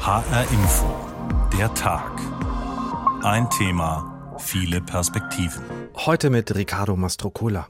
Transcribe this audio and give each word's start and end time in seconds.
HR 0.00 0.44
Info. 0.50 0.86
Der 1.58 1.72
Tag. 1.74 2.10
Ein 3.22 3.50
Thema, 3.50 4.34
viele 4.38 4.80
Perspektiven. 4.80 5.62
Heute 5.94 6.30
mit 6.30 6.54
Riccardo 6.54 6.96
Mastrocola. 6.96 7.68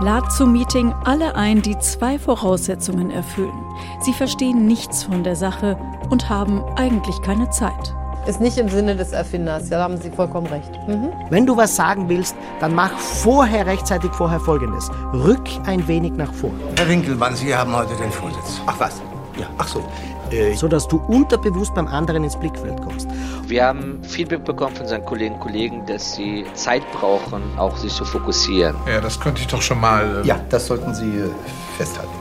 Lad 0.00 0.32
zum 0.32 0.52
Meeting 0.52 0.94
alle 1.04 1.34
ein, 1.34 1.60
die 1.60 1.78
zwei 1.78 2.18
Voraussetzungen 2.18 3.10
erfüllen. 3.10 3.52
Sie 4.00 4.14
verstehen 4.14 4.66
nichts 4.66 5.04
von 5.04 5.24
der 5.24 5.36
Sache 5.36 5.76
und 6.08 6.30
haben 6.30 6.64
eigentlich 6.76 7.20
keine 7.20 7.50
Zeit. 7.50 7.94
Ist 8.26 8.40
nicht 8.40 8.56
im 8.56 8.70
Sinne 8.70 8.96
des 8.96 9.12
Erfinders, 9.12 9.68
da 9.68 9.82
haben 9.82 9.98
Sie 9.98 10.10
vollkommen 10.10 10.46
recht. 10.46 10.70
Mhm. 10.88 11.10
Wenn 11.28 11.44
du 11.44 11.58
was 11.58 11.76
sagen 11.76 12.08
willst, 12.08 12.34
dann 12.60 12.74
mach 12.74 12.92
vorher 12.98 13.66
rechtzeitig 13.66 14.10
vorher 14.12 14.40
Folgendes. 14.40 14.90
Rück 15.12 15.48
ein 15.66 15.86
wenig 15.86 16.12
nach 16.12 16.32
vor. 16.32 16.50
Herr 16.78 16.88
Winkelmann, 16.88 17.36
Sie 17.36 17.54
haben 17.54 17.76
heute 17.76 17.94
den 17.96 18.10
Vorsitz. 18.10 18.62
Ach 18.66 18.80
was? 18.80 19.02
Ja, 19.40 19.46
ach 19.56 19.68
so. 19.68 19.82
Äh, 20.30 20.54
so 20.54 20.68
dass 20.68 20.86
du 20.86 20.98
unterbewusst 21.08 21.74
beim 21.74 21.86
anderen 21.86 22.24
ins 22.24 22.36
Blickfeld 22.36 22.80
kommst. 22.82 23.08
Wir 23.46 23.64
haben 23.64 24.04
Feedback 24.04 24.44
bekommen 24.44 24.74
von 24.76 24.82
unseren 24.82 25.04
Kolleginnen 25.06 25.36
und 25.36 25.40
Kollegen, 25.40 25.86
dass 25.86 26.14
sie 26.14 26.44
Zeit 26.52 26.82
brauchen, 26.92 27.42
auch 27.56 27.76
sich 27.78 27.92
zu 27.92 28.04
fokussieren. 28.04 28.76
Ja, 28.86 29.00
das 29.00 29.18
könnte 29.18 29.40
ich 29.40 29.46
doch 29.46 29.62
schon 29.62 29.80
mal. 29.80 30.22
Äh 30.22 30.26
ja, 30.26 30.40
das 30.50 30.66
sollten 30.66 30.94
Sie 30.94 31.06
äh, 31.06 31.30
festhalten. 31.78 32.12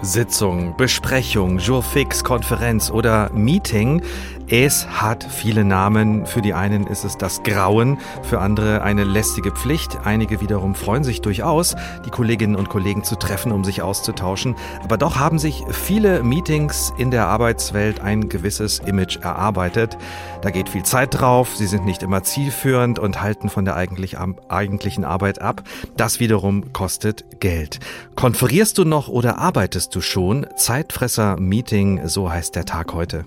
Sitzung, 0.00 0.76
Besprechung, 0.76 1.58
Jurfix, 1.58 2.24
Konferenz 2.24 2.90
oder 2.90 3.30
Meeting. 3.34 4.02
Es 4.50 4.88
hat 4.88 5.24
viele 5.24 5.62
Namen. 5.62 6.24
Für 6.24 6.40
die 6.40 6.54
einen 6.54 6.86
ist 6.86 7.04
es 7.04 7.18
das 7.18 7.42
Grauen, 7.42 7.98
für 8.22 8.40
andere 8.40 8.80
eine 8.80 9.04
lästige 9.04 9.50
Pflicht. 9.50 9.98
Einige 10.04 10.40
wiederum 10.40 10.74
freuen 10.74 11.04
sich 11.04 11.20
durchaus, 11.20 11.76
die 12.06 12.10
Kolleginnen 12.10 12.56
und 12.56 12.70
Kollegen 12.70 13.04
zu 13.04 13.16
treffen, 13.16 13.52
um 13.52 13.62
sich 13.62 13.82
auszutauschen. 13.82 14.56
Aber 14.82 14.96
doch 14.96 15.16
haben 15.16 15.38
sich 15.38 15.64
viele 15.70 16.22
Meetings 16.22 16.94
in 16.96 17.10
der 17.10 17.26
Arbeitswelt 17.26 18.00
ein 18.00 18.30
gewisses 18.30 18.78
Image 18.78 19.18
erarbeitet. 19.18 19.98
Da 20.40 20.48
geht 20.48 20.70
viel 20.70 20.82
Zeit 20.82 21.20
drauf, 21.20 21.54
sie 21.54 21.66
sind 21.66 21.84
nicht 21.84 22.02
immer 22.02 22.22
zielführend 22.22 22.98
und 22.98 23.20
halten 23.20 23.50
von 23.50 23.66
der 23.66 23.76
eigentlich, 23.76 24.16
eigentlichen 24.48 25.04
Arbeit 25.04 25.42
ab. 25.42 25.62
Das 25.98 26.20
wiederum 26.20 26.72
kostet 26.72 27.38
Geld. 27.40 27.80
Konferierst 28.14 28.78
du 28.78 28.86
noch 28.86 29.08
oder 29.08 29.36
arbeitest 29.36 29.94
du 29.94 30.00
schon? 30.00 30.46
Zeitfresser 30.56 31.38
Meeting, 31.38 32.08
so 32.08 32.32
heißt 32.32 32.56
der 32.56 32.64
Tag 32.64 32.94
heute. 32.94 33.26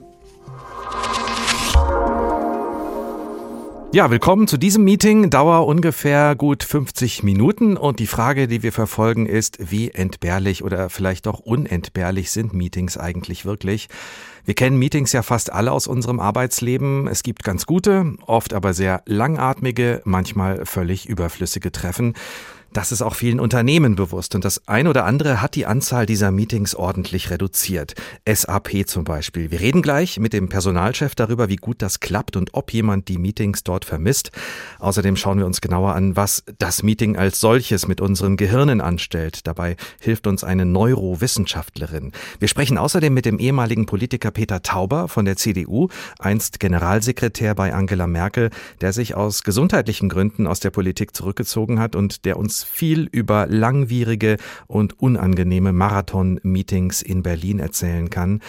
Ja, 3.93 4.09
willkommen 4.09 4.47
zu 4.47 4.55
diesem 4.55 4.85
Meeting. 4.85 5.29
Dauer 5.29 5.67
ungefähr 5.67 6.33
gut 6.37 6.63
50 6.63 7.23
Minuten 7.23 7.75
und 7.75 7.99
die 7.99 8.07
Frage, 8.07 8.47
die 8.47 8.63
wir 8.63 8.71
verfolgen, 8.71 9.25
ist, 9.25 9.69
wie 9.69 9.91
entbehrlich 9.91 10.63
oder 10.63 10.89
vielleicht 10.89 11.27
auch 11.27 11.39
unentbehrlich 11.39 12.31
sind 12.31 12.53
Meetings 12.53 12.97
eigentlich 12.97 13.43
wirklich? 13.43 13.89
Wir 14.45 14.53
kennen 14.53 14.79
Meetings 14.79 15.11
ja 15.11 15.23
fast 15.23 15.51
alle 15.51 15.73
aus 15.73 15.87
unserem 15.87 16.21
Arbeitsleben. 16.21 17.07
Es 17.07 17.21
gibt 17.21 17.43
ganz 17.43 17.65
gute, 17.65 18.15
oft 18.25 18.53
aber 18.53 18.73
sehr 18.73 19.03
langatmige, 19.07 20.01
manchmal 20.05 20.65
völlig 20.65 21.09
überflüssige 21.09 21.73
Treffen. 21.73 22.13
Das 22.73 22.93
ist 22.93 23.01
auch 23.01 23.15
vielen 23.15 23.41
Unternehmen 23.41 23.97
bewusst 23.97 24.33
und 24.33 24.45
das 24.45 24.65
ein 24.65 24.87
oder 24.87 25.03
andere 25.03 25.41
hat 25.41 25.55
die 25.55 25.65
Anzahl 25.65 26.05
dieser 26.05 26.31
Meetings 26.31 26.73
ordentlich 26.73 27.29
reduziert. 27.29 27.95
SAP 28.25 28.87
zum 28.87 29.03
Beispiel. 29.03 29.51
Wir 29.51 29.59
reden 29.59 29.81
gleich 29.81 30.19
mit 30.21 30.31
dem 30.31 30.47
Personalchef 30.47 31.13
darüber, 31.13 31.49
wie 31.49 31.57
gut 31.57 31.81
das 31.81 31.99
klappt 31.99 32.37
und 32.37 32.53
ob 32.53 32.71
jemand 32.71 33.09
die 33.09 33.17
Meetings 33.17 33.65
dort 33.65 33.83
vermisst. 33.83 34.31
Außerdem 34.79 35.17
schauen 35.17 35.39
wir 35.39 35.45
uns 35.47 35.59
genauer 35.59 35.95
an, 35.95 36.15
was 36.15 36.45
das 36.59 36.81
Meeting 36.81 37.17
als 37.17 37.41
solches 37.41 37.89
mit 37.89 37.99
unseren 37.99 38.37
Gehirnen 38.37 38.79
anstellt. 38.79 39.47
Dabei 39.47 39.75
hilft 39.99 40.25
uns 40.25 40.45
eine 40.45 40.65
Neurowissenschaftlerin. 40.65 42.13
Wir 42.39 42.47
sprechen 42.47 42.77
außerdem 42.77 43.13
mit 43.13 43.25
dem 43.25 43.37
ehemaligen 43.37 43.85
Politiker 43.85 44.31
Peter 44.31 44.61
Tauber 44.61 45.09
von 45.09 45.25
der 45.25 45.35
CDU, 45.35 45.89
einst 46.19 46.61
Generalsekretär 46.61 47.53
bei 47.53 47.73
Angela 47.73 48.07
Merkel, 48.07 48.49
der 48.79 48.93
sich 48.93 49.13
aus 49.13 49.43
gesundheitlichen 49.43 50.07
Gründen 50.07 50.47
aus 50.47 50.61
der 50.61 50.69
Politik 50.69 51.13
zurückgezogen 51.13 51.77
hat 51.77 51.97
und 51.97 52.23
der 52.23 52.37
uns 52.37 52.60
viel 52.63 53.07
über 53.11 53.47
langwierige 53.47 54.37
und 54.67 54.99
unangenehme 54.99 55.73
Marathon-Meetings 55.73 57.01
in 57.01 57.23
Berlin 57.23 57.59
erzählen 57.59 58.09
kann. 58.09 58.41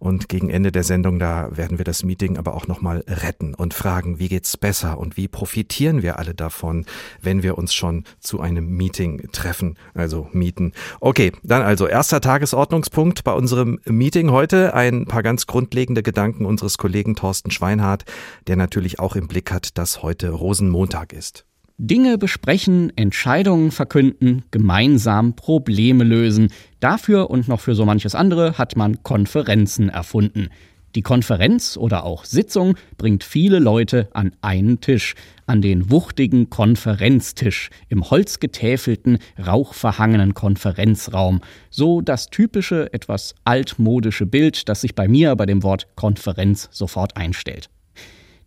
Und 0.00 0.30
gegen 0.30 0.48
Ende 0.48 0.72
der 0.72 0.82
Sendung, 0.82 1.18
da 1.18 1.54
werden 1.54 1.76
wir 1.76 1.84
das 1.84 2.02
Meeting 2.04 2.38
aber 2.38 2.54
auch 2.54 2.66
nochmal 2.66 3.04
retten 3.06 3.54
und 3.54 3.74
fragen, 3.74 4.18
wie 4.18 4.28
geht's 4.28 4.56
besser 4.56 4.98
und 4.98 5.18
wie 5.18 5.28
profitieren 5.28 6.02
wir 6.02 6.18
alle 6.18 6.34
davon, 6.34 6.86
wenn 7.20 7.42
wir 7.42 7.58
uns 7.58 7.74
schon 7.74 8.04
zu 8.18 8.40
einem 8.40 8.66
Meeting 8.76 9.28
treffen, 9.32 9.76
also 9.92 10.26
mieten. 10.32 10.72
Okay, 11.00 11.32
dann 11.42 11.60
also 11.60 11.86
erster 11.86 12.22
Tagesordnungspunkt 12.22 13.24
bei 13.24 13.34
unserem 13.34 13.78
Meeting 13.84 14.30
heute. 14.30 14.72
Ein 14.72 15.04
paar 15.04 15.22
ganz 15.22 15.46
grundlegende 15.46 16.02
Gedanken 16.02 16.46
unseres 16.46 16.78
Kollegen 16.78 17.14
Thorsten 17.14 17.50
Schweinhardt, 17.50 18.06
der 18.46 18.56
natürlich 18.56 18.98
auch 19.00 19.16
im 19.16 19.28
Blick 19.28 19.52
hat, 19.52 19.76
dass 19.76 20.02
heute 20.02 20.30
Rosenmontag 20.30 21.12
ist. 21.12 21.44
Dinge 21.82 22.18
besprechen, 22.18 22.92
Entscheidungen 22.94 23.70
verkünden, 23.70 24.42
gemeinsam 24.50 25.34
Probleme 25.34 26.04
lösen. 26.04 26.52
Dafür 26.78 27.30
und 27.30 27.48
noch 27.48 27.60
für 27.60 27.74
so 27.74 27.86
manches 27.86 28.14
andere 28.14 28.58
hat 28.58 28.76
man 28.76 29.02
Konferenzen 29.02 29.88
erfunden. 29.88 30.50
Die 30.94 31.00
Konferenz 31.00 31.78
oder 31.78 32.04
auch 32.04 32.26
Sitzung 32.26 32.76
bringt 32.98 33.24
viele 33.24 33.60
Leute 33.60 34.08
an 34.12 34.32
einen 34.42 34.82
Tisch, 34.82 35.14
an 35.46 35.62
den 35.62 35.90
wuchtigen 35.90 36.50
Konferenztisch 36.50 37.70
im 37.88 38.10
holzgetäfelten, 38.10 39.16
rauchverhangenen 39.38 40.34
Konferenzraum. 40.34 41.40
So 41.70 42.02
das 42.02 42.26
typische, 42.26 42.92
etwas 42.92 43.34
altmodische 43.44 44.26
Bild, 44.26 44.68
das 44.68 44.82
sich 44.82 44.94
bei 44.94 45.08
mir 45.08 45.34
bei 45.34 45.46
dem 45.46 45.62
Wort 45.62 45.86
Konferenz 45.96 46.68
sofort 46.72 47.16
einstellt. 47.16 47.70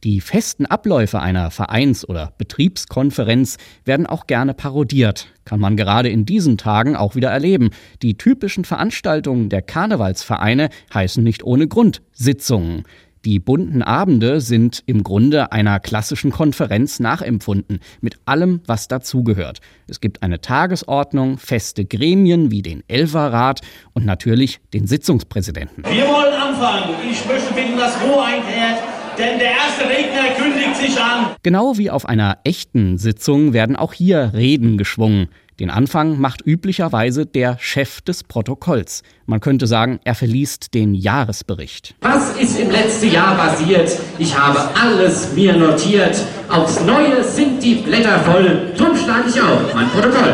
Die 0.04 0.20
festen 0.20 0.66
Abläufe 0.66 1.22
einer 1.22 1.50
Vereins- 1.50 2.08
oder 2.08 2.34
Betriebskonferenz 2.38 3.56
werden 3.86 4.06
auch 4.06 4.28
gerne 4.28 4.54
parodiert, 4.54 5.28
kann 5.46 5.62
man 5.62 5.78
gerade 5.78 6.10
in 6.10 6.26
diesen 6.26 6.58
Tagen 6.58 6.98
auch 6.98 7.16
wieder 7.16 7.30
erleben. 7.30 7.70
Die 8.02 8.18
typischen 8.18 8.66
Veranstaltungen 8.66 9.48
der 9.48 9.62
Karnevalsvereine 9.62 10.70
heißen 10.94 11.24
nicht 11.24 11.44
ohne 11.44 11.70
Grund 11.70 12.02
Sitzungen. 12.12 12.84
Die 13.24 13.40
bunten 13.40 13.82
Abende 13.82 14.42
sind 14.42 14.84
im 14.88 15.04
Grunde 15.04 15.54
einer 15.54 15.80
klassischen 15.80 16.32
Konferenz 16.32 17.00
nachempfunden, 17.00 17.80
mit 18.02 18.18
allem, 18.26 18.60
was 18.68 18.90
dazugehört. 18.90 19.62
Es 19.88 20.02
gibt 20.02 20.22
eine 20.22 20.42
Tagesordnung, 20.42 21.38
feste 21.38 21.86
Gremien 21.86 22.52
wie 22.52 22.62
den 22.62 22.84
Elferrat 22.90 23.62
und 23.94 24.06
natürlich 24.06 24.60
den 24.74 24.86
Sitzungspräsidenten. 24.86 25.86
Wir 25.86 26.06
wollen 26.10 26.34
anfangen. 26.34 26.96
Ich 27.10 27.26
möchte 27.26 27.54
bitten, 27.54 27.78
dass 27.78 27.96
Ruhe 28.04 28.22
einkehrt 28.22 28.93
denn 29.18 29.40
der 29.40 29.52
erste 29.52 29.88
Redner 29.88 30.36
kündigt 30.38 30.76
sich 30.76 31.00
an. 31.00 31.36
Genau 31.44 31.78
wie 31.78 31.90
auf 31.90 32.06
einer 32.06 32.40
echten 32.44 32.98
Sitzung 32.98 33.54
werden 33.54 33.76
auch 33.76 33.94
hier 33.94 34.32
Reden 34.34 34.78
geschwungen. 34.78 35.30
Den 35.60 35.70
Anfang 35.70 36.20
macht 36.20 36.46
üblicherweise 36.46 37.28
der 37.28 37.58
Chef 37.60 38.02
des 38.02 38.24
Protokolls. 38.24 39.04
Man 39.28 39.40
könnte 39.40 39.68
sagen, 39.68 40.00
er 40.04 40.16
verliest 40.16 40.74
den 40.74 40.96
Jahresbericht. 40.96 41.94
Was 42.02 42.36
ist 42.38 42.60
im 42.60 42.72
letzten 42.72 43.12
Jahr 43.12 43.36
passiert? 43.36 44.00
Ich 44.18 44.38
habe 44.38 44.60
alles 44.82 45.34
mir 45.34 45.56
notiert. 45.56 46.18
Aufs 46.50 46.84
Neue 46.84 47.24
sind 47.24 47.62
die 47.62 47.76
Blätter 47.76 48.20
voll. 48.22 48.74
Drum 48.76 48.98
schlage 48.98 49.30
ich 49.30 49.40
auf 49.40 49.74
mein 49.76 49.88
Protokoll. 49.90 50.34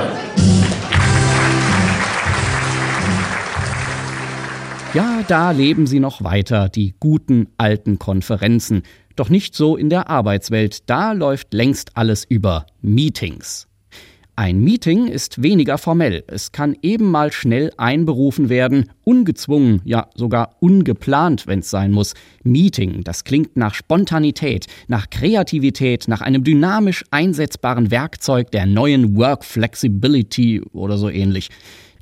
Da 5.29 5.51
leben 5.51 5.85
sie 5.85 5.99
noch 5.99 6.23
weiter, 6.23 6.69
die 6.69 6.95
guten 6.99 7.49
alten 7.57 7.99
Konferenzen. 7.99 8.81
Doch 9.15 9.29
nicht 9.29 9.53
so 9.53 9.77
in 9.77 9.89
der 9.89 10.09
Arbeitswelt, 10.09 10.89
da 10.89 11.11
läuft 11.11 11.53
längst 11.53 11.95
alles 11.95 12.25
über 12.27 12.65
Meetings. 12.81 13.67
Ein 14.35 14.61
Meeting 14.61 15.07
ist 15.07 15.43
weniger 15.43 15.77
formell. 15.77 16.23
Es 16.27 16.51
kann 16.51 16.75
eben 16.81 17.11
mal 17.11 17.31
schnell 17.31 17.71
einberufen 17.77 18.49
werden, 18.49 18.89
ungezwungen, 19.03 19.81
ja 19.83 20.07
sogar 20.15 20.55
ungeplant, 20.61 21.45
wenn 21.45 21.59
es 21.59 21.69
sein 21.69 21.91
muss. 21.91 22.13
Meeting, 22.43 23.03
das 23.03 23.23
klingt 23.25 23.55
nach 23.57 23.75
Spontanität, 23.75 24.65
nach 24.87 25.09
Kreativität, 25.09 26.07
nach 26.07 26.21
einem 26.21 26.43
dynamisch 26.43 27.03
einsetzbaren 27.11 27.91
Werkzeug 27.91 28.49
der 28.51 28.65
neuen 28.65 29.17
Work 29.17 29.43
Flexibility 29.43 30.61
oder 30.71 30.97
so 30.97 31.09
ähnlich. 31.09 31.49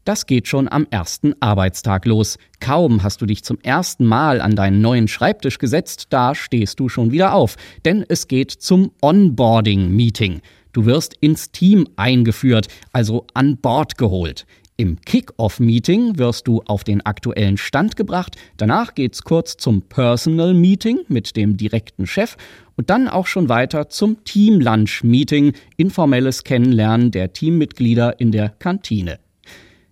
Das 0.07 0.25
geht 0.25 0.47
schon 0.47 0.69
am 0.71 0.87
ersten 0.89 1.33
Arbeitstag 1.41 2.05
los. 2.05 2.37
Kaum 2.61 3.03
hast 3.03 3.21
du 3.21 3.25
dich 3.25 3.43
zum 3.43 3.59
ersten 3.59 4.05
Mal 4.05 4.39
an 4.39 4.55
deinen 4.55 4.79
neuen 4.79 5.09
Schreibtisch 5.09 5.57
gesetzt, 5.57 6.07
da 6.11 6.33
stehst 6.33 6.79
du 6.79 6.87
schon 6.87 7.11
wieder 7.11 7.33
auf. 7.33 7.57
Denn 7.83 8.05
es 8.07 8.29
geht 8.29 8.51
zum 8.51 8.91
Onboarding-Meeting. 9.01 10.39
Du 10.71 10.85
wirst 10.85 11.15
ins 11.19 11.51
Team 11.51 11.89
eingeführt, 11.97 12.69
also 12.93 13.27
an 13.33 13.57
Bord 13.57 13.97
geholt. 13.97 14.45
Im 14.77 15.01
Kick-Off-Meeting 15.01 16.17
wirst 16.17 16.47
du 16.47 16.61
auf 16.61 16.85
den 16.85 17.05
aktuellen 17.05 17.57
Stand 17.57 17.97
gebracht. 17.97 18.37
Danach 18.55 18.95
geht's 18.95 19.23
kurz 19.23 19.57
zum 19.57 19.81
Personal 19.81 20.53
Meeting 20.53 20.99
mit 21.09 21.35
dem 21.35 21.57
direkten 21.57 22.07
Chef 22.07 22.37
und 22.77 22.89
dann 22.89 23.09
auch 23.09 23.27
schon 23.27 23.49
weiter 23.49 23.89
zum 23.89 24.23
Team 24.23 24.61
Lunch 24.61 25.03
Meeting, 25.03 25.51
informelles 25.75 26.45
Kennenlernen 26.45 27.11
der 27.11 27.33
Teammitglieder 27.33 28.21
in 28.21 28.31
der 28.31 28.47
Kantine. 28.47 29.19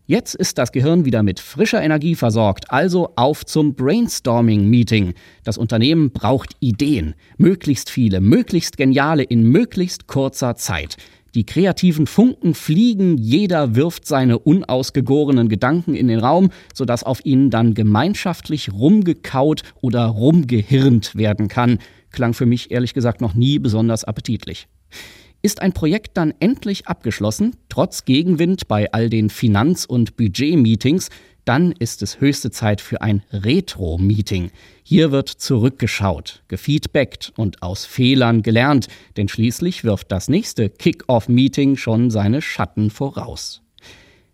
Jetzt 0.08 0.36
ist 0.36 0.60
das 0.60 0.72
Gehirn 0.72 1.04
wieder 1.06 1.24
mit 1.24 1.40
frischer 1.40 1.82
Energie 1.82 2.14
versorgt, 2.14 2.70
also 2.70 3.14
auf 3.16 3.44
zum 3.44 3.74
Brainstorming-Meeting. 3.74 5.16
Das 5.44 5.58
Unternehmen 5.58 6.12
braucht 6.12 6.56
Ideen, 6.60 7.16
möglichst 7.38 7.90
viele, 7.90 8.22
möglichst 8.22 8.78
geniale 8.78 9.24
in 9.24 9.42
möglichst 9.42 10.06
kurzer 10.06 10.56
Zeit. 10.58 10.98
Die 11.34 11.44
kreativen 11.44 12.06
Funken 12.06 12.54
fliegen, 12.54 13.18
jeder 13.18 13.74
wirft 13.74 14.06
seine 14.06 14.38
unausgegorenen 14.38 15.50
Gedanken 15.50 15.96
in 15.96 16.08
den 16.08 16.20
Raum, 16.20 16.52
sodass 16.72 17.04
auf 17.04 17.26
ihnen 17.26 17.50
dann 17.50 17.74
gemeinschaftlich 17.74 18.72
rumgekaut 18.72 19.64
oder 19.82 20.06
rumgehirnt 20.06 21.16
werden 21.16 21.48
kann. 21.48 21.80
Klang 22.12 22.36
für 22.36 22.46
mich 22.46 22.70
ehrlich 22.70 22.94
gesagt 22.94 23.22
noch 23.22 23.34
nie 23.34 23.58
besonders 23.58 24.04
appetitlich. 24.04 24.68
Ist 25.46 25.62
ein 25.62 25.74
Projekt 25.74 26.18
dann 26.18 26.34
endlich 26.40 26.88
abgeschlossen, 26.88 27.56
trotz 27.70 28.06
Gegenwind 28.06 28.68
bei 28.68 28.92
all 28.92 29.12
den 29.12 29.30
Finanz- 29.30 29.86
und 29.86 30.18
Budget-Meetings, 30.18 31.10
dann 31.46 31.72
ist 31.72 32.02
es 32.02 32.20
höchste 32.20 32.50
Zeit 32.50 32.82
für 32.82 33.04
ein 33.04 33.22
Retro-Meeting. 33.32 34.50
Hier 34.82 35.12
wird 35.12 35.30
zurückgeschaut, 35.30 36.42
gefeedbackt 36.48 37.32
und 37.38 37.62
aus 37.62 37.86
Fehlern 37.86 38.42
gelernt, 38.42 38.88
denn 39.18 39.28
schließlich 39.28 39.84
wirft 39.84 40.12
das 40.12 40.30
nächste 40.30 40.72
Kick-Off-Meeting 40.72 41.78
schon 41.78 42.10
seine 42.10 42.42
Schatten 42.42 42.90
voraus. 42.90 43.62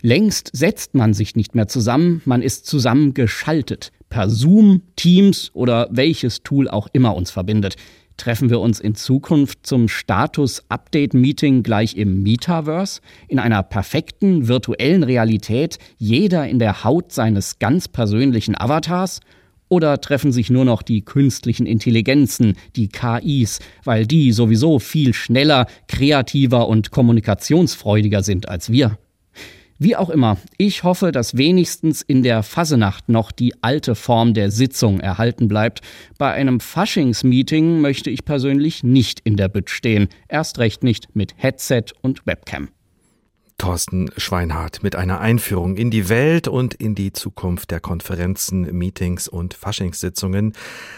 Längst 0.02 0.50
setzt 0.54 0.96
man 0.96 1.14
sich 1.14 1.36
nicht 1.36 1.56
mehr 1.56 1.68
zusammen, 1.68 2.22
man 2.24 2.42
ist 2.42 2.68
zusammengeschaltet, 2.68 3.92
per 4.08 4.30
Zoom, 4.30 4.84
Teams 4.96 5.52
oder 5.54 5.90
welches 5.92 6.44
Tool 6.44 6.70
auch 6.70 6.88
immer 6.94 7.16
uns 7.16 7.32
verbindet. 7.32 7.76
Treffen 8.22 8.52
wir 8.52 8.60
uns 8.60 8.80
in 8.80 8.94
Zukunft 8.94 9.66
zum 9.66 9.88
Status-Update-Meeting 9.88 11.64
gleich 11.64 11.98
im 11.98 12.22
Metaverse? 12.22 13.02
In 13.28 13.40
einer 13.40 13.64
perfekten 13.64 14.48
virtuellen 14.48 15.02
Realität, 15.02 15.80
jeder 15.98 16.48
in 16.48 16.60
der 16.60 16.84
Haut 16.84 17.12
seines 17.12 17.58
ganz 17.58 17.88
persönlichen 17.88 18.56
Avatars? 18.56 19.22
Oder 19.70 20.02
treffen 20.02 20.32
sich 20.32 20.52
nur 20.52 20.66
noch 20.66 20.84
die 20.84 21.02
künstlichen 21.02 21.66
Intelligenzen, 21.66 22.58
die 22.76 22.90
KIs, 22.90 23.58
weil 23.86 24.06
die 24.06 24.34
sowieso 24.34 24.78
viel 24.78 25.16
schneller, 25.16 25.66
kreativer 25.88 26.68
und 26.68 26.92
kommunikationsfreudiger 26.92 28.22
sind 28.22 28.48
als 28.48 28.72
wir? 28.72 29.00
Wie 29.84 29.96
auch 29.96 30.12
immer, 30.12 30.38
ich 30.60 30.84
hoffe, 30.84 31.12
dass 31.12 31.38
wenigstens 31.38 32.04
in 32.04 32.22
der 32.22 32.44
Fasenacht 32.44 33.10
noch 33.10 33.32
die 33.32 33.64
alte 33.64 33.96
Form 33.96 34.36
der 34.36 34.52
Sitzung 34.52 35.00
erhalten 35.00 35.48
bleibt. 35.48 35.82
Bei 36.20 36.32
einem 36.34 36.60
Faschingsmeeting 36.60 37.82
möchte 37.82 38.12
ich 38.12 38.24
persönlich 38.24 38.84
nicht 38.84 39.22
in 39.22 39.38
der 39.38 39.50
Bütt 39.50 39.72
stehen, 39.72 40.10
erst 40.28 40.60
recht 40.60 40.84
nicht 40.84 41.16
mit 41.16 41.34
Headset 41.38 41.86
und 42.04 42.28
Webcam. 42.28 42.70
Thorsten 43.62 44.10
Schweinhardt 44.18 44.82
mit 44.82 44.96
einer 44.96 45.22
Einführung 45.22 45.78
in 45.78 45.92
die 45.92 46.10
Welt 46.10 46.48
und 46.48 46.74
in 46.74 46.96
die 46.96 47.14
Zukunft 47.14 47.70
der 47.70 47.80
Konferenzen, 47.80 48.62
Meetings 48.76 49.28
und 49.28 49.54
Faschingssitzungen. 49.54 50.54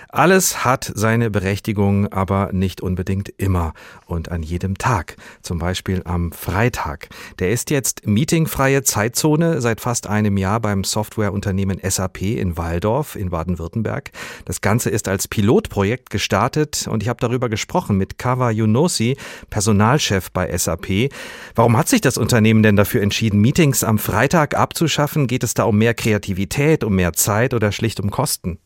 Alles 0.07 0.63
hat 0.63 0.89
seine 0.95 1.30
Berechtigung, 1.30 2.07
aber 2.13 2.51
nicht 2.54 2.80
unbedingt 2.80 3.27
immer 3.36 3.74
und 4.06 4.31
an 4.31 4.44
jedem 4.44 4.77
Tag. 4.77 5.18
Zum 5.42 5.60
Beispiel 5.60 6.04
am 6.06 6.31
Freitag. 6.31 7.10
Der 7.39 7.51
ist 7.51 7.69
jetzt 7.69 8.07
meetingfreie 8.07 8.81
Zeitzone 8.83 9.60
seit 9.60 9.81
fast 9.81 10.07
einem 10.07 10.38
Jahr 10.38 10.62
beim 10.62 10.86
Softwareunternehmen 10.86 11.81
SAP 11.83 12.21
in 12.21 12.56
Waldorf 12.56 13.18
in 13.18 13.30
Baden-Württemberg. 13.30 14.12
Das 14.45 14.62
Ganze 14.62 14.89
ist 14.89 15.10
als 15.10 15.27
Pilotprojekt 15.27 16.12
gestartet 16.12 16.88
und 16.88 17.04
ich 17.04 17.10
habe 17.10 17.19
darüber 17.19 17.50
gesprochen 17.50 17.98
mit 17.98 18.18
Kawa 18.18 18.51
Yunosi, 18.51 19.18
Personalchef 19.50 20.31
bei 20.31 20.57
SAP. 20.57 21.10
Warum 21.56 21.75
hat 21.75 21.89
sich 21.89 22.00
das 22.00 22.18
Unternehmen 22.18 22.53
Unternehmen 22.54 22.64
denn 22.64 22.76
dafür 22.76 23.02
entschieden, 23.02 23.42
Meetings 23.42 23.84
am 23.84 23.98
Freitag 23.98 24.56
abzuschaffen? 24.56 25.26
Geht 25.26 25.44
es 25.44 25.56
da 25.56 25.64
um 25.64 25.76
mehr 25.78 25.96
Kreativität, 25.96 26.84
um 26.84 26.96
mehr 26.96 27.14
Zeit 27.14 27.56
oder 27.56 27.72
schlicht 27.72 28.00
um 28.00 28.12
Kosten? 28.12 28.60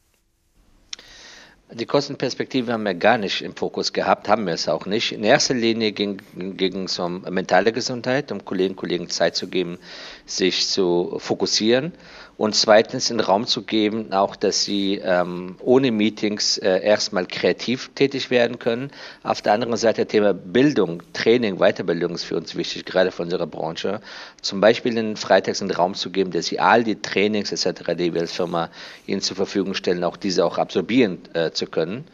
Die 1.72 1.86
Kostenperspektive 1.86 2.74
haben 2.74 2.84
wir 2.84 2.94
gar 2.94 3.18
nicht 3.18 3.42
im 3.42 3.56
Fokus 3.56 3.94
gehabt, 3.94 4.28
haben 4.28 4.46
wir 4.46 4.54
es 4.54 4.68
auch 4.68 4.86
nicht. 4.86 5.12
In 5.14 5.24
erster 5.24 5.54
Linie 5.54 5.92
ging, 5.94 6.22
ging 6.36 6.84
es 6.84 7.00
um 7.00 7.22
mentale 7.30 7.72
Gesundheit, 7.72 8.32
um 8.32 8.44
Kolleginnen 8.44 8.72
und 8.72 8.78
Kollegen 8.78 9.10
Zeit 9.10 9.36
zu 9.36 9.48
geben, 9.48 9.78
sich 10.26 10.68
zu 10.68 11.18
fokussieren 11.20 11.94
und 12.38 12.54
zweitens 12.54 13.10
in 13.10 13.20
Raum 13.20 13.48
zu 13.48 13.64
geben, 13.64 14.14
auch 14.14 14.36
dass 14.36 14.64
sie 14.64 15.02
ähm, 15.04 15.56
ohne 15.60 15.92
Meetings 15.92 16.58
äh, 16.60 16.84
erstmal 16.84 17.26
kreativ 17.26 17.90
tätig 17.96 18.30
werden 18.30 18.60
können. 18.60 18.92
Auf 19.24 19.42
der 19.42 19.54
anderen 19.54 19.76
Seite 19.76 20.06
Thema 20.06 20.34
Bildung, 20.34 21.02
Training, 21.14 21.58
Weiterbildung 21.58 22.14
ist 22.14 22.26
für 22.26 22.38
uns 22.38 22.56
wichtig, 22.56 22.86
gerade 22.86 23.12
für 23.12 23.24
unsere 23.24 23.48
Branche. 23.48 24.02
Zum 24.42 24.62
Beispiel 24.62 24.98
in 24.98 25.18
Freitags 25.18 25.62
einen 25.62 25.72
Raum 25.72 25.96
zu 25.96 26.12
geben, 26.12 26.30
dass 26.32 26.46
sie 26.46 26.60
all 26.60 26.84
die 26.84 27.02
Trainings 27.02 27.52
etc., 27.52 27.96
die 27.98 28.14
wir 28.14 28.22
als 28.22 28.34
Firma 28.34 28.70
ihnen 29.08 29.22
zur 29.22 29.36
Verfügung 29.36 29.74
stellen, 29.74 30.04
auch 30.04 30.18
diese 30.18 30.46
auch 30.46 30.60
absorbieren 30.60 31.20
äh, 31.34 31.52
zu 31.52 31.66
können. 31.66 32.06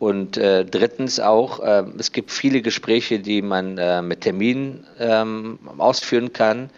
Und 0.00 0.36
äh, 0.36 0.64
drittens 0.64 1.20
auch, 1.20 1.60
äh, 1.60 1.84
es 1.96 2.10
gibt 2.10 2.32
viele 2.32 2.60
Gespräche, 2.62 3.20
die 3.20 3.40
man 3.40 3.78
äh, 3.78 4.02
mit 4.02 4.22
Terminen 4.22 4.84
ähm, 4.98 5.60
ausführen 5.78 6.32
kann. 6.32 6.70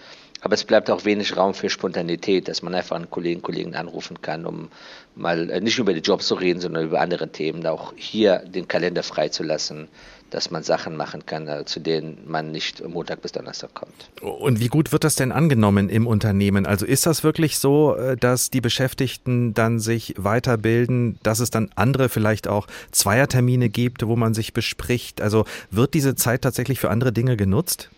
Aber 0.45 0.53
es 0.53 0.65
bleibt 0.65 0.91
auch 0.91 1.07
wenig 1.07 1.39
Raum 1.39 1.55
für 1.55 1.71
Spontanität, 1.71 2.49
dass 2.49 2.61
man 2.61 2.75
einfach 2.75 2.97
einen 2.97 3.09
Kollegen, 3.09 3.41
Kollegen 3.41 3.75
anrufen 3.75 4.21
kann, 4.21 4.45
um 4.45 4.69
mal 5.17 5.49
äh, 5.49 5.59
nicht 5.63 5.79
nur 5.79 5.87
über 5.87 5.95
die 5.95 6.03
Jobs 6.03 6.27
zu 6.27 6.35
reden, 6.35 6.61
sondern 6.61 6.85
über 6.85 7.01
andere 7.01 7.33
Themen, 7.33 7.67
auch 7.67 7.95
hier 7.97 8.41
den 8.41 8.69
Kalender 8.69 9.03
freizulassen, 9.03 9.89
dass 10.29 10.51
man 10.51 10.63
Sachen 10.63 10.99
machen 10.99 11.25
kann, 11.25 11.49
äh, 11.49 11.65
zu 11.65 11.81
denen 11.81 12.25
man 12.27 12.53
nicht 12.53 12.87
Montag 12.87 13.23
bis 13.23 13.33
Donnerstag 13.33 13.73
kommt. 13.73 14.11
Und 14.21 14.61
wie 14.61 14.69
gut 14.69 14.93
wird 14.93 15.05
das 15.05 15.15
denn 15.15 15.33
angenommen 15.33 15.89
im 15.89 16.07
Unternehmen? 16.07 16.67
Also 16.67 16.85
ist 16.85 17.07
das 17.07 17.25
wirklich 17.25 17.57
so, 17.57 17.97
äh, 17.97 18.15
dass 18.19 18.51
die 18.51 18.61
Beschäftigten 18.61 19.55
dann 19.55 19.81
sich 19.81 20.13
weiterbilden, 20.19 21.19
dass 21.23 21.41
es 21.41 21.49
dann 21.49 21.71
andere 21.75 22.11
vielleicht 22.11 22.49
auch 22.49 22.67
Zweiertermine 22.91 23.71
gibt, 23.71 24.07
wo 24.07 24.15
man 24.15 24.35
sich 24.35 24.53
bespricht? 24.53 25.23
Also 25.23 25.47
wird 25.71 25.95
diese 25.95 26.17
Zeit 26.17 26.43
tatsächlich 26.43 26.81
für 26.81 26.91
andere 26.91 27.15
Dinge 27.15 27.39
genutzt? 27.39 27.89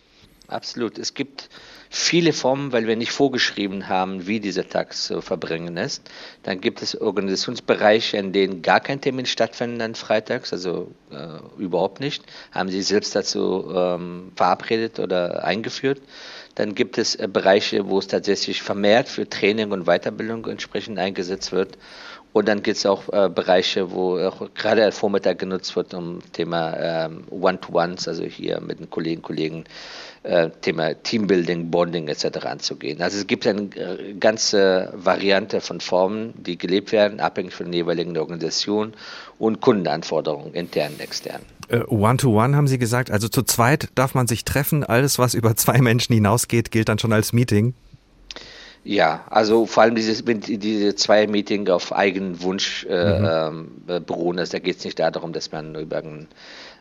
Absolut. 0.46 0.96
Es 0.96 1.14
gibt 1.14 1.50
viele 1.96 2.32
Formen, 2.32 2.72
weil 2.72 2.86
wir 2.86 2.94
nicht 2.94 3.10
vorgeschrieben 3.10 3.88
haben, 3.88 4.26
wie 4.26 4.38
dieser 4.38 4.68
Tag 4.68 4.92
zu 4.92 5.22
verbringen 5.22 5.76
ist. 5.78 6.02
Dann 6.42 6.60
gibt 6.60 6.82
es 6.82 7.00
Organisationsbereiche, 7.00 8.18
in 8.18 8.32
denen 8.32 8.60
gar 8.60 8.80
kein 8.80 9.00
Termin 9.00 9.24
stattfindet 9.24 9.80
dann 9.80 9.94
freitags, 9.94 10.52
also 10.52 10.92
äh, 11.10 11.38
überhaupt 11.58 12.00
nicht. 12.00 12.22
Haben 12.52 12.68
sie 12.68 12.82
selbst 12.82 13.16
dazu 13.16 13.72
ähm, 13.74 14.32
verabredet 14.36 14.98
oder 14.98 15.42
eingeführt. 15.44 16.02
Dann 16.56 16.74
gibt 16.74 16.98
es 16.98 17.14
äh, 17.14 17.28
Bereiche, 17.32 17.88
wo 17.88 17.98
es 17.98 18.08
tatsächlich 18.08 18.62
vermehrt 18.62 19.08
für 19.08 19.28
Training 19.28 19.70
und 19.70 19.84
Weiterbildung 19.84 20.46
entsprechend 20.46 20.98
eingesetzt 20.98 21.52
wird. 21.52 21.78
Und 22.32 22.48
dann 22.48 22.62
gibt 22.62 22.76
es 22.76 22.84
auch 22.84 23.10
äh, 23.12 23.30
Bereiche, 23.30 23.92
wo 23.92 24.18
auch 24.18 24.52
gerade 24.54 24.82
der 24.82 24.92
Vormittag 24.92 25.38
genutzt 25.38 25.74
wird, 25.74 25.94
um 25.94 26.18
Thema 26.32 26.76
ähm, 26.76 27.24
One-to-Ones, 27.30 28.08
also 28.08 28.24
hier 28.24 28.60
mit 28.60 28.78
den 28.78 28.90
Kollegen, 28.90 29.22
Kollegen 29.22 29.64
äh, 30.26 30.50
Thema 30.60 30.94
Teambuilding, 30.94 31.70
Bonding 31.70 32.08
etc. 32.08 32.44
anzugehen. 32.46 33.00
Also 33.00 33.18
es 33.18 33.26
gibt 33.26 33.46
eine 33.46 33.70
äh, 33.76 34.14
ganze 34.14 34.92
Variante 34.94 35.60
von 35.60 35.80
Formen, 35.80 36.34
die 36.36 36.58
gelebt 36.58 36.92
werden, 36.92 37.20
abhängig 37.20 37.54
von 37.54 37.70
der 37.70 37.82
jeweiligen 37.82 38.18
Organisation 38.18 38.92
und 39.38 39.60
Kundenanforderungen, 39.60 40.52
intern 40.52 40.92
und 40.94 41.00
extern. 41.00 41.40
Äh, 41.68 41.78
One-to-one 41.88 42.48
-one 42.52 42.56
haben 42.56 42.68
Sie 42.68 42.78
gesagt, 42.78 43.10
also 43.10 43.28
zu 43.28 43.42
zweit 43.42 43.88
darf 43.94 44.14
man 44.14 44.26
sich 44.26 44.44
treffen, 44.44 44.84
alles 44.84 45.18
was 45.18 45.34
über 45.34 45.56
zwei 45.56 45.80
Menschen 45.80 46.12
hinausgeht, 46.46 46.70
gilt 46.70 46.88
dann 46.88 46.98
schon 46.98 47.12
als 47.12 47.32
Meeting? 47.32 47.74
Ja, 48.84 49.24
also 49.30 49.66
vor 49.66 49.82
allem 49.82 49.96
dieses, 49.96 50.26
wenn 50.26 50.40
diese 50.40 50.94
zwei 50.94 51.26
Meetings 51.26 51.70
auf 51.70 51.92
eigenen 51.92 52.40
Wunsch 52.42 52.86
äh, 52.88 53.50
mhm. 53.50 53.68
äh, 53.88 54.00
beruhen, 54.00 54.38
also 54.38 54.52
da 54.52 54.58
geht 54.60 54.78
es 54.78 54.84
nicht 54.84 54.98
darum, 55.00 55.32
dass 55.32 55.50
man 55.50 55.74
über 55.74 55.98
ein 55.98 56.28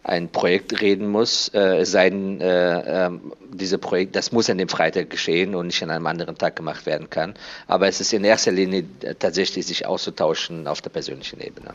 ein 0.05 0.29
Projekt 0.29 0.81
reden 0.81 1.07
muss, 1.07 1.51
äh, 1.55 1.83
sein, 1.83 2.39
äh, 2.39 3.07
äh, 3.07 3.09
diese 3.51 3.79
Projekt, 3.79 4.15
das 4.15 4.31
muss 4.31 4.47
an 4.51 4.59
dem 4.59 4.69
Freitag 4.69 5.09
geschehen 5.09 5.55
und 5.55 5.65
nicht 5.65 5.81
an 5.81 5.89
einem 5.89 6.05
anderen 6.05 6.37
Tag 6.37 6.55
gemacht 6.55 6.85
werden 6.85 7.09
kann. 7.09 7.33
Aber 7.65 7.87
es 7.87 7.99
ist 7.99 8.13
in 8.13 8.23
erster 8.23 8.51
Linie 8.51 8.85
tatsächlich 9.17 9.65
sich 9.65 9.87
auszutauschen 9.87 10.67
auf 10.67 10.79
der 10.81 10.91
persönlichen 10.91 11.41
Ebene. 11.41 11.73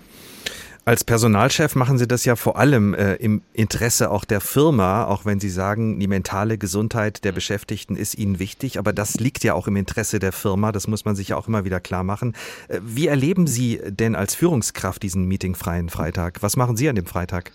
Als 0.86 1.04
Personalchef 1.04 1.76
machen 1.76 1.98
Sie 1.98 2.08
das 2.08 2.24
ja 2.24 2.36
vor 2.36 2.56
allem 2.56 2.94
äh, 2.94 3.14
im 3.16 3.42
Interesse 3.52 4.10
auch 4.10 4.24
der 4.24 4.40
Firma, 4.40 5.04
auch 5.04 5.26
wenn 5.26 5.38
Sie 5.38 5.50
sagen, 5.50 6.00
die 6.00 6.08
mentale 6.08 6.56
Gesundheit 6.56 7.22
der 7.24 7.32
Beschäftigten 7.32 7.96
ist 7.96 8.14
Ihnen 8.14 8.38
wichtig, 8.38 8.78
aber 8.78 8.94
das 8.94 9.14
liegt 9.20 9.44
ja 9.44 9.52
auch 9.52 9.68
im 9.68 9.76
Interesse 9.76 10.18
der 10.18 10.32
Firma, 10.32 10.72
das 10.72 10.88
muss 10.88 11.04
man 11.04 11.16
sich 11.16 11.28
ja 11.28 11.36
auch 11.36 11.48
immer 11.48 11.66
wieder 11.66 11.80
klar 11.80 12.02
machen. 12.02 12.34
Äh, 12.68 12.80
wie 12.82 13.08
erleben 13.08 13.46
Sie 13.46 13.80
denn 13.84 14.16
als 14.16 14.34
Führungskraft 14.34 15.02
diesen 15.02 15.26
meetingfreien 15.26 15.90
Freitag? 15.90 16.42
Was 16.42 16.56
machen 16.56 16.78
Sie 16.78 16.88
an 16.88 16.96
dem 16.96 17.06
Freitag? 17.06 17.52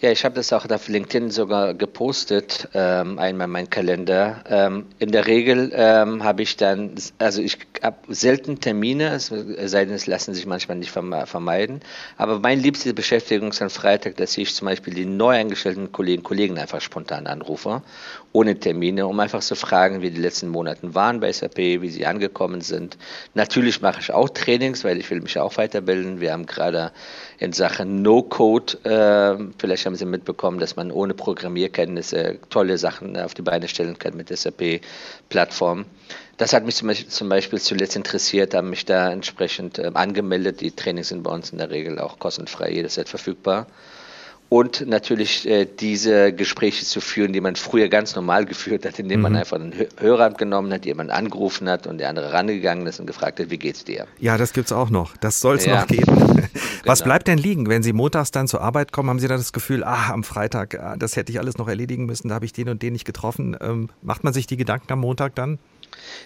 Ja, 0.00 0.10
ich 0.10 0.24
habe 0.24 0.34
das 0.34 0.52
auch 0.52 0.68
auf 0.68 0.88
LinkedIn 0.88 1.30
sogar 1.30 1.72
gepostet, 1.72 2.68
ähm, 2.74 3.18
einmal 3.18 3.46
mein 3.46 3.70
Kalender. 3.70 4.42
Ähm, 4.48 4.86
in 4.98 5.12
der 5.12 5.26
Regel 5.28 5.70
ähm, 5.72 6.24
habe 6.24 6.42
ich 6.42 6.56
dann, 6.56 6.96
also 7.18 7.40
ich 7.40 7.58
habe 7.80 7.96
selten 8.08 8.60
Termine, 8.60 9.14
es 9.14 9.28
sei 9.28 9.84
denn, 9.84 9.94
es 9.94 10.06
lassen 10.06 10.34
sich 10.34 10.46
manchmal 10.46 10.78
nicht 10.78 10.90
vermeiden. 10.90 11.80
Aber 12.18 12.40
meine 12.40 12.60
liebste 12.60 12.92
Beschäftigung 12.92 13.50
ist 13.50 13.62
am 13.62 13.70
Freitag, 13.70 14.16
dass 14.16 14.36
ich 14.36 14.52
zum 14.54 14.66
Beispiel 14.66 14.94
die 14.94 15.06
neu 15.06 15.36
eingestellten 15.36 15.92
Kolleginnen 15.92 16.18
und 16.18 16.24
Kollegen 16.24 16.58
einfach 16.58 16.80
spontan 16.80 17.26
anrufe, 17.28 17.82
ohne 18.32 18.58
Termine, 18.58 19.06
um 19.06 19.18
einfach 19.20 19.40
zu 19.40 19.54
fragen, 19.54 20.02
wie 20.02 20.10
die 20.10 20.20
letzten 20.20 20.48
Monate 20.48 20.94
waren 20.94 21.20
bei 21.20 21.32
SAP, 21.32 21.56
wie 21.56 21.90
sie 21.90 22.04
angekommen 22.04 22.62
sind. 22.62 22.98
Natürlich 23.34 23.80
mache 23.80 24.00
ich 24.00 24.12
auch 24.12 24.28
Trainings, 24.28 24.82
weil 24.82 24.98
ich 24.98 25.08
will 25.10 25.20
mich 25.20 25.38
auch 25.38 25.56
weiterbilden. 25.56 26.20
Wir 26.20 26.32
haben 26.32 26.46
gerade 26.46 26.90
in 27.38 27.52
Sachen 27.52 28.02
No-Code, 28.02 28.78
äh, 28.84 29.52
vielleicht 29.58 29.86
haben 29.86 29.96
Sie 29.96 30.04
mitbekommen, 30.04 30.58
dass 30.58 30.76
man 30.76 30.90
ohne 30.90 31.14
Programmierkenntnisse 31.14 32.38
tolle 32.50 32.78
Sachen 32.78 33.16
auf 33.16 33.34
die 33.34 33.42
Beine 33.42 33.68
stellen 33.68 33.98
kann 33.98 34.16
mit 34.16 34.28
SAP-Plattform. 34.28 35.86
Das 36.36 36.52
hat 36.52 36.64
mich 36.64 36.76
zum 37.08 37.28
Beispiel 37.28 37.60
zuletzt 37.60 37.96
interessiert, 37.96 38.54
haben 38.54 38.70
mich 38.70 38.84
da 38.84 39.12
entsprechend 39.12 39.78
äh, 39.78 39.90
angemeldet. 39.94 40.60
Die 40.60 40.70
Trainings 40.70 41.08
sind 41.08 41.22
bei 41.22 41.30
uns 41.30 41.50
in 41.50 41.58
der 41.58 41.70
Regel 41.70 41.98
auch 41.98 42.18
kostenfrei 42.18 42.70
jederzeit 42.70 43.08
verfügbar 43.08 43.66
und 44.54 44.86
natürlich 44.86 45.48
äh, 45.48 45.66
diese 45.66 46.32
Gespräche 46.32 46.84
zu 46.84 47.00
führen, 47.00 47.32
die 47.32 47.40
man 47.40 47.56
früher 47.56 47.88
ganz 47.88 48.14
normal 48.14 48.46
geführt 48.46 48.86
hat, 48.86 49.00
indem 49.00 49.18
mhm. 49.18 49.22
man 49.24 49.36
einfach 49.36 49.56
einen 49.56 49.74
Hörer 49.98 50.30
genommen 50.30 50.72
hat, 50.72 50.86
jemanden 50.86 51.10
angerufen 51.10 51.68
hat 51.68 51.88
und 51.88 51.98
der 51.98 52.08
andere 52.08 52.32
rangegangen 52.32 52.86
ist 52.86 53.00
und 53.00 53.06
gefragt 53.06 53.40
hat, 53.40 53.50
wie 53.50 53.58
geht's 53.58 53.82
dir? 53.82 54.06
Ja, 54.20 54.38
das 54.38 54.52
gibt's 54.52 54.70
auch 54.70 54.90
noch. 54.90 55.16
Das 55.16 55.40
soll 55.40 55.56
es 55.56 55.66
ja. 55.66 55.80
noch 55.80 55.88
geben. 55.88 56.06
Was 56.84 57.00
genau. 57.00 57.08
bleibt 57.08 57.26
denn 57.26 57.38
liegen, 57.38 57.68
wenn 57.68 57.82
Sie 57.82 57.92
montags 57.92 58.30
dann 58.30 58.46
zur 58.46 58.60
Arbeit 58.60 58.92
kommen? 58.92 59.10
Haben 59.10 59.18
Sie 59.18 59.26
dann 59.26 59.38
das 59.38 59.52
Gefühl, 59.52 59.82
ah, 59.82 60.12
am 60.12 60.22
Freitag, 60.22 60.78
ah, 60.78 60.94
das 60.96 61.16
hätte 61.16 61.32
ich 61.32 61.40
alles 61.40 61.58
noch 61.58 61.66
erledigen 61.66 62.06
müssen, 62.06 62.28
da 62.28 62.36
habe 62.36 62.44
ich 62.44 62.52
den 62.52 62.68
und 62.68 62.80
den 62.80 62.92
nicht 62.92 63.06
getroffen. 63.06 63.56
Ähm, 63.60 63.88
macht 64.02 64.22
man 64.22 64.32
sich 64.32 64.46
die 64.46 64.56
Gedanken 64.56 64.92
am 64.92 65.00
Montag 65.00 65.34
dann? 65.34 65.58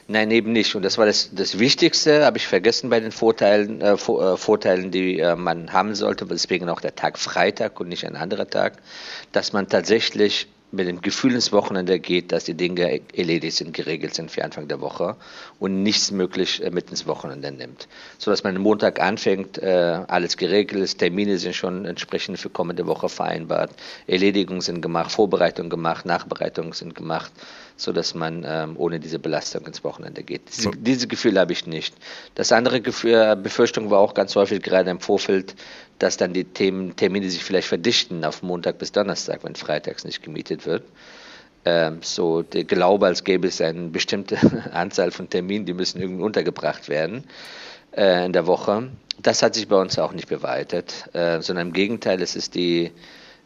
Nein, 0.06 0.30
eben 0.30 0.52
nicht. 0.52 0.74
Und 0.74 0.82
das 0.82 0.98
war 0.98 1.06
das, 1.06 1.30
das 1.32 1.58
Wichtigste, 1.58 2.24
habe 2.24 2.38
ich 2.38 2.46
vergessen 2.46 2.90
bei 2.90 3.00
den 3.00 3.12
Vorteilen, 3.12 3.80
äh, 3.80 3.96
Vor, 3.96 4.34
äh, 4.34 4.36
Vorteilen, 4.36 4.90
die 4.90 5.18
äh, 5.18 5.36
man 5.36 5.72
haben 5.72 5.94
sollte, 5.94 6.26
deswegen 6.26 6.68
auch 6.68 6.80
der 6.80 6.94
Tag 6.94 7.18
Freitag 7.18 7.78
und 7.80 7.88
nicht 7.88 8.06
ein 8.06 8.16
anderer 8.16 8.48
Tag, 8.48 8.78
dass 9.32 9.52
man 9.52 9.68
tatsächlich 9.68 10.48
mit 10.70 10.86
dem 10.86 11.00
Gefühl 11.00 11.34
ins 11.34 11.50
Wochenende 11.52 11.98
geht, 11.98 12.30
dass 12.30 12.44
die 12.44 12.54
Dinge 12.54 13.00
erledigt 13.14 13.56
sind, 13.56 13.72
geregelt 13.72 14.14
sind 14.14 14.30
für 14.30 14.44
Anfang 14.44 14.68
der 14.68 14.80
Woche 14.80 15.16
und 15.58 15.82
nichts 15.82 16.10
möglich 16.10 16.62
äh, 16.62 16.70
mit 16.70 16.90
ins 16.90 17.06
Wochenende 17.06 17.50
nimmt. 17.50 17.88
So 18.18 18.30
dass 18.30 18.44
man 18.44 18.56
am 18.56 18.62
Montag 18.62 19.00
anfängt, 19.00 19.58
äh, 19.58 20.04
alles 20.08 20.36
geregelt 20.36 20.82
ist, 20.82 20.98
Termine 20.98 21.38
sind 21.38 21.54
schon 21.54 21.84
entsprechend 21.86 22.38
für 22.38 22.50
kommende 22.50 22.86
Woche 22.86 23.08
vereinbart, 23.08 23.70
Erledigungen 24.06 24.60
sind 24.60 24.82
gemacht, 24.82 25.10
Vorbereitungen 25.10 25.70
gemacht, 25.70 26.04
Nachbereitungen 26.04 26.72
sind 26.72 26.94
gemacht 26.94 27.32
so 27.78 27.92
dass 27.92 28.14
man 28.14 28.44
ähm, 28.44 28.74
ohne 28.76 28.98
diese 28.98 29.20
Belastung 29.20 29.64
ins 29.64 29.84
Wochenende 29.84 30.24
geht. 30.24 30.42
Diese, 30.48 30.70
diese 30.72 31.06
Gefühle 31.06 31.38
habe 31.38 31.52
ich 31.52 31.64
nicht. 31.64 31.94
Das 32.34 32.50
andere 32.50 32.80
Gefühl, 32.80 33.14
äh, 33.14 33.36
Befürchtung 33.40 33.88
war 33.88 34.00
auch 34.00 34.14
ganz 34.14 34.34
häufig 34.34 34.60
gerade 34.62 34.90
im 34.90 34.98
Vorfeld, 34.98 35.54
dass 36.00 36.16
dann 36.16 36.32
die 36.32 36.42
Themen, 36.44 36.96
Termine 36.96 37.30
sich 37.30 37.44
vielleicht 37.44 37.68
verdichten 37.68 38.24
auf 38.24 38.42
Montag 38.42 38.78
bis 38.78 38.90
Donnerstag, 38.90 39.44
wenn 39.44 39.54
freitags 39.54 40.04
nicht 40.04 40.24
gemietet 40.24 40.66
wird. 40.66 40.82
Ähm, 41.64 42.00
so 42.02 42.42
der 42.42 42.64
Glaube, 42.64 43.06
als 43.06 43.22
gäbe 43.22 43.46
es 43.46 43.60
eine 43.60 43.88
bestimmte 43.88 44.38
Anzahl 44.72 45.12
von 45.12 45.30
Terminen, 45.30 45.64
die 45.64 45.72
müssen 45.72 46.00
irgendwie 46.00 46.24
untergebracht 46.24 46.88
werden 46.88 47.22
äh, 47.96 48.26
in 48.26 48.32
der 48.32 48.48
Woche. 48.48 48.88
Das 49.22 49.40
hat 49.44 49.54
sich 49.54 49.68
bei 49.68 49.76
uns 49.76 49.96
auch 50.00 50.12
nicht 50.12 50.28
bewahrheitet, 50.28 51.08
äh, 51.12 51.40
sondern 51.40 51.68
im 51.68 51.72
Gegenteil, 51.72 52.20
es 52.22 52.34
ist 52.34 52.56
die, 52.56 52.90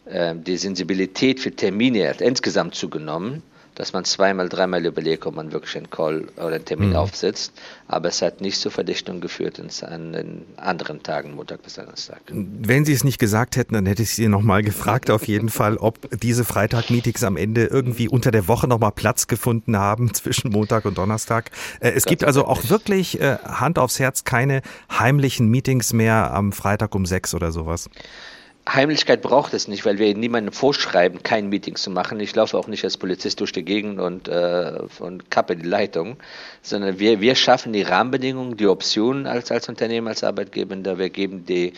äh, 0.07 0.35
die 0.35 0.57
Sensibilität 0.57 1.39
für 1.39 1.55
Termine 1.55 2.15
insgesamt 2.21 2.75
zugenommen 2.75 3.43
dass 3.75 3.93
man 3.93 4.05
zweimal, 4.05 4.49
dreimal 4.49 4.85
überlegt, 4.85 5.27
ob 5.27 5.35
man 5.35 5.53
wirklich 5.53 5.77
einen 5.77 5.91
Call 5.91 6.29
oder 6.37 6.57
einen 6.57 6.65
Termin 6.65 6.91
mhm. 6.91 6.97
aufsetzt. 6.97 7.53
Aber 7.89 8.09
es 8.09 8.23
hat 8.23 8.41
nicht 8.41 8.61
zur 8.61 8.71
Verdichtung 8.71 9.21
geführt 9.21 9.61
an 9.83 10.13
den 10.13 10.45
anderen 10.57 11.03
Tagen, 11.03 11.35
Montag 11.35 11.63
bis 11.63 11.75
Donnerstag. 11.75 12.21
Wenn 12.29 12.85
Sie 12.85 12.93
es 12.93 13.05
nicht 13.05 13.19
gesagt 13.19 13.57
hätten, 13.57 13.75
dann 13.75 13.87
hätte 13.87 14.03
ich 14.03 14.15
Sie 14.15 14.29
nochmal 14.29 14.63
gefragt, 14.63 15.11
auf 15.11 15.27
jeden 15.27 15.49
Fall, 15.49 15.77
ob 15.77 15.99
diese 16.21 16.45
Freitag-Meetings 16.45 17.25
am 17.25 17.37
Ende 17.37 17.67
irgendwie 17.67 18.09
unter 18.09 18.31
der 18.31 18.49
Woche 18.49 18.69
nochmal 18.69 18.93
Platz 18.93 19.27
gefunden 19.27 19.77
haben 19.77 20.13
zwischen 20.15 20.51
Montag 20.51 20.85
und 20.85 20.99
Donnerstag. 20.99 21.51
Äh, 21.81 21.91
es 21.91 22.05
Gott 22.05 22.11
gibt 22.11 22.25
also 22.25 22.47
auch 22.47 22.69
wirklich 22.69 23.21
äh, 23.21 23.39
Hand 23.45 23.79
aufs 23.79 23.99
Herz 23.99 24.25
keine 24.25 24.63
heimlichen 24.91 25.49
Meetings 25.49 25.93
mehr 25.93 26.33
am 26.33 26.53
Freitag 26.53 26.95
um 26.95 27.07
sechs 27.07 27.35
oder 27.35 27.53
sowas. 27.53 27.89
Heimlichkeit 28.69 29.23
braucht 29.23 29.55
es 29.55 29.67
nicht, 29.67 29.85
weil 29.85 29.99
wir 29.99 30.15
niemandem 30.15 30.53
vorschreiben, 30.53 31.23
kein 31.23 31.49
Meeting 31.49 31.75
zu 31.75 31.91
machen. 31.91 32.21
Ich 32.21 32.35
laufe 32.35 32.57
auch 32.57 32.69
nicht 32.69 32.85
als 32.85 32.97
Polizist 32.97 33.41
durch 33.41 33.51
die 33.51 33.65
Gegend 33.65 33.99
und, 33.99 34.29
äh, 34.29 34.79
und 35.01 35.31
kappe 35.31 35.57
die 35.57 35.67
Leitung, 35.67 36.17
sondern 36.63 37.01
wir, 37.01 37.21
wir 37.21 37.35
schaffen 37.35 37.73
die 37.73 37.83
Rahmenbedingungen, 37.83 38.57
die 38.57 38.69
Optionen 38.69 39.27
als, 39.27 39.51
als 39.51 39.69
Unternehmen, 39.69 40.07
als 40.07 40.23
Arbeitgeber. 40.23 40.77
Wir 40.99 41.11
geben 41.11 41.45
die, 41.45 41.73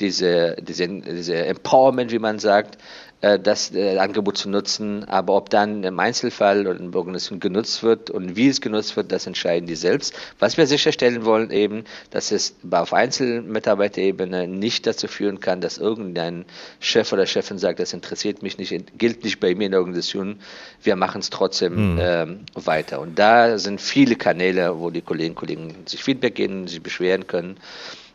diese, 0.00 0.56
diese, 0.60 0.88
diese 0.88 1.44
Empowerment, 1.44 2.10
wie 2.10 2.18
man 2.18 2.38
sagt, 2.38 2.78
das 3.20 3.74
äh, 3.74 3.98
Angebot 3.98 4.38
zu 4.38 4.48
nutzen. 4.48 5.04
Aber 5.04 5.36
ob 5.36 5.50
dann 5.50 5.84
im 5.84 5.98
Einzelfall 5.98 6.66
oder 6.66 6.78
in 6.78 6.94
Organisation 6.94 7.40
genutzt 7.40 7.82
wird 7.82 8.10
und 8.10 8.36
wie 8.36 8.48
es 8.48 8.60
genutzt 8.60 8.96
wird, 8.96 9.12
das 9.12 9.26
entscheiden 9.26 9.66
die 9.66 9.74
selbst. 9.74 10.14
Was 10.38 10.56
wir 10.56 10.66
sicherstellen 10.66 11.24
wollen 11.24 11.50
eben, 11.50 11.84
dass 12.10 12.32
es 12.32 12.54
auf 12.70 12.92
Einzelmitarbeiterebene 12.92 14.48
nicht 14.48 14.86
dazu 14.86 15.06
führen 15.06 15.40
kann, 15.40 15.60
dass 15.60 15.78
irgendein 15.78 16.46
Chef 16.80 17.12
oder 17.12 17.26
Chefin 17.26 17.58
sagt, 17.58 17.80
das 17.80 17.92
interessiert 17.92 18.42
mich 18.42 18.58
nicht, 18.58 18.98
gilt 18.98 19.24
nicht 19.24 19.40
bei 19.40 19.54
mir 19.54 19.66
in 19.66 19.72
der 19.72 19.80
Organisation. 19.80 20.40
Wir 20.82 20.96
machen 20.96 21.20
es 21.20 21.30
trotzdem 21.30 21.94
mhm. 21.94 21.98
ähm, 22.00 22.40
weiter. 22.54 23.00
Und 23.00 23.18
da 23.18 23.58
sind 23.58 23.80
viele 23.80 24.16
Kanäle, 24.16 24.78
wo 24.78 24.90
die 24.90 25.02
Kolleginnen 25.02 25.30
und 25.32 25.36
Kollegen 25.36 25.74
sich 25.86 26.02
Feedback 26.02 26.34
geben, 26.34 26.68
sich 26.68 26.82
beschweren 26.82 27.26
können. 27.26 27.58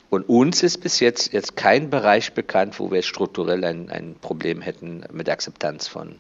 Und 0.10 0.24
uns 0.30 0.64
ist 0.64 0.80
bis 0.80 1.00
jetzt 1.00 1.34
jetzt 1.34 1.56
kein 1.56 1.90
Bereich 1.90 2.34
bekannt, 2.34 2.80
wo 2.80 2.92
wir 2.92 3.02
strukturell 3.02 3.64
ein, 3.64 3.90
ein 3.90 4.16
Problem 4.22 4.62
hätten 4.62 5.04
mit 5.12 5.30
Akzeptanz 5.30 5.88
von 5.88 6.16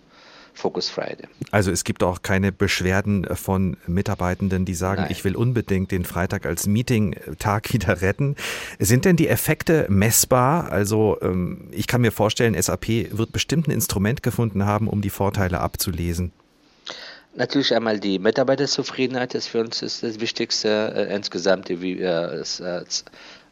Focus 0.55 0.89
Friday. 0.89 1.27
Also 1.51 1.69
es 1.69 1.83
gibt 1.83 2.01
auch 2.01 2.21
keine 2.21 2.51
Beschwerden 2.51 3.25
von 3.35 3.77
Mitarbeitenden, 3.87 4.65
die 4.65 4.73
sagen, 4.73 5.03
Nein. 5.03 5.11
ich 5.11 5.23
will 5.23 5.35
unbedingt 5.35 5.91
den 5.91 6.05
Freitag 6.05 6.45
als 6.45 6.65
Meeting-Tag 6.65 7.73
wieder 7.73 8.01
retten. 8.01 8.35
Sind 8.79 9.05
denn 9.05 9.17
die 9.17 9.27
Effekte 9.27 9.85
messbar? 9.89 10.71
Also 10.71 11.17
ähm, 11.21 11.67
ich 11.71 11.87
kann 11.87 12.01
mir 12.01 12.11
vorstellen, 12.11 12.59
SAP 12.59 12.87
wird 13.11 13.31
bestimmt 13.33 13.67
ein 13.67 13.71
Instrument 13.71 14.23
gefunden 14.23 14.65
haben, 14.65 14.87
um 14.87 15.01
die 15.01 15.09
Vorteile 15.09 15.59
abzulesen. 15.59 16.31
Natürlich 17.37 17.75
einmal 17.75 17.99
die 17.99 18.17
Mitarbeiterzufriedenheit 18.17 19.35
ist 19.35 19.47
für 19.47 19.59
uns 19.59 19.81
ist 19.81 20.03
das 20.03 20.21
Wichtigste. 20.21 20.93
Äh, 20.95 21.13
insgesamt 21.13 21.67
wie, 21.67 21.99
äh, 21.99 22.05
es, 22.05 22.61
äh, 22.61 22.85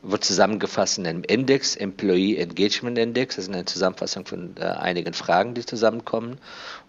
wird 0.04 0.24
zusammengefasst 0.24 0.98
in 0.98 1.08
einem 1.08 1.24
Index, 1.24 1.76
Employee 1.76 2.38
Engagement 2.38 2.98
Index. 2.98 3.38
Das 3.38 3.46
ist 3.46 3.54
eine 3.54 3.66
Zusammenfassung 3.66 4.26
von 4.26 4.56
äh, 4.60 4.66
einigen 4.66 5.14
Fragen, 5.14 5.54
die 5.54 5.66
zusammenkommen. 5.66 6.38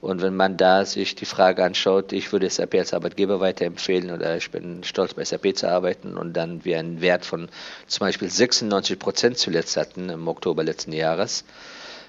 Und 0.00 0.20
wenn 0.20 0.34
man 0.34 0.56
da 0.56 0.84
sich 0.84 1.14
die 1.14 1.24
Frage 1.24 1.64
anschaut, 1.64 2.12
ich 2.12 2.32
würde 2.32 2.50
SAP 2.50 2.74
als 2.74 2.92
Arbeitgeber 2.92 3.40
weiterempfehlen 3.40 4.10
oder 4.10 4.36
ich 4.36 4.50
bin 4.50 4.82
stolz 4.82 5.14
bei 5.14 5.24
SAP 5.24 5.56
zu 5.56 5.68
arbeiten 5.68 6.16
und 6.16 6.34
dann 6.34 6.64
wir 6.64 6.78
einen 6.78 7.00
Wert 7.00 7.24
von 7.24 7.48
zum 7.86 8.00
Beispiel 8.00 8.28
96 8.28 8.98
Prozent 8.98 9.38
zuletzt 9.38 9.76
hatten 9.76 10.10
im 10.10 10.26
Oktober 10.26 10.64
letzten 10.64 10.92
Jahres, 10.92 11.44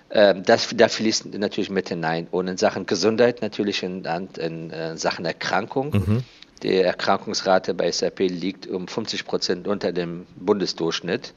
ähm, 0.10 0.44
das, 0.44 0.70
da 0.76 0.88
fließt 0.88 1.34
natürlich 1.38 1.70
mit 1.70 1.90
hinein. 1.90 2.28
Und 2.32 2.48
in 2.48 2.58
Sachen 2.58 2.86
Gesundheit 2.86 3.42
natürlich 3.42 3.84
in, 3.84 4.06
in, 4.06 4.30
in 4.38 4.72
äh, 4.72 4.98
Sachen 4.98 5.26
Erkrankung. 5.26 5.92
Mhm. 5.92 6.24
Die 6.64 6.76
Erkrankungsrate 6.76 7.74
bei 7.74 7.92
SAP 7.92 8.20
liegt 8.20 8.68
um 8.68 8.88
50 8.88 9.26
Prozent 9.26 9.68
unter 9.68 9.92
dem 9.92 10.26
Bundesdurchschnitt. 10.36 11.34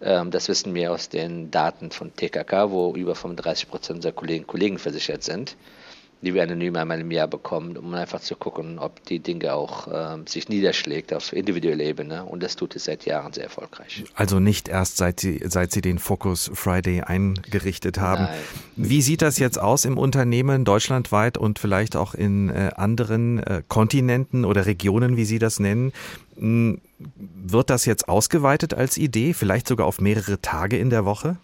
Ähm, 0.00 0.30
das 0.30 0.48
wissen 0.48 0.74
wir 0.74 0.92
aus 0.92 1.08
den 1.08 1.50
Daten 1.50 1.90
von 1.90 2.14
TKK, 2.14 2.70
wo 2.70 2.94
über 2.94 3.14
35 3.14 3.68
Prozent 3.68 3.96
unserer 3.98 4.12
Kolleginnen 4.12 4.44
und 4.44 4.50
Kollegen 4.50 4.78
versichert 4.78 5.22
sind 5.22 5.56
die 6.20 6.34
wir 6.34 6.42
anonym 6.42 6.74
einmal 6.76 7.00
im 7.00 7.10
Jahr 7.10 7.28
bekommen, 7.28 7.76
um 7.76 7.94
einfach 7.94 8.20
zu 8.20 8.34
gucken, 8.34 8.78
ob 8.78 9.04
die 9.04 9.20
Dinge 9.20 9.54
auch 9.54 9.86
äh, 9.86 10.16
sich 10.26 10.48
niederschlägt 10.48 11.14
auf 11.14 11.32
individueller 11.32 11.84
Ebene. 11.84 12.24
Und 12.24 12.42
das 12.42 12.56
tut 12.56 12.74
es 12.74 12.84
seit 12.84 13.04
Jahren 13.06 13.32
sehr 13.32 13.44
erfolgreich. 13.44 14.04
Also 14.14 14.40
nicht 14.40 14.68
erst 14.68 14.96
seit 14.96 15.20
Sie, 15.20 15.40
seit 15.44 15.70
Sie 15.70 15.80
den 15.80 15.98
Focus 15.98 16.50
Friday 16.52 17.02
eingerichtet 17.02 17.98
haben. 17.98 18.24
Nein. 18.24 18.38
Wie 18.76 19.02
sieht 19.02 19.22
das 19.22 19.38
jetzt 19.38 19.60
aus 19.60 19.84
im 19.84 19.96
Unternehmen 19.96 20.64
deutschlandweit 20.64 21.38
und 21.38 21.58
vielleicht 21.58 21.94
auch 21.94 22.14
in 22.14 22.48
äh, 22.48 22.70
anderen 22.74 23.38
äh, 23.38 23.62
Kontinenten 23.68 24.44
oder 24.44 24.66
Regionen, 24.66 25.16
wie 25.16 25.24
Sie 25.24 25.38
das 25.38 25.60
nennen? 25.60 25.92
Hm, 26.36 26.80
wird 26.98 27.70
das 27.70 27.84
jetzt 27.84 28.08
ausgeweitet 28.08 28.74
als 28.74 28.96
Idee, 28.96 29.34
vielleicht 29.34 29.68
sogar 29.68 29.86
auf 29.86 30.00
mehrere 30.00 30.40
Tage 30.40 30.78
in 30.78 30.90
der 30.90 31.04
Woche? 31.04 31.36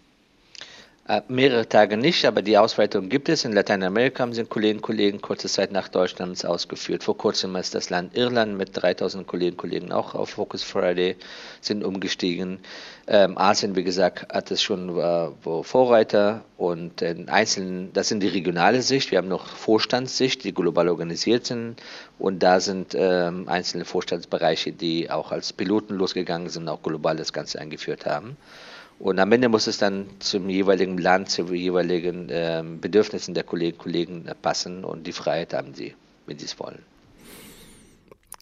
Äh, 1.07 1.21
mehrere 1.27 1.69
Tage 1.69 1.97
nicht, 1.97 2.25
aber 2.25 2.41
die 2.41 2.57
Ausweitung 2.57 3.09
gibt 3.09 3.29
es. 3.29 3.45
In 3.45 3.53
Lateinamerika 3.53 4.23
haben 4.23 4.33
sind 4.33 4.49
Kolleginnen 4.49 4.79
und 4.79 4.81
Kollegen 4.81 5.21
kurze 5.21 5.47
Zeit 5.47 5.71
nach 5.71 5.87
Deutschland 5.87 6.43
ausgeführt. 6.43 7.03
Vor 7.03 7.15
kurzem 7.15 7.55
ist 7.57 7.75
das 7.75 7.91
Land 7.91 8.17
Irland 8.17 8.57
mit 8.57 8.69
3000 8.73 9.27
Kolleginnen 9.27 9.53
und 9.53 9.57
Kollegen 9.57 9.91
auch 9.91 10.15
auf 10.15 10.31
Focus 10.31 10.63
Friday 10.63 11.15
sind 11.61 11.83
umgestiegen. 11.83 12.57
Ähm, 13.05 13.37
Asien, 13.37 13.75
wie 13.75 13.83
gesagt, 13.83 14.33
hat 14.33 14.49
es 14.49 14.63
schon 14.63 14.97
äh, 14.97 15.27
Vorreiter 15.61 16.43
und 16.57 17.03
in 17.03 17.29
einzelnen, 17.29 17.93
das 17.93 18.07
sind 18.07 18.23
die 18.23 18.27
regionale 18.27 18.81
Sicht. 18.81 19.11
Wir 19.11 19.19
haben 19.19 19.27
noch 19.27 19.45
Vorstandssicht, 19.45 20.43
die 20.43 20.55
global 20.55 20.89
organisiert 20.89 21.45
sind 21.45 21.75
und 22.17 22.41
da 22.41 22.59
sind 22.59 22.95
ähm, 22.95 23.47
einzelne 23.47 23.85
Vorstandsbereiche, 23.85 24.71
die 24.71 25.11
auch 25.11 25.31
als 25.31 25.53
Piloten 25.53 25.93
losgegangen 25.93 26.49
sind, 26.49 26.67
auch 26.67 26.81
global 26.81 27.15
das 27.15 27.31
Ganze 27.31 27.59
eingeführt 27.59 28.07
haben. 28.07 28.37
Und 28.99 29.19
am 29.19 29.31
Ende 29.31 29.49
muss 29.49 29.67
es 29.67 29.77
dann 29.77 30.05
zum 30.19 30.49
jeweiligen 30.49 30.97
Land, 30.97 31.29
zu 31.29 31.53
jeweiligen 31.53 32.29
äh, 32.29 32.63
Bedürfnissen 32.81 33.33
der 33.33 33.43
Kolleginnen 33.43 33.77
und 33.77 33.83
Kollegen 33.83 34.25
passen 34.41 34.85
und 34.85 35.05
die 35.05 35.11
Freiheit 35.11 35.53
haben 35.53 35.73
sie, 35.73 35.93
wenn 36.25 36.39
sie 36.39 36.45
es 36.45 36.57
wollen. 36.59 36.79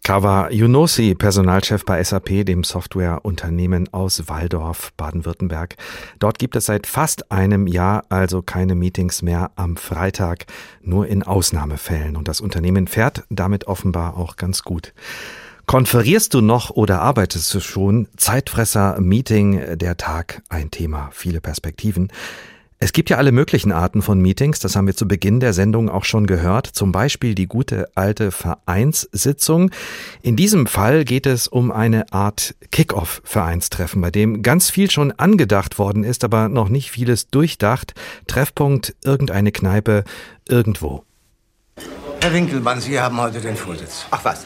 Kawa 0.05 0.49
Yunosi, 0.51 1.15
Personalchef 1.15 1.85
bei 1.85 2.03
SAP, 2.03 2.45
dem 2.45 2.65
Softwareunternehmen 2.65 3.87
aus 3.93 4.27
Waldorf, 4.27 4.91
Baden-Württemberg. 4.97 5.77
Dort 6.19 6.39
gibt 6.39 6.57
es 6.57 6.65
seit 6.65 6.87
fast 6.87 7.31
einem 7.31 7.67
Jahr 7.67 8.03
also 8.09 8.41
keine 8.41 8.75
Meetings 8.75 9.21
mehr 9.21 9.51
am 9.55 9.77
Freitag, 9.77 10.45
nur 10.81 11.07
in 11.07 11.23
Ausnahmefällen. 11.23 12.17
Und 12.17 12.27
das 12.27 12.41
Unternehmen 12.41 12.87
fährt 12.87 13.23
damit 13.29 13.67
offenbar 13.67 14.17
auch 14.17 14.35
ganz 14.35 14.63
gut. 14.63 14.93
Konferierst 15.65 16.33
du 16.33 16.41
noch 16.41 16.71
oder 16.71 17.01
arbeitest 17.01 17.53
du 17.53 17.59
schon? 17.59 18.07
Zeitfresser, 18.17 18.99
Meeting, 18.99 19.77
der 19.77 19.97
Tag, 19.97 20.41
ein 20.49 20.71
Thema, 20.71 21.09
viele 21.13 21.41
Perspektiven. 21.41 22.11
Es 22.79 22.91
gibt 22.91 23.09
ja 23.09 23.15
alle 23.15 23.31
möglichen 23.31 23.71
Arten 23.71 24.01
von 24.01 24.19
Meetings, 24.19 24.59
das 24.59 24.75
haben 24.75 24.87
wir 24.87 24.95
zu 24.95 25.07
Beginn 25.07 25.39
der 25.39 25.53
Sendung 25.53 25.89
auch 25.89 26.03
schon 26.03 26.27
gehört, 26.27 26.67
zum 26.67 26.91
Beispiel 26.91 27.33
die 27.33 27.47
gute 27.47 27.87
alte 27.95 28.29
Vereinssitzung. 28.29 29.71
In 30.21 30.35
diesem 30.35 30.67
Fall 30.67 31.05
geht 31.05 31.25
es 31.25 31.47
um 31.47 31.71
eine 31.71 32.11
Art 32.11 32.55
Kick-off-Vereinstreffen, 32.71 34.01
bei 34.01 34.11
dem 34.11 34.41
ganz 34.41 34.69
viel 34.69 34.91
schon 34.91 35.13
angedacht 35.13 35.79
worden 35.79 36.03
ist, 36.03 36.25
aber 36.25 36.49
noch 36.49 36.67
nicht 36.67 36.91
vieles 36.91 37.29
durchdacht. 37.29 37.93
Treffpunkt 38.27 38.95
irgendeine 39.05 39.53
Kneipe 39.53 40.03
irgendwo. 40.49 41.05
Herr 42.19 42.33
Winkelmann, 42.33 42.81
Sie 42.81 42.99
haben 42.99 43.17
heute 43.17 43.39
den 43.39 43.55
Vorsitz. 43.55 44.07
Ach 44.11 44.25
was. 44.25 44.45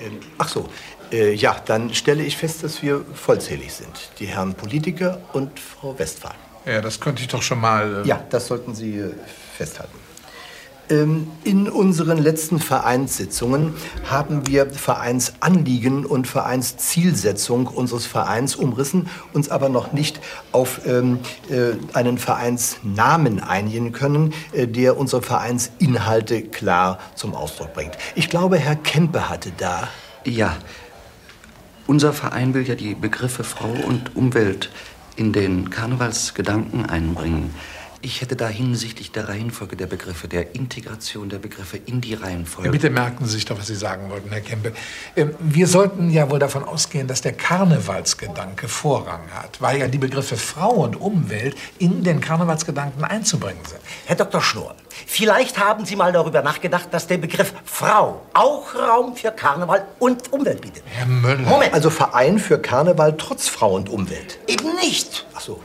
Ähm, 0.00 0.18
ach 0.38 0.48
so, 0.48 0.68
äh, 1.12 1.32
ja, 1.34 1.56
dann 1.66 1.92
stelle 1.94 2.22
ich 2.22 2.36
fest, 2.36 2.62
dass 2.62 2.82
wir 2.82 3.04
vollzählig 3.14 3.72
sind. 3.72 4.10
Die 4.18 4.26
Herren 4.26 4.54
Politiker 4.54 5.20
und 5.32 5.58
Frau 5.58 5.98
Westphal. 5.98 6.34
Ja, 6.66 6.80
das 6.80 7.00
könnte 7.00 7.22
ich 7.22 7.28
doch 7.28 7.42
schon 7.42 7.60
mal. 7.60 8.02
Äh 8.04 8.08
ja, 8.08 8.24
das 8.30 8.46
sollten 8.46 8.74
Sie 8.74 8.98
äh, 8.98 9.12
festhalten. 9.56 9.98
Ähm, 10.90 11.28
in 11.44 11.68
unseren 11.68 12.18
letzten 12.18 12.58
Vereinssitzungen 12.58 13.74
haben 14.08 14.46
wir 14.48 14.66
Vereinsanliegen 14.66 16.04
und 16.04 16.26
Vereinszielsetzung 16.26 17.68
unseres 17.68 18.06
Vereins 18.06 18.56
umrissen, 18.56 19.08
uns 19.32 19.48
aber 19.48 19.68
noch 19.68 19.92
nicht 19.92 20.20
auf 20.50 20.80
ähm, 20.86 21.20
äh, 21.48 21.72
einen 21.96 22.18
Vereinsnamen 22.18 23.40
einigen 23.40 23.92
können, 23.92 24.34
äh, 24.52 24.66
der 24.66 24.98
unsere 24.98 25.22
Vereinsinhalte 25.22 26.42
klar 26.42 26.98
zum 27.14 27.34
Ausdruck 27.34 27.72
bringt. 27.72 27.96
Ich 28.16 28.28
glaube, 28.28 28.58
Herr 28.58 28.76
Kempe 28.76 29.28
hatte 29.28 29.52
da. 29.56 29.88
Ja. 30.24 30.56
Unser 31.86 32.12
Verein 32.12 32.54
will 32.54 32.68
ja 32.68 32.74
die 32.74 32.94
Begriffe 32.94 33.42
Frau 33.42 33.70
und 33.86 34.14
Umwelt 34.14 34.70
in 35.16 35.32
den 35.32 35.70
Karnevalsgedanken 35.70 36.86
einbringen. 36.86 37.54
Ich 38.02 38.22
hätte 38.22 38.34
da 38.34 38.48
hinsichtlich 38.48 39.12
der 39.12 39.28
Reihenfolge 39.28 39.76
der 39.76 39.86
Begriffe, 39.86 40.26
der 40.26 40.54
Integration 40.54 41.28
der 41.28 41.38
Begriffe 41.38 41.76
in 41.76 42.00
die 42.00 42.14
Reihenfolge. 42.14 42.68
Ja, 42.68 42.72
bitte 42.72 42.88
merken 42.88 43.26
Sie 43.26 43.32
sich 43.32 43.44
doch, 43.44 43.58
was 43.58 43.66
Sie 43.66 43.74
sagen 43.74 44.08
wollten, 44.08 44.30
Herr 44.30 44.40
Kempe. 44.40 44.72
Ähm, 45.16 45.34
wir 45.38 45.66
sollten 45.66 46.08
ja 46.08 46.30
wohl 46.30 46.38
davon 46.38 46.64
ausgehen, 46.64 47.08
dass 47.08 47.20
der 47.20 47.32
Karnevalsgedanke 47.32 48.68
Vorrang 48.68 49.20
hat, 49.34 49.60
weil 49.60 49.80
ja 49.80 49.88
die 49.88 49.98
Begriffe 49.98 50.38
Frau 50.38 50.70
und 50.70 50.98
Umwelt 50.98 51.56
in 51.78 52.02
den 52.02 52.20
Karnevalsgedanken 52.20 53.04
einzubringen 53.04 53.62
sind. 53.66 53.80
Herr 54.06 54.16
Dr. 54.16 54.40
Schnorr, 54.40 54.74
vielleicht 55.06 55.58
haben 55.58 55.84
Sie 55.84 55.96
mal 55.96 56.10
darüber 56.10 56.40
nachgedacht, 56.40 56.88
dass 56.92 57.06
der 57.06 57.18
Begriff 57.18 57.52
Frau 57.66 58.22
auch 58.32 58.74
Raum 58.74 59.14
für 59.14 59.30
Karneval 59.30 59.86
und 59.98 60.32
Umwelt 60.32 60.62
bietet. 60.62 60.84
Herr 60.86 61.04
Müller. 61.04 61.40
Moment. 61.40 61.74
Also 61.74 61.90
Verein 61.90 62.38
für 62.38 62.58
Karneval 62.58 63.14
trotz 63.18 63.48
Frau 63.48 63.74
und 63.74 63.90
Umwelt. 63.90 64.38
Eben 64.46 64.74
nicht. 64.76 65.26
Ach 65.34 65.40
so. 65.42 65.60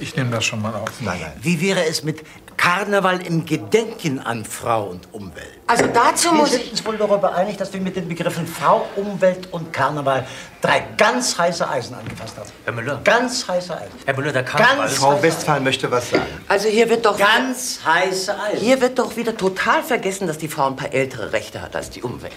Ich 0.00 0.14
nehme 0.16 0.30
das 0.30 0.44
schon 0.44 0.60
mal 0.62 0.74
auf. 0.74 0.90
Nein, 1.00 1.18
nein. 1.20 1.32
Wie 1.40 1.60
wäre 1.60 1.84
es 1.86 2.02
mit 2.02 2.22
Karneval 2.56 3.24
im 3.26 3.44
Gedenken 3.44 4.18
an 4.20 4.44
Frau 4.44 4.84
und 4.88 5.12
Umwelt? 5.12 5.52
Also 5.66 5.86
dazu 5.92 6.30
wir 6.30 6.38
muss 6.38 6.50
sind 6.52 6.70
uns 6.70 6.84
wohl 6.84 6.96
darüber 6.96 7.34
einig, 7.34 7.56
dass 7.56 7.72
wir 7.72 7.80
mit 7.80 7.96
den 7.96 8.08
Begriffen 8.08 8.46
Frau, 8.46 8.86
Umwelt 8.96 9.52
und 9.52 9.72
Karneval 9.72 10.26
drei 10.60 10.84
ganz 10.96 11.38
heiße 11.38 11.68
Eisen 11.68 11.94
angefasst 11.94 12.36
haben. 12.36 12.50
Herr 12.64 12.72
Müller. 12.72 13.00
Ganz 13.04 13.46
heiße 13.48 13.76
Eisen. 13.76 13.92
Herr 14.04 14.14
Müller, 14.16 14.32
der 14.32 14.44
Karneval. 14.44 14.76
Ganz 14.86 14.94
Frau 14.94 15.22
Westphal 15.22 15.60
möchte 15.60 15.90
was 15.90 16.10
sagen. 16.10 16.26
Also 16.48 16.68
hier 16.68 16.88
wird 16.88 17.04
doch 17.04 17.18
Ganz 17.18 17.80
heiße 17.84 18.38
Eisen. 18.38 18.58
hier 18.60 18.80
wird 18.80 18.98
doch 18.98 19.16
wieder 19.16 19.36
total 19.36 19.82
vergessen, 19.82 20.26
dass 20.26 20.38
die 20.38 20.48
Frau 20.48 20.66
ein 20.66 20.76
paar 20.76 20.92
ältere 20.92 21.32
Rechte 21.32 21.62
hat 21.62 21.74
als 21.76 21.90
die 21.90 22.02
Umwelt. 22.02 22.32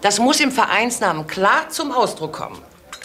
Das 0.00 0.18
muss 0.18 0.40
im 0.40 0.52
Vereinsnamen 0.52 1.26
klar 1.26 1.68
zum 1.70 1.90
Ausdruck 1.92 2.32
kommen. 2.34 2.58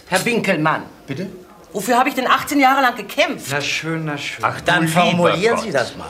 Herr 0.08 0.24
Winkelmann. 0.26 0.84
Bitte? 1.08 1.30
Wofür 1.72 1.98
habe 1.98 2.10
ich 2.10 2.16
denn 2.16 2.28
18 2.28 2.60
Jahre 2.60 2.82
lang 2.82 2.96
gekämpft? 2.96 3.48
Na 3.52 3.62
schön, 3.62 4.06
na 4.06 4.18
schön. 4.18 4.44
Ach, 4.44 4.60
dann 4.62 4.88
formulieren 4.88 5.58
Sie 5.60 5.72
das 5.72 5.96
mal. 5.96 6.10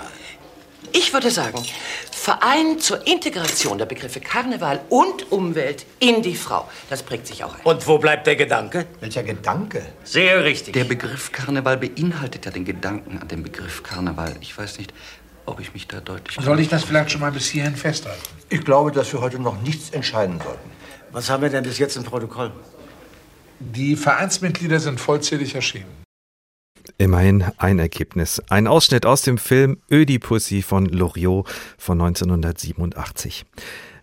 Ich 0.91 1.13
würde 1.13 1.29
sagen, 1.29 1.63
Verein 2.11 2.79
zur 2.79 3.05
Integration 3.05 3.77
der 3.77 3.85
Begriffe 3.85 4.19
Karneval 4.19 4.81
und 4.89 5.31
Umwelt 5.31 5.85
in 5.99 6.21
die 6.21 6.35
Frau. 6.35 6.67
Das 6.89 7.03
prägt 7.03 7.27
sich 7.27 7.43
auch 7.43 7.53
ein. 7.53 7.61
Und 7.63 7.87
wo 7.87 7.97
bleibt 7.97 8.25
der 8.25 8.35
Gedanke? 8.35 8.87
Welcher 8.99 9.23
Gedanke? 9.23 9.85
Sehr 10.03 10.43
richtig. 10.43 10.73
Der 10.73 10.85
Begriff 10.85 11.31
Karneval 11.31 11.77
beinhaltet 11.77 12.45
ja 12.45 12.51
den 12.51 12.65
Gedanken 12.65 13.19
an 13.19 13.27
den 13.27 13.43
Begriff 13.43 13.83
Karneval. 13.83 14.35
Ich 14.41 14.57
weiß 14.57 14.79
nicht, 14.79 14.93
ob 15.45 15.59
ich 15.59 15.73
mich 15.73 15.87
da 15.87 15.99
deutlich. 15.99 16.43
Soll 16.43 16.59
ich 16.59 16.69
das 16.69 16.83
vielleicht 16.83 17.11
schon 17.11 17.21
mal 17.21 17.31
bis 17.31 17.47
hierhin 17.47 17.75
festhalten? 17.75 18.21
Ich 18.49 18.65
glaube, 18.65 18.91
dass 18.91 19.11
wir 19.13 19.21
heute 19.21 19.39
noch 19.39 19.61
nichts 19.61 19.91
entscheiden 19.91 20.39
sollten. 20.43 20.71
Was 21.11 21.29
haben 21.29 21.43
wir 21.43 21.49
denn 21.49 21.63
bis 21.63 21.77
jetzt 21.77 21.97
im 21.97 22.03
Protokoll? 22.03 22.51
Die 23.59 23.95
Vereinsmitglieder 23.95 24.79
sind 24.79 24.99
vollzählig 24.99 25.55
erschienen. 25.55 25.99
Immerhin 26.97 27.43
ein 27.57 27.79
Ergebnis. 27.79 28.41
Ein 28.49 28.67
Ausschnitt 28.67 29.05
aus 29.05 29.21
dem 29.21 29.37
Film 29.37 29.77
Ödipussy 29.91 30.61
von 30.61 30.85
Loriot 30.85 31.47
von 31.77 32.01
1987. 32.01 33.45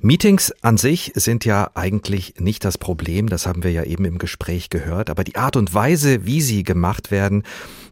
Meetings 0.00 0.52
an 0.62 0.76
sich 0.76 1.12
sind 1.14 1.44
ja 1.44 1.70
eigentlich 1.74 2.34
nicht 2.38 2.64
das 2.64 2.76
Problem, 2.78 3.28
das 3.28 3.46
haben 3.46 3.62
wir 3.62 3.72
ja 3.72 3.82
eben 3.84 4.04
im 4.04 4.18
Gespräch 4.18 4.68
gehört, 4.68 5.08
aber 5.08 5.24
die 5.24 5.36
Art 5.36 5.56
und 5.56 5.72
Weise, 5.72 6.26
wie 6.26 6.42
sie 6.42 6.64
gemacht 6.64 7.10
werden, 7.10 7.44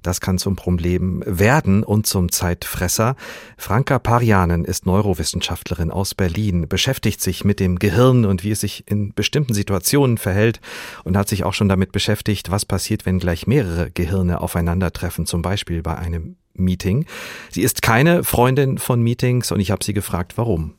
das 0.03 0.21
kann 0.21 0.37
zum 0.37 0.55
Problem 0.55 1.23
werden 1.27 1.83
und 1.83 2.07
zum 2.07 2.31
Zeitfresser. 2.31 3.17
Franka 3.57 3.99
Parianen 3.99 4.65
ist 4.65 4.85
Neurowissenschaftlerin 4.85 5.91
aus 5.91 6.15
Berlin, 6.15 6.69
beschäftigt 6.69 7.23
sich 7.23 7.45
mit 7.45 7.59
dem 7.59 7.79
Gehirn 7.79 8.27
und 8.27 8.45
wie 8.45 8.51
es 8.51 8.61
sich 8.61 8.85
in 8.87 9.15
bestimmten 9.15 9.55
Situationen 9.55 10.19
verhält 10.19 10.61
und 11.05 11.17
hat 11.17 11.29
sich 11.29 11.45
auch 11.45 11.55
schon 11.55 11.71
damit 11.71 11.91
beschäftigt, 11.91 12.51
was 12.51 12.67
passiert, 12.67 13.07
wenn 13.07 13.19
gleich 13.19 13.47
mehrere 13.47 13.91
Gehirne 13.91 14.43
aufeinandertreffen, 14.43 15.25
zum 15.25 15.41
Beispiel 15.41 15.81
bei 15.81 15.97
einem 15.97 16.37
Meeting. 16.53 17.07
Sie 17.51 17.63
ist 17.63 17.83
keine 17.83 18.25
Freundin 18.25 18.79
von 18.79 19.01
Meetings 19.03 19.51
und 19.53 19.61
ich 19.61 19.71
habe 19.71 19.83
sie 19.83 19.95
gefragt, 19.95 20.35
warum. 20.37 20.75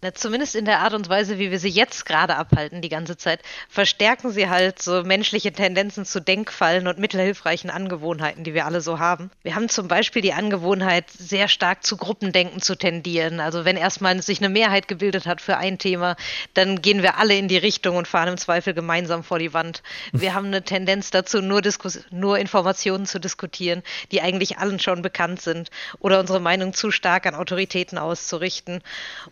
Na, 0.00 0.14
zumindest 0.14 0.54
in 0.54 0.64
der 0.64 0.78
Art 0.78 0.94
und 0.94 1.08
Weise, 1.08 1.40
wie 1.40 1.50
wir 1.50 1.58
sie 1.58 1.68
jetzt 1.68 2.06
gerade 2.06 2.36
abhalten, 2.36 2.82
die 2.82 2.88
ganze 2.88 3.16
Zeit, 3.16 3.40
verstärken 3.68 4.30
sie 4.30 4.48
halt 4.48 4.80
so 4.80 5.02
menschliche 5.02 5.50
Tendenzen 5.50 6.04
zu 6.04 6.20
Denkfallen 6.20 6.86
und 6.86 7.00
mittelhilfreichen 7.00 7.68
Angewohnheiten, 7.68 8.44
die 8.44 8.54
wir 8.54 8.64
alle 8.64 8.80
so 8.80 9.00
haben. 9.00 9.32
Wir 9.42 9.56
haben 9.56 9.68
zum 9.68 9.88
Beispiel 9.88 10.22
die 10.22 10.34
Angewohnheit, 10.34 11.10
sehr 11.10 11.48
stark 11.48 11.82
zu 11.82 11.96
Gruppendenken 11.96 12.62
zu 12.62 12.76
tendieren. 12.76 13.40
Also 13.40 13.64
wenn 13.64 13.76
erstmal 13.76 14.22
sich 14.22 14.38
eine 14.38 14.50
Mehrheit 14.50 14.86
gebildet 14.86 15.26
hat 15.26 15.40
für 15.40 15.56
ein 15.56 15.78
Thema, 15.78 16.14
dann 16.54 16.80
gehen 16.80 17.02
wir 17.02 17.18
alle 17.18 17.36
in 17.36 17.48
die 17.48 17.56
Richtung 17.56 17.96
und 17.96 18.06
fahren 18.06 18.28
im 18.28 18.38
Zweifel 18.38 18.74
gemeinsam 18.74 19.24
vor 19.24 19.40
die 19.40 19.52
Wand. 19.52 19.82
Wir 20.12 20.32
haben 20.32 20.46
eine 20.46 20.62
Tendenz 20.62 21.10
dazu, 21.10 21.42
nur, 21.42 21.60
Diskus 21.60 21.98
nur 22.12 22.38
Informationen 22.38 23.04
zu 23.04 23.18
diskutieren, 23.18 23.82
die 24.12 24.22
eigentlich 24.22 24.58
allen 24.58 24.78
schon 24.78 25.02
bekannt 25.02 25.42
sind, 25.42 25.70
oder 25.98 26.20
unsere 26.20 26.38
Meinung 26.38 26.72
zu 26.72 26.92
stark 26.92 27.26
an 27.26 27.34
Autoritäten 27.34 27.98
auszurichten, 27.98 28.80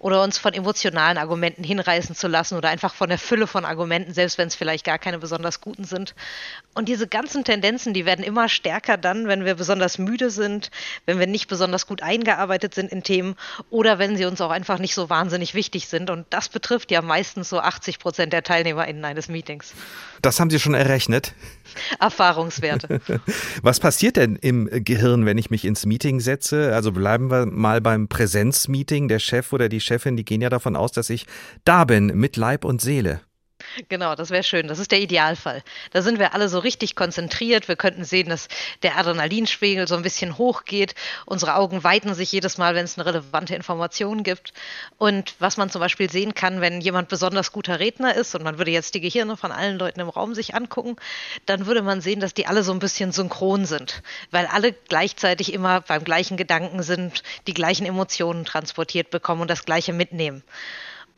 oder 0.01 0.25
uns 0.25 0.39
von 0.39 0.56
emotionalen 0.57 1.19
Argumenten 1.19 1.63
hinreißen 1.63 2.15
zu 2.17 2.29
lassen 2.29 2.57
oder 2.57 2.69
einfach 2.71 2.95
von 2.95 3.09
der 3.09 3.19
Fülle 3.19 3.47
von 3.47 3.65
Argumenten, 3.65 4.13
selbst 4.13 4.39
wenn 4.39 4.49
es 4.49 4.55
vielleicht 4.55 4.85
gar 4.85 4.99
keine 4.99 5.19
besonders 5.19 5.61
guten 5.61 5.85
sind. 5.85 6.15
Und 6.75 6.89
diese 6.89 7.07
ganzen 7.07 7.45
Tendenzen, 7.45 7.95
die 7.95 8.05
werden 8.05 8.25
immer 8.25 8.49
stärker 8.49 8.97
dann, 8.97 9.29
wenn 9.29 9.45
wir 9.45 9.55
besonders 9.55 9.99
müde 9.99 10.31
sind, 10.31 10.71
wenn 11.05 11.19
wir 11.19 11.27
nicht 11.27 11.49
besonders 11.49 11.87
gut 11.87 12.03
eingearbeitet 12.03 12.75
sind 12.75 12.91
in 12.91 13.03
Themen 13.03 13.37
oder 13.71 13.99
wenn 13.99 14.17
sie 14.17 14.25
uns 14.25 14.41
auch 14.41 14.51
einfach 14.51 14.79
nicht 14.79 14.95
so 14.95 15.09
wahnsinnig 15.11 15.55
wichtig 15.55 15.89
sind. 15.89 16.11
Und 16.11 16.27
das 16.31 16.49
betrifft 16.49 16.91
ja 16.91 17.03
meistens 17.03 17.49
so 17.49 17.61
80 17.61 17.99
Prozent 17.99 18.33
der 18.33 18.43
TeilnehmerInnen 18.43 19.05
eines 19.05 19.29
Meetings. 19.29 19.75
Das 20.23 20.41
haben 20.41 20.51
Sie 20.51 20.59
schon 20.59 20.75
errechnet? 20.75 21.35
Erfahrungswerte. 22.01 23.01
Was 23.63 23.81
passiert 23.81 24.17
denn 24.17 24.37
im 24.37 24.69
Gehirn, 24.85 25.27
wenn 25.27 25.39
ich 25.39 25.51
mich 25.51 25.65
ins 25.65 25.87
Meeting 25.87 26.21
setze? 26.21 26.75
Also 26.75 26.93
bleiben 26.93 27.31
wir 27.31 27.47
mal 27.47 27.81
beim 27.81 28.09
Präsenzmeeting. 28.09 29.09
Der 29.09 29.19
Chef 29.19 29.53
oder 29.53 29.69
die 29.69 29.81
Chefin, 29.81 30.17
die 30.17 30.25
gehen 30.25 30.41
ja 30.41 30.46
davon 30.51 30.77
aus, 30.77 30.93
dass 30.93 31.11
ich 31.11 31.27
da 31.65 31.85
bin 31.85 32.07
mit 32.07 32.37
Leib 32.37 32.65
und 32.65 32.81
Seele. 32.81 33.21
Genau, 33.89 34.15
das 34.15 34.31
wäre 34.31 34.43
schön. 34.43 34.69
Das 34.69 34.79
ist 34.79 34.91
der 34.91 35.01
Idealfall. 35.01 35.63
Da 35.93 36.03
sind 36.03 36.19
wir 36.19 36.35
alle 36.35 36.49
so 36.49 36.59
richtig 36.59 36.95
konzentriert. 36.97 37.69
Wir 37.69 37.77
könnten 37.77 38.05
sehen, 38.05 38.29
dass 38.29 38.49
der 38.83 38.97
Adrenalinspiegel 38.97 39.87
so 39.87 39.97
ein 39.97 40.03
bisschen 40.03 40.39
hochgeht. 40.39 40.95
Unsere 41.27 41.57
Augen 41.57 41.85
weiten 41.85 42.15
sich 42.15 42.33
jedes 42.33 42.59
Mal, 42.59 42.75
wenn 42.75 42.85
es 42.85 42.99
eine 42.99 43.07
relevante 43.07 43.55
Information 43.55 44.23
gibt. 44.23 44.53
Und 44.99 45.35
was 45.39 45.57
man 45.57 45.71
zum 45.71 45.81
Beispiel 45.81 46.11
sehen 46.11 46.35
kann, 46.35 46.61
wenn 46.61 46.81
jemand 46.81 47.09
besonders 47.09 47.53
guter 47.53 47.81
Redner 47.81 48.15
ist 48.15 48.35
und 48.35 48.43
man 48.43 48.59
würde 48.59 48.71
jetzt 48.71 48.95
die 48.95 49.01
Gehirne 49.01 49.37
von 49.37 49.53
allen 49.53 49.79
Leuten 49.79 50.01
im 50.01 50.09
Raum 50.09 50.35
sich 50.35 50.55
angucken, 50.55 50.97
dann 51.45 51.67
würde 51.67 51.83
man 51.83 52.01
sehen, 52.01 52.21
dass 52.21 52.35
die 52.35 52.47
alle 52.47 52.63
so 52.63 52.73
ein 52.73 52.79
bisschen 52.79 53.13
synchron 53.13 53.67
sind, 53.67 54.03
weil 54.31 54.47
alle 54.47 54.73
gleichzeitig 54.73 55.53
immer 55.53 55.83
beim 55.83 56.05
gleichen 56.05 56.37
Gedanken 56.37 56.83
sind, 56.83 57.23
die 57.47 57.55
gleichen 57.55 57.87
Emotionen 57.87 58.45
transportiert 58.45 59.11
bekommen 59.11 59.43
und 59.43 59.51
das 59.51 59.65
gleiche 59.65 59.93
mitnehmen. 59.93 60.43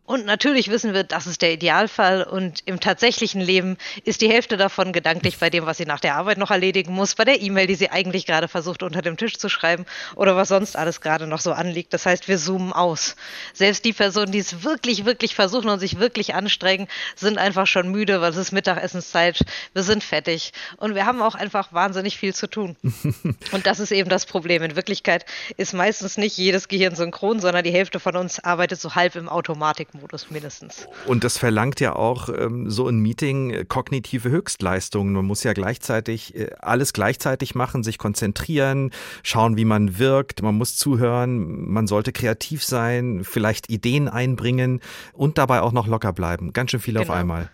Und 0.08 0.24
natürlich 0.24 0.70
wissen 0.70 0.94
wir, 0.94 1.04
das 1.04 1.26
ist 1.26 1.42
der 1.42 1.52
Idealfall. 1.52 2.22
Und 2.22 2.62
im 2.64 2.80
tatsächlichen 2.80 3.42
Leben 3.42 3.76
ist 4.04 4.22
die 4.22 4.30
Hälfte 4.30 4.56
davon 4.56 4.94
gedanklich 4.94 5.36
bei 5.36 5.50
dem, 5.50 5.66
was 5.66 5.76
sie 5.76 5.84
nach 5.84 6.00
der 6.00 6.16
Arbeit 6.16 6.38
noch 6.38 6.50
erledigen 6.50 6.94
muss, 6.94 7.14
bei 7.14 7.26
der 7.26 7.42
E-Mail, 7.42 7.66
die 7.66 7.74
sie 7.74 7.90
eigentlich 7.90 8.24
gerade 8.24 8.48
versucht 8.48 8.82
unter 8.82 9.02
dem 9.02 9.18
Tisch 9.18 9.36
zu 9.36 9.50
schreiben 9.50 9.84
oder 10.14 10.34
was 10.34 10.48
sonst 10.48 10.76
alles 10.76 11.02
gerade 11.02 11.26
noch 11.26 11.40
so 11.40 11.52
anliegt. 11.52 11.92
Das 11.92 12.06
heißt, 12.06 12.26
wir 12.26 12.38
zoomen 12.38 12.72
aus. 12.72 13.16
Selbst 13.52 13.84
die 13.84 13.92
Personen, 13.92 14.32
die 14.32 14.38
es 14.38 14.64
wirklich, 14.64 15.04
wirklich 15.04 15.34
versuchen 15.34 15.68
und 15.68 15.78
sich 15.78 15.98
wirklich 15.98 16.34
anstrengen, 16.34 16.88
sind 17.14 17.36
einfach 17.36 17.66
schon 17.66 17.90
müde, 17.90 18.22
weil 18.22 18.30
es 18.30 18.38
ist 18.38 18.50
Mittagessenszeit. 18.50 19.44
Wir 19.74 19.82
sind 19.82 20.02
fertig. 20.02 20.54
Und 20.78 20.94
wir 20.94 21.04
haben 21.04 21.20
auch 21.20 21.34
einfach 21.34 21.74
wahnsinnig 21.74 22.16
viel 22.16 22.34
zu 22.34 22.46
tun. 22.46 22.76
und 23.52 23.66
das 23.66 23.78
ist 23.78 23.92
eben 23.92 24.08
das 24.08 24.24
Problem. 24.24 24.62
In 24.62 24.74
Wirklichkeit 24.74 25.26
ist 25.58 25.74
meistens 25.74 26.16
nicht 26.16 26.38
jedes 26.38 26.68
Gehirn 26.68 26.94
synchron, 26.94 27.40
sondern 27.40 27.62
die 27.62 27.72
Hälfte 27.72 28.00
von 28.00 28.16
uns 28.16 28.42
arbeitet 28.42 28.80
so 28.80 28.94
halb 28.94 29.14
im 29.14 29.28
Automatik. 29.28 29.88
Modus 30.00 30.30
mindestens. 30.30 30.86
Und 31.06 31.24
das 31.24 31.38
verlangt 31.38 31.80
ja 31.80 31.94
auch 31.94 32.28
ähm, 32.28 32.70
so 32.70 32.88
ein 32.88 32.98
Meeting 32.98 33.50
äh, 33.50 33.64
kognitive 33.64 34.30
Höchstleistungen. 34.30 35.12
Man 35.12 35.24
muss 35.24 35.42
ja 35.44 35.52
gleichzeitig 35.52 36.34
äh, 36.34 36.50
alles 36.60 36.92
gleichzeitig 36.92 37.54
machen, 37.54 37.82
sich 37.82 37.98
konzentrieren, 37.98 38.90
schauen, 39.22 39.56
wie 39.56 39.64
man 39.64 39.98
wirkt, 39.98 40.42
man 40.42 40.56
muss 40.56 40.76
zuhören, 40.76 41.70
man 41.70 41.86
sollte 41.86 42.12
kreativ 42.12 42.64
sein, 42.64 43.22
vielleicht 43.24 43.70
Ideen 43.70 44.08
einbringen 44.08 44.80
und 45.12 45.38
dabei 45.38 45.60
auch 45.60 45.72
noch 45.72 45.86
locker 45.86 46.12
bleiben. 46.12 46.52
Ganz 46.52 46.70
schön 46.70 46.80
viel 46.80 46.94
genau. 46.94 47.04
auf 47.04 47.10
einmal. 47.10 47.50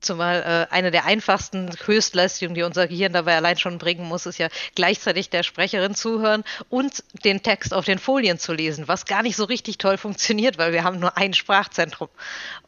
Zumal 0.00 0.68
äh, 0.70 0.72
eine 0.72 0.90
der 0.90 1.06
einfachsten 1.06 1.70
Höchstleistungen, 1.84 2.54
die 2.54 2.62
unser 2.62 2.86
Gehirn 2.86 3.12
dabei 3.12 3.36
allein 3.36 3.58
schon 3.58 3.78
bringen 3.78 4.06
muss, 4.06 4.26
ist 4.26 4.38
ja 4.38 4.48
gleichzeitig 4.76 5.28
der 5.28 5.42
Sprecherin 5.42 5.96
zuhören 5.96 6.44
und 6.68 7.02
den 7.24 7.42
Text 7.42 7.74
auf 7.74 7.84
den 7.84 7.98
Folien 7.98 8.38
zu 8.38 8.52
lesen, 8.52 8.86
was 8.86 9.06
gar 9.06 9.22
nicht 9.22 9.34
so 9.34 9.44
richtig 9.44 9.78
toll 9.78 9.98
funktioniert, 9.98 10.56
weil 10.56 10.72
wir 10.72 10.84
haben 10.84 11.00
nur 11.00 11.16
ein 11.16 11.34
Sprachzentrum. 11.34 12.08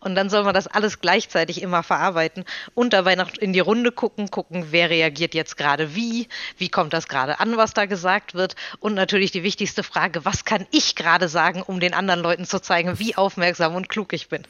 Und 0.01 0.16
dann 0.16 0.29
soll 0.29 0.43
man 0.43 0.55
das 0.55 0.66
alles 0.66 1.01
gleichzeitig 1.01 1.62
immer 1.62 1.83
verarbeiten 1.85 2.45
und 2.75 2.93
dabei 2.93 3.14
noch 3.14 3.31
in 3.38 3.53
die 3.53 3.61
Runde 3.61 3.93
gucken, 3.93 4.31
gucken, 4.31 4.66
wer 4.71 4.90
reagiert 4.90 5.35
jetzt 5.35 5.57
gerade 5.57 5.95
wie, 5.95 6.29
wie 6.59 6.69
kommt 6.69 6.93
das 6.93 7.07
gerade 7.07 7.38
an, 7.38 7.57
was 7.57 7.75
da 7.75 7.87
gesagt 7.87 8.35
wird 8.35 8.57
und 8.81 8.95
natürlich 8.95 9.31
die 9.31 9.45
wichtigste 9.45 9.83
Frage, 9.85 10.25
was 10.25 10.45
kann 10.45 10.66
ich 10.73 10.97
gerade 10.97 11.29
sagen, 11.29 11.62
um 11.62 11.79
den 11.79 11.95
anderen 11.95 12.21
Leuten 12.21 12.45
zu 12.45 12.61
zeigen, 12.61 12.99
wie 12.99 13.14
aufmerksam 13.16 13.77
und 13.77 13.88
klug 13.88 14.12
ich 14.12 14.29
bin. 14.29 14.43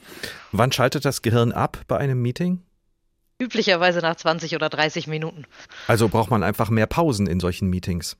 Wann 0.51 0.71
schaltet 0.71 1.05
das 1.05 1.21
Gehirn 1.21 1.51
ab 1.51 1.79
bei 1.87 1.97
einem 1.97 2.21
Meeting? 2.21 2.63
Üblicherweise 3.41 3.99
nach 3.99 4.15
20 4.15 4.55
oder 4.55 4.69
30 4.69 5.07
Minuten. 5.07 5.45
Also 5.87 6.07
braucht 6.09 6.29
man 6.29 6.43
einfach 6.43 6.69
mehr 6.69 6.85
Pausen 6.85 7.25
in 7.25 7.39
solchen 7.39 7.69
Meetings. 7.69 8.15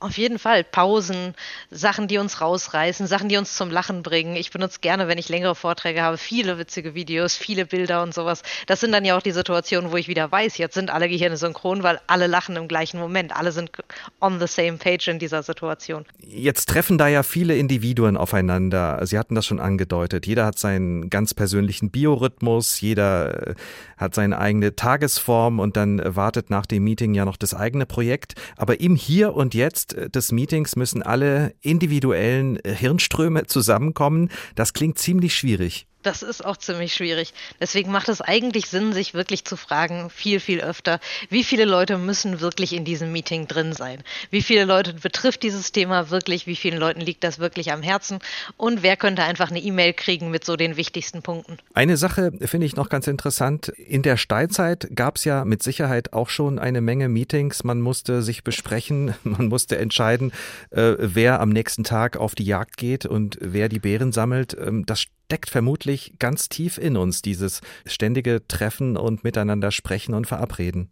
Auf 0.00 0.16
jeden 0.16 0.38
Fall. 0.38 0.62
Pausen, 0.62 1.34
Sachen, 1.72 2.06
die 2.06 2.18
uns 2.18 2.40
rausreißen, 2.40 3.08
Sachen, 3.08 3.28
die 3.28 3.36
uns 3.36 3.56
zum 3.56 3.70
Lachen 3.70 4.04
bringen. 4.04 4.36
Ich 4.36 4.52
benutze 4.52 4.78
gerne, 4.80 5.08
wenn 5.08 5.18
ich 5.18 5.28
längere 5.28 5.56
Vorträge 5.56 6.02
habe, 6.02 6.18
viele 6.18 6.56
witzige 6.56 6.94
Videos, 6.94 7.36
viele 7.36 7.66
Bilder 7.66 8.04
und 8.04 8.14
sowas. 8.14 8.42
Das 8.66 8.78
sind 8.78 8.92
dann 8.92 9.04
ja 9.04 9.16
auch 9.16 9.22
die 9.22 9.32
Situationen, 9.32 9.90
wo 9.90 9.96
ich 9.96 10.06
wieder 10.06 10.30
weiß, 10.30 10.56
jetzt 10.58 10.74
sind 10.74 10.90
alle 10.90 11.08
Gehirne 11.08 11.36
synchron, 11.36 11.82
weil 11.82 11.98
alle 12.06 12.28
lachen 12.28 12.54
im 12.54 12.68
gleichen 12.68 13.00
Moment. 13.00 13.34
Alle 13.34 13.50
sind 13.50 13.72
on 14.20 14.38
the 14.38 14.46
same 14.46 14.78
page 14.78 15.08
in 15.08 15.18
dieser 15.18 15.42
Situation. 15.42 16.04
Jetzt 16.20 16.68
treffen 16.68 16.96
da 16.96 17.08
ja 17.08 17.24
viele 17.24 17.56
Individuen 17.56 18.16
aufeinander. 18.16 19.04
Sie 19.04 19.18
hatten 19.18 19.34
das 19.34 19.46
schon 19.46 19.58
angedeutet. 19.58 20.26
Jeder 20.26 20.46
hat 20.46 20.60
seinen 20.60 21.10
ganz 21.10 21.34
persönlichen 21.34 21.90
Biorhythmus, 21.90 22.80
jeder 22.80 23.48
äh, 23.48 23.54
hat 23.96 24.14
seine 24.14 24.38
eigene 24.38 24.76
Tagesform 24.76 25.58
und 25.58 25.76
dann 25.76 26.00
wartet 26.04 26.50
nach 26.50 26.66
dem 26.66 26.84
Meeting 26.84 27.14
ja 27.14 27.24
noch 27.24 27.36
das 27.36 27.52
eigene 27.52 27.84
Projekt. 27.84 28.34
Aber 28.56 28.80
im 28.80 28.94
Hier 28.94 29.34
und 29.34 29.54
Jetzt 29.54 29.87
Kontext 29.88 30.14
des 30.14 30.32
Meetings 30.32 30.76
müssen 30.76 31.02
alle 31.02 31.54
individuellen 31.60 32.58
Hirnströme 32.64 33.46
zusammenkommen. 33.46 34.30
Das 34.54 34.72
klingt 34.72 34.98
ziemlich 34.98 35.34
schwierig. 35.34 35.87
Das 36.02 36.22
ist 36.22 36.44
auch 36.44 36.56
ziemlich 36.56 36.94
schwierig. 36.94 37.34
Deswegen 37.60 37.90
macht 37.90 38.08
es 38.08 38.20
eigentlich 38.20 38.66
Sinn, 38.66 38.92
sich 38.92 39.14
wirklich 39.14 39.44
zu 39.44 39.56
fragen, 39.56 40.10
viel, 40.10 40.38
viel 40.38 40.60
öfter, 40.60 41.00
wie 41.28 41.42
viele 41.42 41.64
Leute 41.64 41.98
müssen 41.98 42.40
wirklich 42.40 42.72
in 42.72 42.84
diesem 42.84 43.10
Meeting 43.10 43.48
drin 43.48 43.72
sein? 43.72 44.02
Wie 44.30 44.42
viele 44.42 44.64
Leute 44.64 44.94
betrifft 44.94 45.42
dieses 45.42 45.72
Thema 45.72 46.10
wirklich? 46.10 46.46
Wie 46.46 46.54
vielen 46.54 46.78
Leuten 46.78 47.00
liegt 47.00 47.24
das 47.24 47.40
wirklich 47.40 47.72
am 47.72 47.82
Herzen? 47.82 48.20
Und 48.56 48.82
wer 48.84 48.96
könnte 48.96 49.24
einfach 49.24 49.50
eine 49.50 49.60
E-Mail 49.60 49.92
kriegen 49.92 50.30
mit 50.30 50.44
so 50.44 50.56
den 50.56 50.76
wichtigsten 50.76 51.22
Punkten? 51.22 51.58
Eine 51.74 51.96
Sache 51.96 52.32
finde 52.42 52.66
ich 52.66 52.76
noch 52.76 52.88
ganz 52.88 53.08
interessant. 53.08 53.68
In 53.68 54.02
der 54.02 54.16
Steinzeit 54.16 54.88
gab 54.94 55.16
es 55.16 55.24
ja 55.24 55.44
mit 55.44 55.62
Sicherheit 55.64 56.12
auch 56.12 56.28
schon 56.28 56.60
eine 56.60 56.80
Menge 56.80 57.08
Meetings. 57.08 57.64
Man 57.64 57.80
musste 57.80 58.22
sich 58.22 58.44
besprechen, 58.44 59.14
man 59.24 59.48
musste 59.48 59.76
entscheiden, 59.78 60.32
äh, 60.70 60.94
wer 60.98 61.40
am 61.40 61.50
nächsten 61.50 61.82
Tag 61.82 62.16
auf 62.16 62.36
die 62.36 62.44
Jagd 62.44 62.76
geht 62.76 63.04
und 63.04 63.36
wer 63.40 63.68
die 63.68 63.80
Beeren 63.80 64.12
sammelt. 64.12 64.56
Ähm, 64.58 64.86
das 64.86 65.06
steckt 65.28 65.50
vermutlich 65.50 65.87
ganz 66.18 66.48
tief 66.48 66.78
in 66.78 66.96
uns, 66.96 67.22
dieses 67.22 67.60
ständige 67.86 68.46
Treffen 68.46 68.96
und 68.96 69.24
miteinander 69.24 69.70
sprechen 69.70 70.14
und 70.14 70.26
verabreden. 70.26 70.90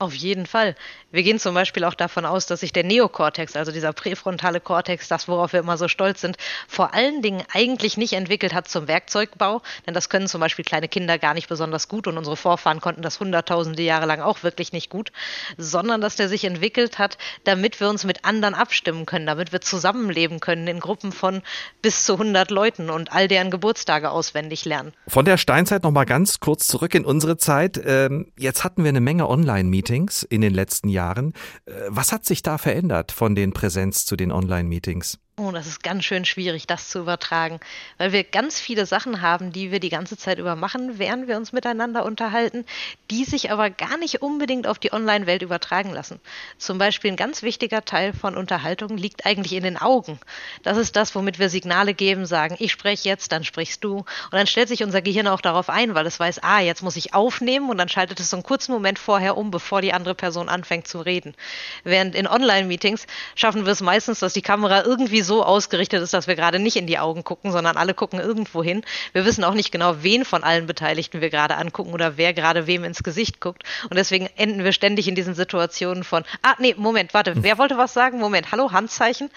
Auf 0.00 0.14
jeden 0.14 0.46
Fall. 0.46 0.76
Wir 1.10 1.24
gehen 1.24 1.40
zum 1.40 1.54
Beispiel 1.54 1.82
auch 1.82 1.94
davon 1.94 2.24
aus, 2.24 2.46
dass 2.46 2.60
sich 2.60 2.72
der 2.72 2.84
Neokortex, 2.84 3.56
also 3.56 3.72
dieser 3.72 3.92
präfrontale 3.92 4.60
Kortex, 4.60 5.08
das, 5.08 5.26
worauf 5.26 5.52
wir 5.52 5.58
immer 5.58 5.76
so 5.76 5.88
stolz 5.88 6.20
sind, 6.20 6.36
vor 6.68 6.94
allen 6.94 7.20
Dingen 7.20 7.42
eigentlich 7.52 7.96
nicht 7.96 8.12
entwickelt 8.12 8.54
hat 8.54 8.68
zum 8.68 8.86
Werkzeugbau, 8.86 9.60
denn 9.88 9.94
das 9.94 10.08
können 10.08 10.28
zum 10.28 10.40
Beispiel 10.40 10.64
kleine 10.64 10.86
Kinder 10.86 11.18
gar 11.18 11.34
nicht 11.34 11.48
besonders 11.48 11.88
gut 11.88 12.06
und 12.06 12.16
unsere 12.16 12.36
Vorfahren 12.36 12.80
konnten 12.80 13.02
das 13.02 13.18
hunderttausende 13.18 13.82
Jahre 13.82 14.06
lang 14.06 14.20
auch 14.20 14.44
wirklich 14.44 14.72
nicht 14.72 14.88
gut, 14.88 15.10
sondern 15.56 16.00
dass 16.00 16.14
der 16.14 16.28
sich 16.28 16.44
entwickelt 16.44 17.00
hat, 17.00 17.18
damit 17.42 17.80
wir 17.80 17.88
uns 17.88 18.04
mit 18.04 18.24
anderen 18.24 18.54
abstimmen 18.54 19.04
können, 19.04 19.26
damit 19.26 19.50
wir 19.50 19.60
zusammenleben 19.60 20.38
können 20.38 20.68
in 20.68 20.78
Gruppen 20.78 21.10
von 21.10 21.42
bis 21.82 22.04
zu 22.04 22.12
100 22.12 22.52
Leuten 22.52 22.88
und 22.88 23.10
all 23.10 23.26
deren 23.26 23.50
Geburtstage 23.50 24.10
auswendig 24.10 24.64
lernen. 24.64 24.92
Von 25.08 25.24
der 25.24 25.38
Steinzeit 25.38 25.82
noch 25.82 25.90
mal 25.90 26.04
ganz 26.04 26.38
kurz 26.38 26.68
zurück 26.68 26.94
in 26.94 27.04
unsere 27.04 27.36
Zeit. 27.36 27.80
Ähm, 27.84 28.30
jetzt 28.36 28.62
hatten 28.62 28.84
wir 28.84 28.90
eine 28.90 29.00
Menge 29.00 29.28
Online-Meetings. 29.28 29.87
Meetings 29.88 30.22
in 30.22 30.42
den 30.42 30.52
letzten 30.52 30.88
Jahren. 30.88 31.32
Äh, 31.64 31.72
was 31.88 32.12
hat 32.12 32.24
sich 32.24 32.42
da 32.42 32.58
verändert 32.58 33.12
von 33.12 33.34
den 33.34 33.52
Präsenz 33.52 34.04
zu 34.04 34.16
den 34.16 34.30
Online-Meetings? 34.30 35.18
Oh, 35.40 35.52
das 35.52 35.68
ist 35.68 35.84
ganz 35.84 36.04
schön 36.04 36.24
schwierig, 36.24 36.66
das 36.66 36.88
zu 36.88 36.98
übertragen, 36.98 37.60
weil 37.96 38.10
wir 38.10 38.24
ganz 38.24 38.58
viele 38.58 38.86
Sachen 38.86 39.22
haben, 39.22 39.52
die 39.52 39.70
wir 39.70 39.78
die 39.78 39.88
ganze 39.88 40.16
Zeit 40.16 40.40
über 40.40 40.56
machen, 40.56 40.98
während 40.98 41.28
wir 41.28 41.36
uns 41.36 41.52
miteinander 41.52 42.04
unterhalten, 42.04 42.64
die 43.12 43.24
sich 43.24 43.52
aber 43.52 43.70
gar 43.70 43.98
nicht 43.98 44.20
unbedingt 44.20 44.66
auf 44.66 44.80
die 44.80 44.92
Online-Welt 44.92 45.42
übertragen 45.42 45.92
lassen. 45.92 46.18
Zum 46.58 46.78
Beispiel 46.78 47.12
ein 47.12 47.16
ganz 47.16 47.44
wichtiger 47.44 47.84
Teil 47.84 48.14
von 48.14 48.36
Unterhaltung 48.36 48.96
liegt 48.96 49.26
eigentlich 49.26 49.52
in 49.52 49.62
den 49.62 49.76
Augen. 49.76 50.18
Das 50.64 50.76
ist 50.76 50.96
das, 50.96 51.14
womit 51.14 51.38
wir 51.38 51.50
Signale 51.50 51.94
geben, 51.94 52.26
sagen, 52.26 52.56
ich 52.58 52.72
spreche 52.72 53.08
jetzt, 53.08 53.30
dann 53.30 53.44
sprichst 53.44 53.84
du. 53.84 53.98
Und 53.98 54.32
dann 54.32 54.48
stellt 54.48 54.68
sich 54.68 54.82
unser 54.82 55.02
Gehirn 55.02 55.28
auch 55.28 55.40
darauf 55.40 55.70
ein, 55.70 55.94
weil 55.94 56.06
es 56.06 56.18
weiß, 56.18 56.42
ah, 56.42 56.58
jetzt 56.62 56.82
muss 56.82 56.96
ich 56.96 57.14
aufnehmen 57.14 57.70
und 57.70 57.78
dann 57.78 57.88
schaltet 57.88 58.18
es 58.18 58.30
so 58.30 58.36
einen 58.36 58.42
kurzen 58.42 58.72
Moment 58.72 58.98
vorher 58.98 59.36
um, 59.36 59.52
bevor 59.52 59.82
die 59.82 59.92
andere 59.92 60.16
Person 60.16 60.48
anfängt 60.48 60.88
zu 60.88 61.00
reden. 61.00 61.36
Während 61.84 62.16
in 62.16 62.26
Online-Meetings 62.26 63.06
schaffen 63.36 63.66
wir 63.66 63.72
es 63.72 63.80
meistens, 63.80 64.18
dass 64.18 64.32
die 64.32 64.42
Kamera 64.42 64.82
irgendwie 64.82 65.22
so 65.22 65.27
ausgerichtet 65.42 66.02
ist, 66.02 66.14
dass 66.14 66.26
wir 66.26 66.36
gerade 66.36 66.58
nicht 66.58 66.76
in 66.76 66.86
die 66.86 66.98
Augen 66.98 67.24
gucken, 67.24 67.52
sondern 67.52 67.76
alle 67.76 67.94
gucken 67.94 68.18
irgendwo 68.18 68.62
hin. 68.62 68.82
Wir 69.12 69.24
wissen 69.24 69.44
auch 69.44 69.54
nicht 69.54 69.72
genau, 69.72 70.02
wen 70.02 70.24
von 70.24 70.44
allen 70.44 70.66
Beteiligten 70.66 71.20
wir 71.20 71.30
gerade 71.30 71.56
angucken 71.56 71.92
oder 71.92 72.16
wer 72.16 72.34
gerade 72.34 72.66
wem 72.66 72.84
ins 72.84 73.02
Gesicht 73.02 73.40
guckt. 73.40 73.62
Und 73.84 73.96
deswegen 73.96 74.28
enden 74.36 74.64
wir 74.64 74.72
ständig 74.72 75.08
in 75.08 75.14
diesen 75.14 75.34
Situationen 75.34 76.04
von, 76.04 76.24
ah, 76.42 76.54
nee, 76.58 76.74
Moment, 76.76 77.14
warte, 77.14 77.34
wer 77.42 77.58
wollte 77.58 77.78
was 77.78 77.94
sagen? 77.94 78.18
Moment, 78.18 78.52
hallo, 78.52 78.72
Handzeichen. 78.72 79.30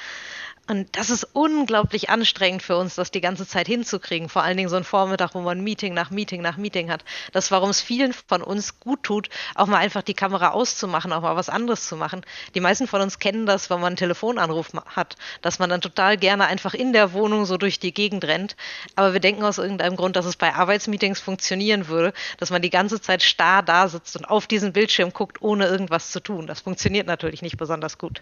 Und 0.71 0.95
das 0.95 1.09
ist 1.09 1.27
unglaublich 1.33 2.09
anstrengend 2.09 2.63
für 2.63 2.77
uns, 2.77 2.95
das 2.95 3.11
die 3.11 3.19
ganze 3.19 3.45
Zeit 3.45 3.67
hinzukriegen. 3.67 4.29
Vor 4.29 4.41
allen 4.43 4.55
Dingen 4.55 4.69
so 4.69 4.77
ein 4.77 4.85
Vormittag, 4.85 5.35
wo 5.35 5.41
man 5.41 5.59
Meeting 5.59 5.93
nach 5.93 6.11
Meeting 6.11 6.41
nach 6.41 6.55
Meeting 6.55 6.89
hat. 6.89 7.03
Das, 7.33 7.51
warum 7.51 7.71
es 7.71 7.81
vielen 7.81 8.13
von 8.13 8.41
uns 8.41 8.79
gut 8.79 9.03
tut, 9.03 9.27
auch 9.55 9.67
mal 9.67 9.79
einfach 9.79 10.01
die 10.01 10.13
Kamera 10.13 10.51
auszumachen, 10.51 11.11
auch 11.11 11.23
mal 11.23 11.35
was 11.35 11.49
anderes 11.49 11.89
zu 11.89 11.97
machen. 11.97 12.21
Die 12.55 12.61
meisten 12.61 12.87
von 12.87 13.01
uns 13.01 13.19
kennen 13.19 13.45
das, 13.45 13.69
wenn 13.69 13.81
man 13.81 13.87
einen 13.87 13.95
Telefonanruf 13.97 14.71
hat, 14.85 15.17
dass 15.41 15.59
man 15.59 15.69
dann 15.69 15.81
total 15.81 16.15
gerne 16.15 16.45
einfach 16.45 16.73
in 16.73 16.93
der 16.93 17.11
Wohnung 17.11 17.45
so 17.45 17.57
durch 17.57 17.77
die 17.77 17.93
Gegend 17.93 18.23
rennt. 18.23 18.55
Aber 18.95 19.11
wir 19.11 19.19
denken 19.19 19.43
aus 19.43 19.57
irgendeinem 19.57 19.97
Grund, 19.97 20.15
dass 20.15 20.25
es 20.25 20.37
bei 20.37 20.55
Arbeitsmeetings 20.55 21.19
funktionieren 21.19 21.89
würde, 21.89 22.13
dass 22.37 22.49
man 22.49 22.61
die 22.61 22.69
ganze 22.69 23.01
Zeit 23.01 23.23
starr 23.23 23.61
da 23.61 23.89
sitzt 23.89 24.15
und 24.15 24.23
auf 24.23 24.47
diesen 24.47 24.71
Bildschirm 24.71 25.11
guckt, 25.11 25.41
ohne 25.41 25.65
irgendwas 25.65 26.11
zu 26.11 26.21
tun. 26.21 26.47
Das 26.47 26.61
funktioniert 26.61 27.07
natürlich 27.07 27.41
nicht 27.41 27.57
besonders 27.57 27.97
gut. 27.97 28.21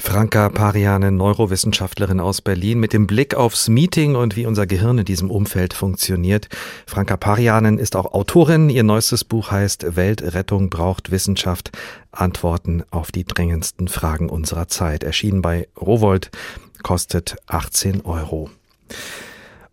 Franka 0.00 0.48
Pariane, 0.48 1.10
Neurowissenschaftlerin 1.10 2.20
aus 2.20 2.40
Berlin, 2.40 2.78
mit 2.78 2.92
dem 2.92 3.06
Blick 3.06 3.34
aufs 3.34 3.68
Meeting 3.68 4.14
und 4.14 4.36
wie 4.36 4.46
unser 4.46 4.66
Gehirn 4.66 4.98
in 4.98 5.04
diesem 5.04 5.30
Umfeld 5.30 5.74
funktioniert. 5.74 6.48
Franka 6.86 7.16
Parianen 7.16 7.78
ist 7.78 7.96
auch 7.96 8.12
Autorin. 8.14 8.70
Ihr 8.70 8.84
neuestes 8.84 9.24
Buch 9.24 9.50
heißt 9.50 9.96
Weltrettung 9.96 10.70
braucht 10.70 11.10
Wissenschaft. 11.10 11.72
Antworten 12.12 12.84
auf 12.90 13.12
die 13.12 13.24
drängendsten 13.24 13.88
Fragen 13.88 14.28
unserer 14.28 14.68
Zeit. 14.68 15.02
Erschienen 15.02 15.42
bei 15.42 15.68
Rowold, 15.80 16.30
kostet 16.82 17.36
18 17.46 18.02
Euro. 18.02 18.50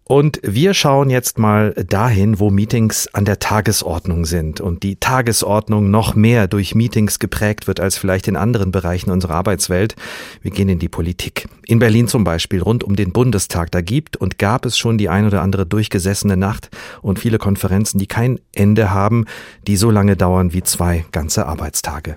Und 0.07 0.39
wir 0.43 0.75
schauen 0.75 1.09
jetzt 1.09 1.39
mal 1.39 1.73
dahin, 1.73 2.39
wo 2.39 2.51
Meetings 2.51 3.09
an 3.13 3.25
der 3.25 3.39
Tagesordnung 3.39 4.25
sind 4.25 4.61
und 4.61 4.83
die 4.83 4.97
Tagesordnung 4.97 5.89
noch 5.89 6.13
mehr 6.13 6.47
durch 6.47 6.75
Meetings 6.75 7.17
geprägt 7.17 7.65
wird 7.65 7.79
als 7.79 7.97
vielleicht 7.97 8.27
in 8.27 8.35
anderen 8.35 8.71
Bereichen 8.71 9.09
unserer 9.09 9.33
Arbeitswelt. 9.33 9.95
Wir 10.43 10.51
gehen 10.51 10.69
in 10.69 10.77
die 10.77 10.89
Politik. 10.89 11.47
In 11.65 11.79
Berlin 11.79 12.07
zum 12.07 12.23
Beispiel 12.23 12.61
rund 12.61 12.83
um 12.83 12.95
den 12.95 13.13
Bundestag. 13.13 13.71
Da 13.71 13.81
gibt 13.81 14.15
und 14.15 14.37
gab 14.37 14.67
es 14.67 14.77
schon 14.77 14.99
die 14.99 15.09
ein 15.09 15.25
oder 15.25 15.41
andere 15.41 15.65
durchgesessene 15.65 16.37
Nacht 16.37 16.69
und 17.01 17.17
viele 17.17 17.39
Konferenzen, 17.39 17.97
die 17.97 18.05
kein 18.05 18.39
Ende 18.53 18.91
haben, 18.91 19.25
die 19.65 19.75
so 19.75 19.89
lange 19.89 20.15
dauern 20.15 20.53
wie 20.53 20.61
zwei 20.61 21.03
ganze 21.11 21.47
Arbeitstage. 21.47 22.15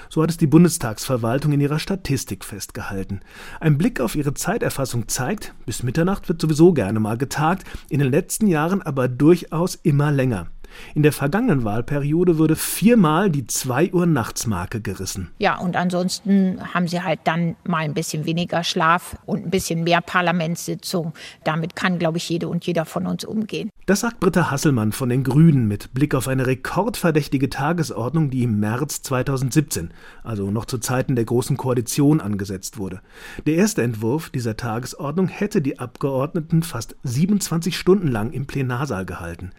So 0.09 0.22
hat 0.22 0.31
es 0.31 0.37
die 0.37 0.46
Bundestagsverwaltung 0.46 1.53
in 1.53 1.61
ihrer 1.61 1.79
Statistik 1.79 2.44
festgehalten. 2.44 3.20
Ein 3.61 3.79
Blick 3.79 4.01
auf 4.01 4.14
ihre 4.14 4.35
Zeiterfassung 4.35 5.09
zeigt, 5.09 5.55
bis 5.66 5.83
Mitternacht 5.83 6.29
wird 6.29 6.40
sowieso 6.40 6.72
gerne 6.72 7.01
mal 7.01 7.18
getagt, 7.18 7.64
in 7.88 7.99
den 7.99 8.11
letzten 8.11 8.46
Jahren 8.46 8.83
aber 8.83 9.09
durchaus 9.09 9.75
immer 9.75 10.12
länger. 10.12 10.49
In 10.94 11.02
der 11.02 11.12
vergangenen 11.12 11.64
Wahlperiode 11.64 12.38
wurde 12.38 12.56
viermal 12.56 13.30
die 13.30 13.46
2 13.46 13.92
Uhr 13.92 14.06
Nachtsmarke 14.06 14.80
gerissen. 14.80 15.30
Ja, 15.38 15.58
und 15.58 15.76
ansonsten 15.76 16.60
haben 16.74 16.88
sie 16.88 17.02
halt 17.02 17.20
dann 17.24 17.56
mal 17.64 17.78
ein 17.78 17.94
bisschen 17.94 18.24
weniger 18.26 18.64
Schlaf 18.64 19.16
und 19.26 19.44
ein 19.44 19.50
bisschen 19.50 19.84
mehr 19.84 20.00
Parlamentssitzung. 20.00 21.12
Damit 21.44 21.76
kann, 21.76 21.98
glaube 21.98 22.18
ich, 22.18 22.28
jede 22.28 22.48
und 22.48 22.66
jeder 22.66 22.84
von 22.84 23.06
uns 23.06 23.24
umgehen. 23.24 23.70
Das 23.86 24.00
sagt 24.00 24.18
Britta 24.18 24.50
Hasselmann 24.50 24.90
von 24.90 25.08
den 25.08 25.22
Grünen 25.22 25.68
mit 25.68 25.94
Blick 25.94 26.14
auf 26.16 26.26
eine 26.26 26.48
rekordverdächtige 26.48 27.48
Tagesordnung, 27.48 28.30
die 28.30 28.42
im 28.42 28.58
März 28.58 29.02
2017, 29.02 29.90
also 30.24 30.50
noch 30.50 30.64
zu 30.64 30.78
Zeiten 30.78 31.14
der 31.14 31.24
Großen 31.24 31.56
Koalition, 31.56 32.20
angesetzt 32.20 32.78
wurde. 32.78 33.00
Der 33.46 33.54
erste 33.54 33.82
Entwurf 33.82 34.30
dieser 34.30 34.56
Tagesordnung 34.56 35.28
hätte 35.28 35.62
die 35.62 35.78
Abgeordneten 35.78 36.64
fast 36.64 36.96
27 37.04 37.78
Stunden 37.78 38.08
lang 38.08 38.32
im 38.32 38.46
Plenarsaal 38.46 39.06
gehalten. 39.06 39.52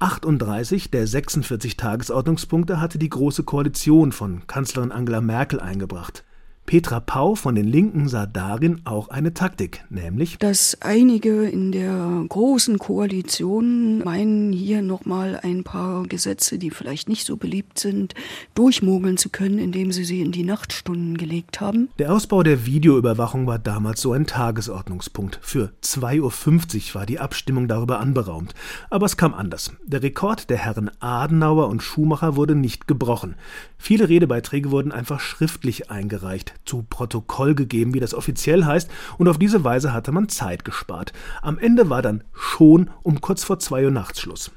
38 0.00 0.90
der 0.90 1.06
46 1.06 1.76
Tagesordnungspunkte 1.76 2.80
hatte 2.80 2.98
die 2.98 3.10
Große 3.10 3.44
Koalition 3.44 4.12
von 4.12 4.46
Kanzlerin 4.46 4.92
Angela 4.92 5.20
Merkel 5.20 5.60
eingebracht. 5.60 6.24
Petra 6.70 7.00
Pau 7.00 7.34
von 7.34 7.56
den 7.56 7.66
Linken 7.66 8.06
sah 8.06 8.26
darin 8.26 8.82
auch 8.84 9.08
eine 9.08 9.34
Taktik, 9.34 9.84
nämlich 9.90 10.38
dass 10.38 10.78
einige 10.80 11.48
in 11.48 11.72
der 11.72 12.24
großen 12.28 12.78
Koalition 12.78 14.04
meinen, 14.04 14.52
hier 14.52 14.80
nochmal 14.80 15.40
ein 15.42 15.64
paar 15.64 16.04
Gesetze, 16.04 16.58
die 16.58 16.70
vielleicht 16.70 17.08
nicht 17.08 17.26
so 17.26 17.36
beliebt 17.36 17.80
sind, 17.80 18.14
durchmogeln 18.54 19.16
zu 19.16 19.30
können, 19.30 19.58
indem 19.58 19.90
sie 19.90 20.04
sie 20.04 20.20
in 20.20 20.30
die 20.30 20.44
Nachtstunden 20.44 21.16
gelegt 21.16 21.60
haben. 21.60 21.88
Der 21.98 22.12
Ausbau 22.12 22.44
der 22.44 22.64
Videoüberwachung 22.64 23.48
war 23.48 23.58
damals 23.58 24.00
so 24.00 24.12
ein 24.12 24.28
Tagesordnungspunkt. 24.28 25.40
Für 25.42 25.72
2.50 25.82 26.20
Uhr 26.20 26.94
war 26.94 27.04
die 27.04 27.18
Abstimmung 27.18 27.66
darüber 27.66 27.98
anberaumt. 27.98 28.54
Aber 28.90 29.06
es 29.06 29.16
kam 29.16 29.34
anders. 29.34 29.72
Der 29.84 30.04
Rekord 30.04 30.48
der 30.50 30.58
Herren 30.58 30.88
Adenauer 31.00 31.66
und 31.66 31.82
Schumacher 31.82 32.36
wurde 32.36 32.54
nicht 32.54 32.86
gebrochen. 32.86 33.34
Viele 33.76 34.08
Redebeiträge 34.08 34.70
wurden 34.70 34.92
einfach 34.92 35.18
schriftlich 35.18 35.90
eingereicht 35.90 36.59
zu 36.64 36.82
Protokoll 36.82 37.54
gegeben, 37.54 37.94
wie 37.94 38.00
das 38.00 38.14
offiziell 38.14 38.64
heißt, 38.64 38.90
und 39.18 39.28
auf 39.28 39.38
diese 39.38 39.64
Weise 39.64 39.92
hatte 39.92 40.12
man 40.12 40.28
Zeit 40.28 40.64
gespart. 40.64 41.12
Am 41.42 41.58
Ende 41.58 41.90
war 41.90 42.02
dann 42.02 42.24
schon 42.32 42.90
um 43.02 43.20
kurz 43.20 43.44
vor 43.44 43.58
zwei 43.58 43.84
Uhr 43.84 43.90
nachts 43.90 44.20
Schluss. 44.20 44.50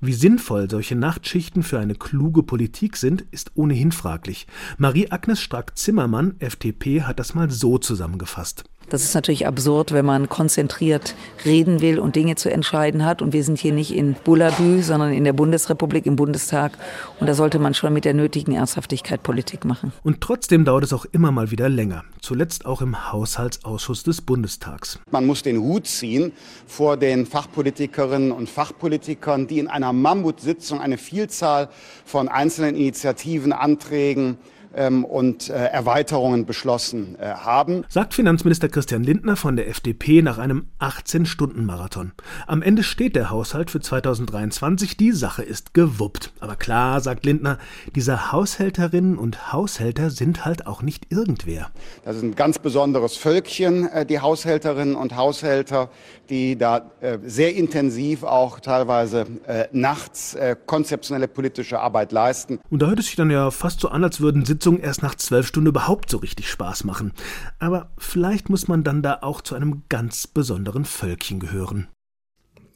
Wie 0.00 0.12
sinnvoll 0.12 0.70
solche 0.70 0.94
Nachtschichten 0.94 1.62
für 1.62 1.78
eine 1.78 1.94
kluge 1.94 2.42
Politik 2.42 2.96
sind, 2.96 3.22
ist 3.30 3.52
ohnehin 3.54 3.90
fraglich. 3.90 4.46
Marie-Agnes 4.78 5.40
Strack-Zimmermann, 5.40 6.36
FDP, 6.38 7.02
hat 7.02 7.18
das 7.18 7.34
mal 7.34 7.50
so 7.50 7.78
zusammengefasst. 7.78 8.64
Das 8.88 9.02
ist 9.02 9.14
natürlich 9.14 9.48
absurd, 9.48 9.92
wenn 9.92 10.04
man 10.04 10.28
konzentriert 10.28 11.16
reden 11.44 11.80
will 11.80 11.98
und 11.98 12.14
Dinge 12.14 12.36
zu 12.36 12.50
entscheiden 12.50 13.04
hat. 13.04 13.20
Und 13.20 13.32
wir 13.32 13.42
sind 13.42 13.58
hier 13.58 13.72
nicht 13.72 13.92
in 13.92 14.14
Bullabü, 14.14 14.82
sondern 14.82 15.12
in 15.12 15.24
der 15.24 15.32
Bundesrepublik, 15.32 16.06
im 16.06 16.14
Bundestag. 16.14 16.78
Und 17.18 17.26
da 17.26 17.34
sollte 17.34 17.58
man 17.58 17.74
schon 17.74 17.92
mit 17.92 18.04
der 18.04 18.14
nötigen 18.14 18.52
Ernsthaftigkeit 18.52 19.24
Politik 19.24 19.64
machen. 19.64 19.92
Und 20.04 20.20
trotzdem 20.20 20.64
dauert 20.64 20.84
es 20.84 20.92
auch 20.92 21.04
immer 21.10 21.32
mal 21.32 21.50
wieder 21.50 21.68
länger. 21.68 22.04
Zuletzt 22.20 22.64
auch 22.64 22.80
im 22.80 23.12
Haushaltsausschuss 23.12 24.04
des 24.04 24.22
Bundestags. 24.22 25.00
Man 25.10 25.26
muss 25.26 25.42
den 25.42 25.58
Hut 25.58 25.86
ziehen 25.86 26.32
vor 26.66 26.96
den 26.96 27.26
Fachpolitikerinnen 27.26 28.30
und 28.30 28.48
Fachpolitikern, 28.48 29.48
die 29.48 29.58
in 29.58 29.66
einer 29.66 29.92
Mammutsitzung 29.92 30.80
eine 30.80 30.98
Vielzahl 30.98 31.68
von 32.04 32.28
einzelnen 32.28 32.76
Initiativen, 32.76 33.52
Anträgen, 33.52 34.38
und 34.76 35.48
äh, 35.48 35.54
Erweiterungen 35.54 36.44
beschlossen 36.44 37.16
äh, 37.18 37.28
haben. 37.28 37.84
Sagt 37.88 38.14
Finanzminister 38.14 38.68
Christian 38.68 39.02
Lindner 39.02 39.36
von 39.36 39.56
der 39.56 39.68
FDP 39.68 40.20
nach 40.22 40.38
einem 40.38 40.66
18-Stunden-Marathon. 40.80 42.12
Am 42.46 42.62
Ende 42.62 42.82
steht 42.82 43.16
der 43.16 43.30
Haushalt 43.30 43.70
für 43.70 43.80
2023. 43.80 44.96
Die 44.96 45.12
Sache 45.12 45.42
ist 45.42 45.72
gewuppt. 45.72 46.32
Aber 46.40 46.56
klar, 46.56 47.00
sagt 47.00 47.24
Lindner, 47.24 47.58
diese 47.94 48.32
Haushälterinnen 48.32 49.16
und 49.16 49.52
Haushälter 49.52 50.10
sind 50.10 50.44
halt 50.44 50.66
auch 50.66 50.82
nicht 50.82 51.10
irgendwer. 51.10 51.70
Das 52.04 52.16
ist 52.16 52.22
ein 52.22 52.34
ganz 52.34 52.58
besonderes 52.58 53.16
Völkchen, 53.16 53.88
äh, 53.88 54.04
die 54.04 54.20
Haushälterinnen 54.20 54.94
und 54.94 55.16
Haushälter, 55.16 55.90
die 56.28 56.58
da 56.58 56.90
sehr 57.24 57.54
intensiv 57.54 58.24
auch 58.24 58.58
teilweise 58.58 59.26
nachts 59.70 60.36
konzeptionelle 60.66 61.28
politische 61.28 61.78
Arbeit 61.78 62.10
leisten. 62.10 62.58
Und 62.70 62.82
da 62.82 62.88
hört 62.88 62.98
es 62.98 63.06
sich 63.06 63.16
dann 63.16 63.30
ja 63.30 63.50
fast 63.50 63.80
so 63.80 63.88
an, 63.88 64.02
als 64.02 64.20
würden 64.20 64.44
Sitzungen 64.66 64.80
Sitzung 64.80 64.80
erst 64.80 65.02
nach 65.04 65.14
zwölf 65.14 65.46
Stunden 65.46 65.68
überhaupt 65.68 66.10
so 66.10 66.16
richtig 66.16 66.50
Spaß 66.50 66.82
machen. 66.82 67.12
Aber 67.60 67.92
vielleicht 67.98 68.48
muss 68.48 68.66
man 68.66 68.82
dann 68.82 69.00
da 69.00 69.18
auch 69.22 69.40
zu 69.40 69.54
einem 69.54 69.84
ganz 69.88 70.26
besonderen 70.26 70.84
Völkchen 70.84 71.38
gehören. 71.38 71.86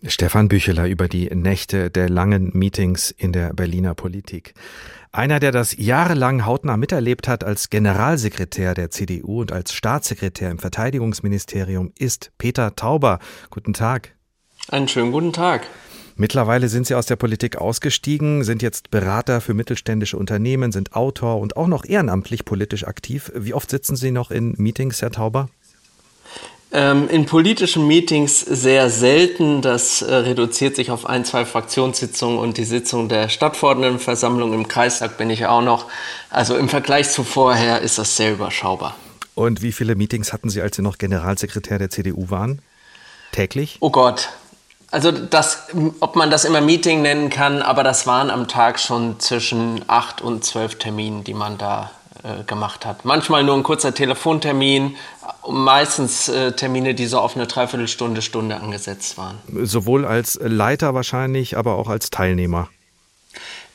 Stefan 0.07 0.46
Bücheler 0.46 0.87
über 0.87 1.09
die 1.09 1.29
Nächte 1.35 1.90
der 1.90 2.09
langen 2.09 2.53
Meetings 2.55 3.11
in 3.11 3.33
der 3.33 3.53
Berliner 3.55 3.96
Politik. 3.96 4.55
Einer, 5.11 5.40
der 5.40 5.50
das 5.50 5.76
jahrelang 5.76 6.46
hautnah 6.46 6.76
miterlebt 6.76 7.26
hat 7.26 7.42
als 7.42 7.70
Generalsekretär 7.70 8.74
der 8.74 8.90
CDU 8.90 9.40
und 9.40 9.50
als 9.50 9.72
Staatssekretär 9.72 10.53
im 10.53 10.61
Verteidigungsministerium, 10.61 11.92
ist 11.98 12.31
Peter 12.38 12.76
Tauber. 12.76 13.18
Guten 13.50 13.72
Tag. 13.72 14.14
Einen 14.68 14.87
schönen 14.87 15.11
guten 15.11 15.33
Tag. 15.33 15.66
Mittlerweile 16.20 16.68
sind 16.68 16.87
Sie 16.87 16.94
aus 16.94 17.06
der 17.06 17.16
Politik 17.16 17.56
ausgestiegen, 17.56 18.44
sind 18.44 18.61
jetzt 18.61 18.90
Berater 18.90 19.40
für 19.40 19.54
mittelständische 19.54 20.18
Unternehmen, 20.18 20.70
sind 20.70 20.92
Autor 20.92 21.38
und 21.38 21.56
auch 21.56 21.66
noch 21.66 21.87
ehrenamtlich 21.87 22.44
politisch 22.44 22.87
aktiv. 22.87 23.33
Wie 23.35 23.54
oft 23.54 23.70
sitzen 23.70 23.96
Sie 23.96 24.11
noch 24.11 24.30
in 24.30 24.52
Meetings, 24.59 25.00
Herr 25.00 25.12
Tauber? 25.12 25.48
Ähm, 26.72 27.09
in 27.09 27.24
politischen 27.24 27.87
Meetings 27.87 28.38
sehr 28.38 28.90
selten. 28.90 29.62
Das 29.62 30.02
äh, 30.02 30.14
reduziert 30.14 30.76
sich 30.76 30.90
auf 30.90 31.06
ein, 31.06 31.24
zwei 31.24 31.46
Fraktionssitzungen 31.46 32.38
und 32.38 32.59
die 32.59 32.64
Sitzung 32.64 33.09
der 33.09 33.30
Stadtverordnetenversammlung 33.30 34.52
im 34.52 34.68
Kreistag 34.68 35.16
bin 35.16 35.30
ich 35.30 35.46
auch 35.46 35.62
noch. 35.62 35.87
Also 36.28 36.54
im 36.54 36.68
Vergleich 36.68 37.09
zu 37.09 37.24
vorher 37.24 37.80
ist 37.80 37.96
das 37.96 38.18
sehr 38.18 38.35
überschaubar. 38.35 38.94
Und 39.35 39.62
wie 39.62 39.72
viele 39.72 39.94
Meetings 39.94 40.35
hatten 40.35 40.50
Sie, 40.50 40.61
als 40.61 40.76
Sie 40.76 40.83
noch 40.83 40.98
Generalsekretär 40.98 41.78
der 41.78 41.88
CDU 41.88 42.28
waren? 42.28 42.61
Täglich? 43.33 43.78
Oh 43.80 43.90
Gott. 43.90 44.28
Also 44.90 45.12
das, 45.12 45.68
ob 46.00 46.16
man 46.16 46.31
das 46.31 46.44
immer 46.44 46.61
Meeting 46.61 47.03
nennen 47.03 47.31
kann, 47.31 47.62
aber 47.62 47.85
das 47.85 48.07
waren 48.07 48.29
am 48.31 48.48
Tag 48.48 48.81
schon 48.81 49.20
zwischen 49.20 49.83
acht 49.87 50.20
und 50.20 50.44
zwölf 50.44 50.76
Terminen, 50.76 51.22
die 51.22 51.35
man 51.35 51.59
da 51.59 51.92
äh, 52.24 52.42
gemacht 52.44 52.85
hat. 52.85 53.05
Manchmal 53.05 53.44
nur 53.44 53.55
ein 53.55 53.62
kurzer 53.62 53.94
Telefontermin, 53.94 54.96
meistens 55.48 56.29
äh, 56.29 56.53
Termine, 56.53 56.94
die 56.94 57.07
so 57.07 57.20
auf 57.20 57.37
eine 57.37 57.46
Dreiviertelstunde, 57.46 58.20
Stunde 58.20 58.57
angesetzt 58.57 59.16
waren. 59.16 59.38
Sowohl 59.62 60.05
als 60.05 60.38
Leiter 60.42 60.92
wahrscheinlich, 60.92 61.57
aber 61.57 61.76
auch 61.76 61.88
als 61.88 62.11
Teilnehmer. 62.11 62.68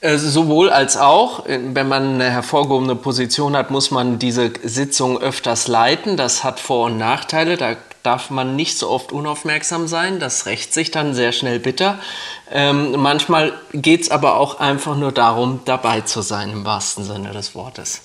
Äh, 0.01 0.17
sowohl 0.17 0.69
als 0.69 0.97
auch, 0.97 1.45
wenn 1.47 1.87
man 1.87 2.15
eine 2.15 2.29
hervorgehobene 2.29 2.95
Position 2.95 3.55
hat, 3.55 3.71
muss 3.71 3.89
man 3.89 4.19
diese 4.19 4.51
Sitzung 4.63 5.19
öfters 5.19 5.67
leiten. 5.67 6.17
Das 6.17 6.43
hat 6.43 6.59
Vor- 6.59 6.87
und 6.87 6.97
Nachteile. 6.97 7.57
Da 7.57 7.75
darf 8.05 8.29
man 8.29 8.55
nicht 8.55 8.77
so 8.77 8.89
oft 8.89 9.11
unaufmerksam 9.11 9.87
sein. 9.87 10.19
Das 10.19 10.45
rächt 10.45 10.73
sich 10.73 10.91
dann 10.91 11.13
sehr 11.13 11.31
schnell 11.31 11.59
bitter. 11.59 11.99
Ähm, 12.51 12.91
manchmal 12.97 13.53
geht 13.73 14.01
es 14.01 14.11
aber 14.11 14.37
auch 14.37 14.59
einfach 14.59 14.95
nur 14.95 15.11
darum, 15.11 15.61
dabei 15.65 16.01
zu 16.01 16.21
sein, 16.21 16.51
im 16.51 16.65
wahrsten 16.65 17.03
Sinne 17.03 17.31
des 17.31 17.55
Wortes. 17.55 18.01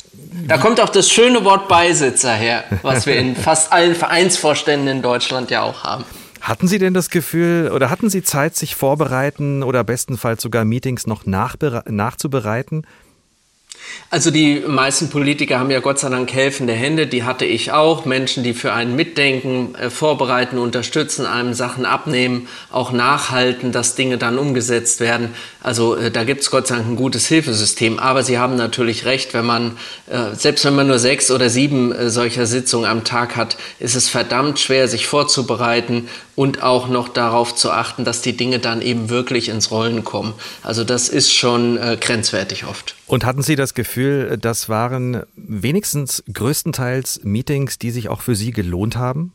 Da 0.47 0.59
kommt 0.59 0.81
auch 0.81 0.89
das 0.89 1.11
schöne 1.11 1.45
Wort 1.45 1.69
Beisitzer 1.69 2.33
her, 2.33 2.65
was 2.83 3.07
wir 3.07 3.17
in 3.17 3.37
fast 3.37 3.73
allen 3.73 3.95
Vereinsvorständen 3.95 4.89
in 4.89 5.03
Deutschland 5.03 5.51
ja 5.51 5.63
auch 5.63 5.85
haben. 5.85 6.05
Hatten 6.41 6.69
Sie 6.69 6.79
denn 6.79 6.95
das 6.95 7.11
Gefühl 7.11 7.71
oder 7.75 7.91
hatten 7.91 8.09
Sie 8.09 8.23
Zeit, 8.23 8.57
sich 8.57 8.75
vorbereiten 8.75 9.63
oder 9.63 9.85
bestenfalls 9.85 10.43
sogar 10.43 10.65
Meetings 10.65 11.07
noch 11.07 11.27
nachzubereiten? 11.27 12.87
Also 14.13 14.33
die 14.33 14.61
meisten 14.67 15.09
Politiker 15.09 15.61
haben 15.61 15.71
ja 15.71 15.79
Gott 15.79 16.01
sei 16.01 16.09
Dank 16.09 16.33
helfende 16.33 16.73
Hände, 16.73 17.07
die 17.07 17.23
hatte 17.23 17.45
ich 17.45 17.71
auch. 17.71 18.05
Menschen, 18.07 18.43
die 18.43 18.55
für 18.55 18.73
einen 18.73 18.97
mitdenken, 18.97 19.77
äh, 19.77 19.89
vorbereiten, 19.89 20.59
unterstützen, 20.59 21.27
einem 21.27 21.55
Sachen 21.55 21.85
abnehmen, 21.85 22.49
auch 22.71 22.91
nachhalten, 22.91 23.71
dass 23.71 23.95
Dinge 23.95 24.19
dann 24.19 24.39
umgesetzt 24.39 24.99
werden. 24.99 25.35
Also 25.63 25.97
äh, 25.97 26.11
da 26.11 26.25
gibt 26.25 26.41
es 26.43 26.51
Gott 26.51 26.67
sei 26.67 26.77
Dank 26.77 26.89
ein 26.89 26.97
gutes 26.97 27.27
Hilfesystem. 27.27 27.99
Aber 27.99 28.23
Sie 28.23 28.39
haben 28.39 28.57
natürlich 28.57 29.05
recht, 29.05 29.35
wenn 29.35 29.47
man, 29.47 29.77
äh, 30.09 30.35
selbst 30.35 30.65
wenn 30.65 30.75
man 30.75 30.87
nur 30.87 30.99
sechs 30.99 31.31
oder 31.31 31.51
sieben 31.51 31.93
äh, 31.93 32.11
solcher 32.11 32.47
Sitzungen 32.47 32.89
am 32.89 33.05
Tag 33.05 33.37
hat, 33.37 33.57
ist 33.79 33.95
es 33.95 34.09
verdammt 34.09 34.59
schwer, 34.59 34.89
sich 34.89 35.07
vorzubereiten 35.07 36.09
und 36.37 36.63
auch 36.63 36.89
noch 36.89 37.09
darauf 37.09 37.55
zu 37.55 37.71
achten, 37.71 38.05
dass 38.05 38.23
die 38.23 38.37
Dinge 38.37 38.59
dann 38.59 38.83
eben 38.83 39.11
wirklich 39.11 39.49
ins 39.49 39.71
Rollen 39.71 40.05
kommen. 40.05 40.35
Also 40.63 40.85
das 40.85 41.09
ist 41.09 41.33
schon 41.33 41.77
äh, 41.77 41.99
grenzwertig 42.01 42.65
oft. 42.65 42.95
Und 43.07 43.25
hatten 43.25 43.43
Sie 43.43 43.57
das 43.57 43.75
Gefühl, 43.75 44.39
das 44.41 44.69
waren 44.69 45.25
wenigstens 45.37 46.23
größtenteils 46.33 47.21
Meetings, 47.25 47.79
die 47.79 47.91
sich 47.91 48.09
auch 48.09 48.23
für 48.23 48.37
Sie 48.37 48.53
gelohnt 48.53 48.97
haben? 48.97 49.33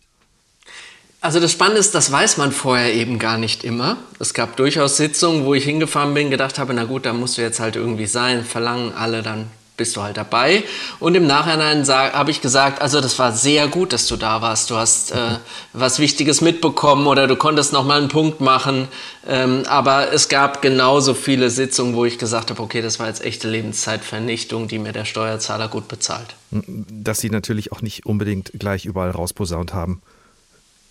Also 1.25 1.39
das 1.39 1.51
Spannende 1.51 1.79
ist, 1.79 1.95
das 1.95 2.11
weiß 2.11 2.37
man 2.37 2.51
vorher 2.51 2.93
eben 2.93 3.17
gar 3.17 3.39
nicht 3.39 3.63
immer. 3.63 3.97
Es 4.19 4.35
gab 4.35 4.57
durchaus 4.57 4.97
Sitzungen, 4.97 5.43
wo 5.43 5.55
ich 5.55 5.63
hingefahren 5.63 6.13
bin, 6.13 6.29
gedacht 6.29 6.59
habe, 6.59 6.71
na 6.75 6.83
gut, 6.83 7.07
da 7.07 7.13
musst 7.13 7.39
du 7.39 7.41
jetzt 7.41 7.59
halt 7.59 7.75
irgendwie 7.75 8.05
sein, 8.05 8.45
verlangen 8.45 8.93
alle 8.93 9.23
dann 9.23 9.47
bist 9.75 9.95
du 9.95 10.03
halt 10.03 10.17
dabei. 10.17 10.63
Und 10.99 11.15
im 11.15 11.25
Nachhinein 11.25 11.83
habe 11.87 12.29
ich 12.29 12.41
gesagt, 12.41 12.79
also 12.79 13.01
das 13.01 13.17
war 13.17 13.31
sehr 13.31 13.67
gut, 13.67 13.91
dass 13.91 14.05
du 14.05 14.17
da 14.17 14.43
warst. 14.43 14.69
Du 14.69 14.75
hast 14.75 15.13
äh, 15.13 15.39
was 15.73 15.97
Wichtiges 15.97 16.41
mitbekommen 16.41 17.07
oder 17.07 17.25
du 17.25 17.35
konntest 17.35 17.73
noch 17.73 17.83
mal 17.83 17.97
einen 17.97 18.09
Punkt 18.09 18.39
machen. 18.39 18.87
Ähm, 19.27 19.63
aber 19.67 20.13
es 20.13 20.29
gab 20.29 20.61
genauso 20.61 21.15
viele 21.15 21.49
Sitzungen, 21.49 21.95
wo 21.95 22.05
ich 22.05 22.19
gesagt 22.19 22.51
habe, 22.51 22.61
okay, 22.61 22.83
das 22.83 22.99
war 22.99 23.07
jetzt 23.07 23.25
echte 23.25 23.49
Lebenszeitvernichtung, 23.49 24.67
die 24.67 24.77
mir 24.77 24.93
der 24.93 25.05
Steuerzahler 25.05 25.69
gut 25.69 25.87
bezahlt. 25.87 26.35
Dass 26.51 27.19
sie 27.19 27.31
natürlich 27.31 27.71
auch 27.71 27.81
nicht 27.81 28.05
unbedingt 28.05 28.51
gleich 28.59 28.85
überall 28.85 29.09
rausposaunt 29.09 29.73
haben. 29.73 30.03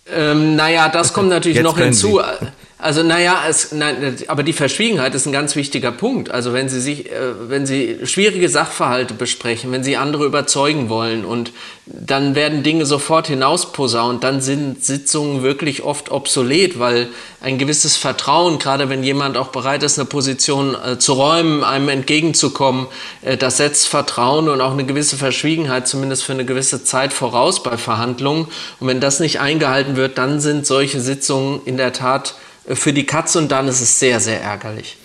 Ähm, 0.07 0.55
naja, 0.55 0.89
das 0.89 1.13
kommt 1.13 1.29
natürlich 1.29 1.61
noch 1.61 1.77
hinzu. 1.77 2.19
Sie. 2.19 2.47
Also 2.77 3.03
naja, 3.03 3.43
es, 3.47 3.71
nein, 3.71 4.17
aber 4.27 4.43
die 4.43 4.51
Verschwiegenheit 4.51 5.15
ist 5.15 5.25
ein 5.25 5.31
ganz 5.31 5.55
wichtiger 5.55 5.93
Punkt. 5.93 6.29
Also 6.29 6.51
wenn 6.51 6.67
Sie 6.67 6.81
sich, 6.81 7.09
äh, 7.09 7.49
wenn 7.49 7.65
Sie 7.65 7.99
schwierige 8.03 8.49
Sachverhalte 8.49 9.13
besprechen, 9.13 9.71
wenn 9.71 9.83
Sie 9.83 9.95
andere 9.95 10.25
überzeugen 10.25 10.89
wollen 10.89 11.23
und 11.23 11.53
dann 11.85 12.35
werden 12.35 12.63
Dinge 12.63 12.85
sofort 12.85 13.27
hinausposaunt, 13.27 14.25
dann 14.25 14.41
sind 14.41 14.83
Sitzungen 14.83 15.41
wirklich 15.41 15.83
oft 15.83 16.11
obsolet, 16.11 16.77
weil 16.77 17.07
ein 17.39 17.57
gewisses 17.57 17.95
Vertrauen, 17.95 18.59
gerade 18.59 18.89
wenn 18.89 19.03
jemand 19.03 19.37
auch 19.37 19.49
bereit 19.49 19.81
ist, 19.81 19.97
eine 19.97 20.05
Position 20.05 20.75
äh, 20.75 20.99
zu 20.99 21.13
räumen, 21.13 21.63
einem 21.63 21.87
entgegenzukommen, 21.87 22.87
äh, 23.21 23.37
das 23.37 23.55
setzt 23.55 23.87
Vertrauen 23.87 24.49
und 24.49 24.59
auch 24.59 24.73
eine 24.73 24.85
gewisse 24.85 25.15
Verschwiegenheit 25.15 25.87
zumindest 25.87 26.25
für 26.25 26.33
eine 26.33 26.43
gewisse 26.43 26.83
Zeit 26.83 27.13
voraus 27.13 27.63
bei 27.63 27.77
Verhandlungen. 27.77 28.47
Und 28.81 28.87
wenn 28.87 28.99
das 28.99 29.21
nicht 29.21 29.39
eingehalten 29.39 29.95
wird, 29.95 30.17
dann 30.17 30.41
sind 30.41 30.67
solche 30.67 30.99
Sitzungen 30.99 31.61
in 31.63 31.77
der 31.77 31.93
Tat 31.93 32.35
für 32.67 32.93
die 32.93 33.05
Katze 33.05 33.39
und 33.39 33.51
dann 33.51 33.67
ist 33.67 33.81
es 33.81 33.99
sehr, 33.99 34.19
sehr 34.19 34.41
ärgerlich. 34.41 34.97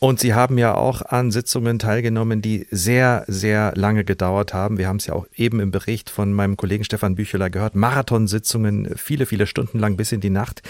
Und 0.00 0.20
Sie 0.20 0.32
haben 0.32 0.58
ja 0.58 0.74
auch 0.74 1.02
an 1.02 1.32
Sitzungen 1.32 1.80
teilgenommen, 1.80 2.40
die 2.40 2.68
sehr, 2.70 3.24
sehr 3.26 3.72
lange 3.74 4.04
gedauert 4.04 4.54
haben. 4.54 4.78
Wir 4.78 4.86
haben 4.86 4.98
es 4.98 5.06
ja 5.06 5.14
auch 5.14 5.26
eben 5.34 5.58
im 5.58 5.72
Bericht 5.72 6.08
von 6.08 6.32
meinem 6.32 6.56
Kollegen 6.56 6.84
Stefan 6.84 7.16
Bücheler 7.16 7.50
gehört. 7.50 7.74
Marathonsitzungen, 7.74 8.96
viele, 8.96 9.26
viele 9.26 9.48
Stunden 9.48 9.80
lang 9.80 9.96
bis 9.96 10.12
in 10.12 10.20
die 10.20 10.30
Nacht. 10.30 10.62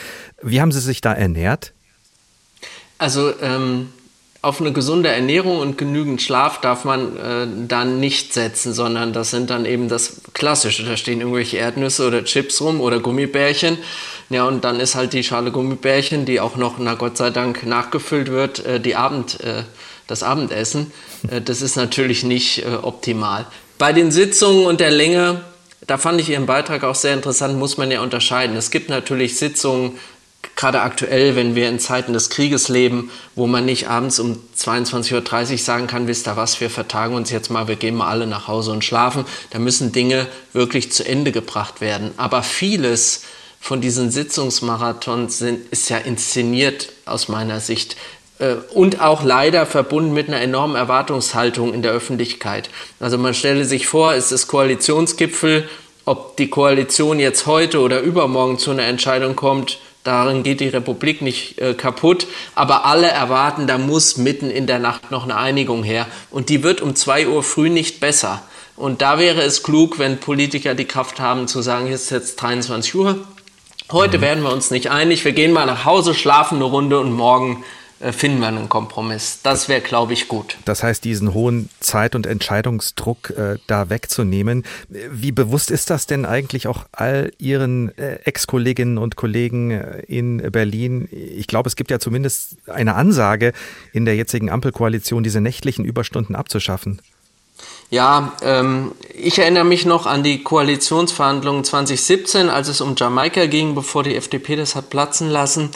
Wie 0.43 0.63
haben 0.63 0.73
Sie 0.73 0.81
sich 0.81 1.03
da 1.03 1.13
ernährt? 1.13 1.75
Also 2.97 3.39
ähm, 3.43 3.91
auf 4.49 4.61
eine 4.63 4.73
gesunde 4.73 5.11
Ernährung 5.11 5.59
und 5.59 5.77
genügend 5.77 6.23
Schlaf 6.23 6.61
darf 6.61 6.85
man 6.85 7.17
äh, 7.19 7.47
dann 7.69 8.01
nicht 8.01 8.33
setzen, 8.33 8.73
sondern 8.73 9.13
das 9.13 9.31
sind 9.31 9.51
dann 9.51 9.67
eben 9.67 9.89
das 9.89 10.23
Klassische. 10.33 10.85
Da 10.85 10.97
stehen 10.97 11.21
irgendwelche 11.21 11.59
Erdnüsse 11.59 12.07
oder 12.07 12.25
Chips 12.25 12.63
rum 12.63 12.81
oder 12.81 12.99
Gummibärchen. 12.99 13.77
Ja, 14.31 14.45
und 14.45 14.65
dann 14.65 14.81
ist 14.81 14.95
halt 14.95 15.13
die 15.13 15.23
Schale 15.23 15.53
Gummibärchen, 15.53 16.25
die 16.25 16.41
auch 16.41 16.57
noch, 16.57 16.79
na 16.79 16.95
Gott 16.95 17.19
sei 17.19 17.29
Dank, 17.29 17.67
nachgefüllt 17.67 18.31
wird, 18.31 18.65
äh, 18.65 18.81
die 18.81 18.97
Abend, 18.97 19.39
äh, 19.41 19.65
das 20.07 20.23
Abendessen. 20.23 20.93
Äh, 21.31 21.43
das 21.43 21.61
ist 21.61 21.77
natürlich 21.77 22.25
nicht 22.25 22.65
äh, 22.65 22.77
optimal. 22.81 23.47
Bei 23.77 23.93
den 23.93 24.11
Sitzungen 24.11 24.65
und 24.65 24.81
der 24.81 24.91
Länge, 24.91 25.43
da 25.87 25.99
fand 25.99 26.21
ich 26.21 26.31
Ihren 26.31 26.47
Beitrag 26.47 26.85
auch 26.85 26.95
sehr 26.95 27.13
interessant, 27.15 27.59
muss 27.59 27.77
man 27.77 27.91
ja 27.91 28.01
unterscheiden. 28.01 28.57
Es 28.57 28.71
gibt 28.71 28.89
natürlich 28.89 29.37
Sitzungen, 29.37 29.93
gerade 30.57 30.81
aktuell, 30.83 31.37
wenn 31.37 31.55
wir 31.55 31.69
in 31.69 31.79
Zeiten 31.79 32.13
des 32.13 32.31
Krieges 32.31 32.69
leben, 32.69 33.11
wo 33.35 33.47
man 33.47 33.65
nicht 33.65 33.89
abends 33.89 34.19
um 34.19 34.43
22.30 34.57 35.53
Uhr 35.53 35.59
sagen 35.59 35.87
kann, 35.87 36.07
wisst 36.07 36.27
ihr 36.27 36.37
was, 36.37 36.61
wir 36.61 36.71
vertagen 36.71 37.15
uns 37.15 37.31
jetzt 37.31 37.51
mal, 37.51 37.69
wir 37.69 37.77
gehen 37.77 37.95
mal 37.95 38.09
alle 38.09 38.27
nach 38.27 38.49
Hause 38.49 38.73
und 38.73 38.85
schlafen. 38.85 39.25
Da 39.51 39.59
müssen 39.59 39.93
Dinge 39.93 40.27
wirklich 40.53 40.91
zu 40.93 41.07
Ende 41.07 41.33
gebracht 41.33 41.81
werden. 41.81 42.13
Aber 42.17 42.43
vieles 42.43 43.23
von 43.61 43.81
diesen 43.81 44.11
Sitzungsmarathons 44.11 45.39
sind, 45.39 45.73
ist 45.73 45.91
ja 45.91 45.99
inszeniert 45.99 46.93
aus 47.07 47.29
meiner 47.29 47.61
Sicht 47.61 47.97
äh, 48.39 48.55
und 48.73 49.01
auch 49.01 49.25
leider 49.25 49.67
verbunden 49.67 50.13
mit 50.13 50.29
einer 50.29 50.41
enormen 50.41 50.77
Erwartungshaltung 50.77 51.75
in 51.75 51.83
der 51.83 51.93
Öffentlichkeit. 51.93 52.71
Also 53.01 53.19
man 53.19 53.35
stelle 53.35 53.65
sich 53.65 53.87
vor, 53.87 54.15
es 54.15 54.33
ist 54.33 54.47
Koalitionsgipfel, 54.47 55.69
ob 56.05 56.37
die 56.37 56.49
Koalition 56.49 57.21
jetzt 57.21 57.47
heute 57.47 57.81
oder 57.81 58.01
übermorgen 58.01 58.59
zu 58.59 58.71
einer 58.71 58.85
Entscheidung 58.85 59.37
kommt, 59.37 59.79
Darin 60.09 60.43
geht 60.43 60.61
die 60.61 60.69
Republik 60.69 61.21
nicht 61.21 61.61
äh, 61.61 61.75
kaputt, 61.75 62.29
aber 62.55 62.87
alle 62.87 63.09
erwarten, 63.09 63.67
da 63.67 63.77
muss 63.77 64.17
mitten 64.17 64.51
in 64.51 64.67
der 64.67 64.79
Nacht 64.79 65.11
noch 65.11 65.25
eine 65.25 65.37
Einigung 65.37 65.83
her. 65.83 66.07
Und 66.31 66.49
die 66.49 66.63
wird 66.63 66.81
um 66.81 66.97
2 66.97 67.29
Uhr 67.29 67.43
früh 67.43 67.69
nicht 67.69 68.01
besser. 68.01 68.43
Und 68.75 69.03
da 69.03 69.19
wäre 69.19 69.43
es 69.43 69.63
klug, 69.63 69.99
wenn 69.99 70.17
Politiker 70.19 70.75
die 70.75 70.87
Kraft 70.87 71.21
haben 71.21 71.47
zu 71.47 71.61
sagen, 71.61 71.85
hier 71.85 71.95
ist 71.95 72.09
jetzt 72.09 72.37
23 72.37 72.95
Uhr, 72.95 73.19
heute 73.93 74.17
mhm. 74.17 74.23
werden 74.23 74.45
wir 74.45 74.51
uns 74.51 74.71
nicht 74.71 74.91
einig, 74.91 75.27
wir 75.27 75.33
gehen 75.33 75.53
mal 75.53 75.67
nach 75.67 75.85
Hause, 75.85 76.15
schlafen 76.15 76.55
eine 76.55 76.65
Runde 76.65 76.99
und 76.99 77.13
morgen 77.13 77.63
finden 78.01 78.41
wir 78.41 78.47
einen 78.47 78.69
Kompromiss. 78.69 79.41
Das 79.43 79.69
wäre, 79.69 79.81
glaube 79.81 80.13
ich, 80.13 80.29
gut. 80.29 80.57
Das 80.65 80.83
heißt, 80.83 81.05
diesen 81.05 81.35
hohen 81.35 81.69
Zeit- 81.81 82.15
und 82.15 82.27
Entscheidungsdruck 82.27 83.31
äh, 83.31 83.59
da 83.67 83.91
wegzunehmen. 83.91 84.65
Wie 84.89 85.33
bewusst 85.33 85.71
ist 85.71 85.91
das 85.91 86.07
denn 86.07 86.25
eigentlich 86.25 86.69
auch 86.69 86.85
all 86.93 87.33
Ihren 87.39 87.97
äh, 87.99 88.21
Ex-Kolleginnen 88.25 88.99
und 88.99 89.17
Kollegen 89.17 89.73
äh, 89.73 90.01
in 90.07 90.39
Berlin? 90.53 91.09
Ich 91.11 91.49
glaube, 91.49 91.69
es 91.69 91.75
gibt 91.75 91.91
ja 91.91 91.99
zumindest 91.99 92.57
eine 92.69 92.95
Ansage 92.95 93.53
in 93.93 94.05
der 94.05 94.15
jetzigen 94.15 94.49
Ampelkoalition, 94.49 95.25
diese 95.25 95.41
nächtlichen 95.41 95.85
Überstunden 95.85 96.37
abzuschaffen. 96.37 97.03
Ja, 97.91 98.33
ähm, 98.43 98.93
ich 99.13 99.41
erinnere 99.41 99.65
mich 99.65 99.87
noch 99.87 100.07
an 100.07 100.23
die 100.23 100.45
Koalitionsverhandlungen 100.45 101.65
2017, 101.65 102.49
als 102.49 102.69
es 102.69 102.81
um 102.81 102.95
Jamaika 102.97 103.47
ging, 103.47 103.75
bevor 103.75 104.05
die 104.05 104.15
FDP 104.15 104.55
das 104.55 104.77
hat 104.77 104.91
platzen 104.91 105.29
lassen 105.29 105.71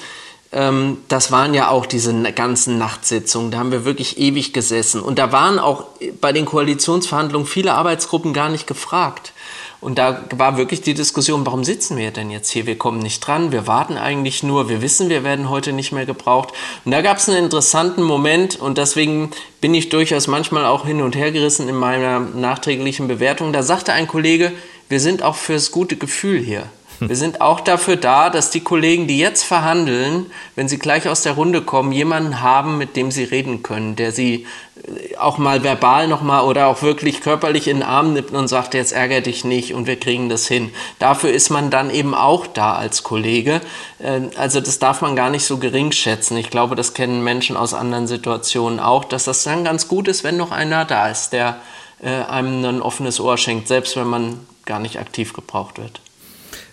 ähm, 0.53 0.99
das 1.09 1.33
waren 1.33 1.55
ja 1.55 1.69
auch 1.69 1.87
diese 1.87 2.13
ganzen 2.33 2.79
Nachtsitzungen. 2.79 3.51
Da 3.51 3.59
haben 3.59 3.73
wir 3.73 3.85
wirklich 3.85 4.19
ewig 4.19 4.53
gesessen. 4.53 5.01
Und 5.01 5.19
da 5.19 5.33
waren 5.33 5.59
auch 5.59 5.87
bei 6.21 6.33
den 6.33 6.45
Koalitionsverhandlungen 6.45 7.47
viele 7.47 7.75
Arbeitsgruppen 7.75 8.33
gar 8.33 8.51
nicht 8.51 8.67
gefragt. 8.67 9.33
Und 9.81 9.99
da 9.99 10.23
war 10.37 10.59
wirklich 10.59 10.81
die 10.83 10.95
Diskussion, 10.95 11.45
warum 11.45 11.65
sitzen 11.65 11.97
wir 11.97 12.13
denn 12.13 12.31
jetzt 12.31 12.51
hier? 12.51 12.67
Wir 12.67 12.79
kommen 12.79 13.01
nicht 13.01 13.27
dran, 13.27 13.51
wir 13.51 13.67
warten 13.67 13.97
eigentlich 13.97 14.45
nur, 14.45 14.69
wir 14.69 14.81
wissen, 14.81 15.09
wir 15.09 15.25
werden 15.25 15.51
heute 15.51 15.73
nicht 15.73 15.91
mehr 15.91 16.07
gebraucht. 16.07 16.51
Und 16.85 16.93
da 16.93 17.03
gab 17.03 17.17
es 17.17 17.29
einen 17.29 17.43
interessanten 17.43 18.05
Moment 18.05 18.55
und 18.61 18.79
deswegen 18.79 19.33
bin 19.61 19.75
ich 19.75 19.89
durchaus 19.89 20.29
manchmal 20.29 20.67
auch 20.67 20.87
hin 20.87 21.03
und 21.03 21.17
her 21.17 21.33
gerissen 21.33 21.69
in 21.69 21.75
meiner 21.75 22.21
nachträglichen 22.21 23.09
Bewertung. 23.09 23.53
Da 23.53 23.65
sagte 23.65 23.93
ein 23.93 24.07
Kollege, 24.07 24.53
wir 24.89 25.01
sind 25.01 25.25
auch 25.25 25.35
fürs 25.35 25.73
gute 25.73 25.97
Gefühl 25.97 26.39
hier. 26.39 26.71
Wir 27.09 27.17
sind 27.17 27.41
auch 27.41 27.61
dafür 27.61 27.97
da, 27.97 28.31
dass 28.31 28.51
die 28.51 28.61
Kollegen, 28.61 29.07
die 29.07 29.19
jetzt 29.19 29.43
verhandeln, 29.43 30.27
wenn 30.55 30.69
sie 30.69 30.79
gleich 30.79 31.09
aus 31.09 31.23
der 31.23 31.33
Runde 31.33 31.63
kommen, 31.63 31.93
jemanden 31.93 32.41
haben, 32.41 32.79
mit 32.79 32.97
dem 32.97 33.11
sie 33.11 33.25
reden 33.25 33.63
können, 33.63 33.97
der 33.97 34.13
sie 34.13 34.47
äh, 34.77 35.17
auch 35.17 35.39
mal 35.39 35.63
verbal 35.63 36.09
nochmal 36.09 36.45
oder 36.45 36.67
auch 36.67 36.83
wirklich 36.83 37.21
körperlich 37.21 37.69
in 37.69 37.79
den 37.79 37.83
Arm 37.83 38.13
nimmt 38.13 38.33
und 38.33 38.49
sagt, 38.49 38.75
jetzt 38.75 38.93
ärger 38.93 39.21
dich 39.21 39.45
nicht 39.45 39.75
und 39.75 39.87
wir 39.87 39.99
kriegen 39.99 40.29
das 40.29 40.47
hin. 40.47 40.71
Dafür 40.99 41.33
ist 41.33 41.51
man 41.51 41.71
dann 41.71 41.91
eben 41.91 42.15
auch 42.15 42.47
da 42.47 42.75
als 42.75 43.03
Kollege. 43.03 43.61
Äh, 43.99 44.23
also 44.37 44.61
das 44.61 44.79
darf 44.79 45.01
man 45.01 45.17
gar 45.17 45.31
nicht 45.31 45.45
so 45.45 45.59
gering 45.59 45.93
schätzen. 45.93 46.37
Ich 46.37 46.51
glaube, 46.51 46.77
das 46.77 46.95
kennen 46.95 47.25
Menschen 47.25 47.57
aus 47.57 47.75
anderen 47.75 48.07
Situationen 48.07 48.81
auch, 48.81 49.05
dass 49.05 49.25
das 49.25 49.45
dann 49.45 49.65
ganz 49.65 49.89
gut 49.89 50.09
ist, 50.09 50.25
wenn 50.25 50.37
noch 50.37 50.51
einer 50.51 50.85
da 50.85 51.09
ist, 51.09 51.31
der 51.31 51.57
äh, 52.03 52.09
einem 52.09 52.65
ein 52.65 52.83
offenes 52.83 53.21
Ohr 53.21 53.39
schenkt, 53.39 53.69
selbst 53.69 53.97
wenn 53.97 54.09
man 54.09 54.41
gar 54.65 54.79
nicht 54.79 54.99
aktiv 54.99 55.33
gebraucht 55.33 55.79
wird. 55.79 56.01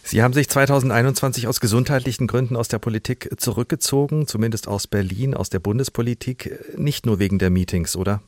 Sie 0.10 0.24
haben 0.24 0.34
sich 0.34 0.50
2021 0.50 1.48
aus 1.48 1.60
gesundheitlichen 1.60 2.26
Gründen 2.26 2.56
aus 2.56 2.68
der 2.68 2.80
Politik 2.80 3.30
zurückgezogen, 3.38 4.26
zumindest 4.26 4.68
aus 4.68 4.88
Berlin, 4.88 5.36
aus 5.36 5.52
der 5.52 5.60
Bundespolitik, 5.60 6.60
nicht 6.76 7.06
nur 7.06 7.20
wegen 7.20 7.38
der 7.38 7.52
Meetings, 7.52 7.96
oder? 7.96 8.20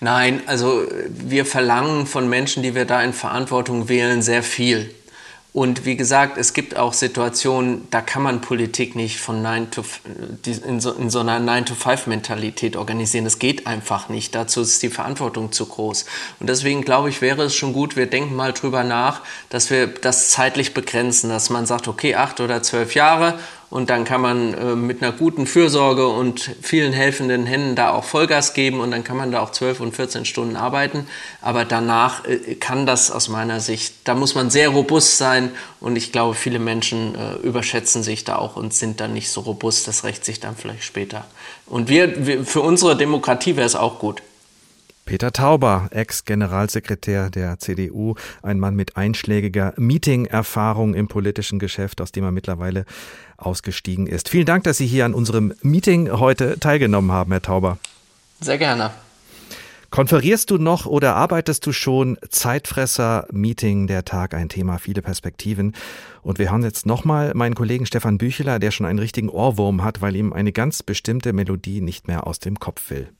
Nein, 0.00 0.42
also 0.44 0.86
wir 1.08 1.46
verlangen 1.46 2.06
von 2.06 2.28
Menschen, 2.28 2.62
die 2.62 2.74
wir 2.74 2.84
da 2.84 3.02
in 3.02 3.14
Verantwortung 3.14 3.88
wählen, 3.88 4.20
sehr 4.20 4.42
viel. 4.42 4.94
Und 5.54 5.84
wie 5.84 5.96
gesagt, 5.96 6.38
es 6.38 6.54
gibt 6.54 6.78
auch 6.78 6.94
Situationen, 6.94 7.86
da 7.90 8.00
kann 8.00 8.22
man 8.22 8.40
Politik 8.40 8.96
nicht 8.96 9.20
von 9.20 9.42
9 9.42 9.70
to, 9.70 9.84
in, 10.46 10.80
so, 10.80 10.92
in 10.92 11.10
so 11.10 11.20
einer 11.20 11.38
9-to-5-Mentalität 11.40 12.74
organisieren. 12.74 13.24
Das 13.24 13.38
geht 13.38 13.66
einfach 13.66 14.08
nicht. 14.08 14.34
Dazu 14.34 14.62
ist 14.62 14.82
die 14.82 14.88
Verantwortung 14.88 15.52
zu 15.52 15.66
groß. 15.66 16.06
Und 16.40 16.48
deswegen 16.48 16.80
glaube 16.80 17.10
ich, 17.10 17.20
wäre 17.20 17.42
es 17.42 17.54
schon 17.54 17.74
gut, 17.74 17.96
wir 17.96 18.06
denken 18.06 18.34
mal 18.34 18.54
drüber 18.54 18.82
nach, 18.82 19.20
dass 19.50 19.68
wir 19.68 19.88
das 19.88 20.30
zeitlich 20.30 20.72
begrenzen, 20.72 21.28
dass 21.28 21.50
man 21.50 21.66
sagt, 21.66 21.86
okay, 21.86 22.14
acht 22.14 22.40
oder 22.40 22.62
zwölf 22.62 22.94
Jahre 22.94 23.38
und 23.72 23.88
dann 23.88 24.04
kann 24.04 24.20
man 24.20 24.52
äh, 24.52 24.76
mit 24.76 25.02
einer 25.02 25.12
guten 25.12 25.46
Fürsorge 25.46 26.06
und 26.06 26.50
vielen 26.60 26.92
helfenden 26.92 27.46
Händen 27.46 27.74
da 27.74 27.92
auch 27.92 28.04
Vollgas 28.04 28.52
geben 28.52 28.80
und 28.80 28.90
dann 28.90 29.02
kann 29.02 29.16
man 29.16 29.32
da 29.32 29.40
auch 29.40 29.50
12 29.50 29.80
und 29.80 29.96
14 29.96 30.26
Stunden 30.26 30.56
arbeiten. 30.56 31.06
Aber 31.40 31.64
danach 31.64 32.26
äh, 32.26 32.56
kann 32.56 32.84
das 32.84 33.10
aus 33.10 33.30
meiner 33.30 33.60
Sicht, 33.60 33.94
da 34.04 34.14
muss 34.14 34.34
man 34.34 34.50
sehr 34.50 34.68
robust 34.68 35.16
sein 35.16 35.52
und 35.80 35.96
ich 35.96 36.12
glaube, 36.12 36.34
viele 36.34 36.58
Menschen 36.58 37.14
äh, 37.14 37.36
überschätzen 37.36 38.02
sich 38.02 38.24
da 38.24 38.36
auch 38.36 38.56
und 38.56 38.74
sind 38.74 39.00
dann 39.00 39.14
nicht 39.14 39.30
so 39.30 39.40
robust. 39.40 39.88
Das 39.88 40.04
rächt 40.04 40.26
sich 40.26 40.38
dann 40.38 40.54
vielleicht 40.54 40.84
später. 40.84 41.24
Und 41.64 41.88
wir, 41.88 42.26
wir 42.26 42.44
für 42.44 42.60
unsere 42.60 42.94
Demokratie 42.94 43.56
wäre 43.56 43.64
es 43.66 43.74
auch 43.74 43.98
gut. 43.98 44.22
Peter 45.12 45.30
Tauber, 45.30 45.88
Ex-Generalsekretär 45.90 47.28
der 47.28 47.58
CDU, 47.58 48.14
ein 48.42 48.58
Mann 48.58 48.74
mit 48.74 48.96
einschlägiger 48.96 49.74
Meeting-Erfahrung 49.76 50.94
im 50.94 51.06
politischen 51.06 51.58
Geschäft, 51.58 52.00
aus 52.00 52.12
dem 52.12 52.24
er 52.24 52.30
mittlerweile 52.30 52.86
ausgestiegen 53.36 54.06
ist. 54.06 54.30
Vielen 54.30 54.46
Dank, 54.46 54.64
dass 54.64 54.78
Sie 54.78 54.86
hier 54.86 55.04
an 55.04 55.12
unserem 55.12 55.52
Meeting 55.60 56.10
heute 56.10 56.58
teilgenommen 56.58 57.12
haben, 57.12 57.30
Herr 57.30 57.42
Tauber. 57.42 57.76
Sehr 58.40 58.56
gerne. 58.56 58.90
Konferierst 59.90 60.50
du 60.50 60.56
noch 60.56 60.86
oder 60.86 61.14
arbeitest 61.14 61.66
du 61.66 61.72
schon? 61.72 62.16
Zeitfresser, 62.30 63.26
Meeting, 63.30 63.88
der 63.88 64.06
Tag, 64.06 64.32
ein 64.32 64.48
Thema, 64.48 64.78
viele 64.78 65.02
Perspektiven. 65.02 65.74
Und 66.22 66.38
wir 66.38 66.50
hören 66.50 66.62
jetzt 66.62 66.86
nochmal 66.86 67.32
meinen 67.34 67.54
Kollegen 67.54 67.84
Stefan 67.84 68.16
Bücheler, 68.16 68.58
der 68.58 68.70
schon 68.70 68.86
einen 68.86 68.98
richtigen 68.98 69.28
Ohrwurm 69.28 69.84
hat, 69.84 70.00
weil 70.00 70.16
ihm 70.16 70.32
eine 70.32 70.52
ganz 70.52 70.82
bestimmte 70.82 71.34
Melodie 71.34 71.82
nicht 71.82 72.08
mehr 72.08 72.26
aus 72.26 72.38
dem 72.38 72.58
Kopf 72.58 72.88
will. 72.88 73.12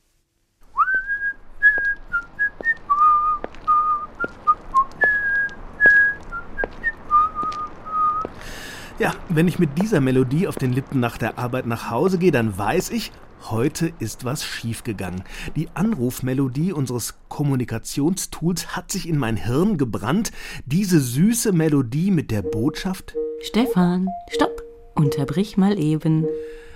Ja, 8.99 9.15
wenn 9.27 9.47
ich 9.47 9.57
mit 9.57 9.79
dieser 9.81 10.01
Melodie 10.01 10.47
auf 10.47 10.55
den 10.55 10.71
Lippen 10.71 10.99
nach 10.99 11.17
der 11.17 11.39
Arbeit 11.39 11.65
nach 11.65 11.89
Hause 11.89 12.19
gehe, 12.19 12.31
dann 12.31 12.55
weiß 12.55 12.91
ich, 12.91 13.11
heute 13.49 13.91
ist 13.97 14.23
was 14.23 14.45
schiefgegangen. 14.45 15.23
Die 15.55 15.67
Anrufmelodie 15.73 16.73
unseres 16.73 17.15
Kommunikationstools 17.27 18.75
hat 18.75 18.91
sich 18.91 19.09
in 19.09 19.17
mein 19.17 19.35
Hirn 19.35 19.77
gebrannt. 19.79 20.31
Diese 20.67 20.99
süße 20.99 21.53
Melodie 21.53 22.11
mit 22.11 22.29
der 22.29 22.43
Botschaft: 22.43 23.15
Stefan, 23.41 24.09
stopp, 24.29 24.61
unterbrich 24.93 25.57
mal 25.57 25.79
eben. 25.79 26.27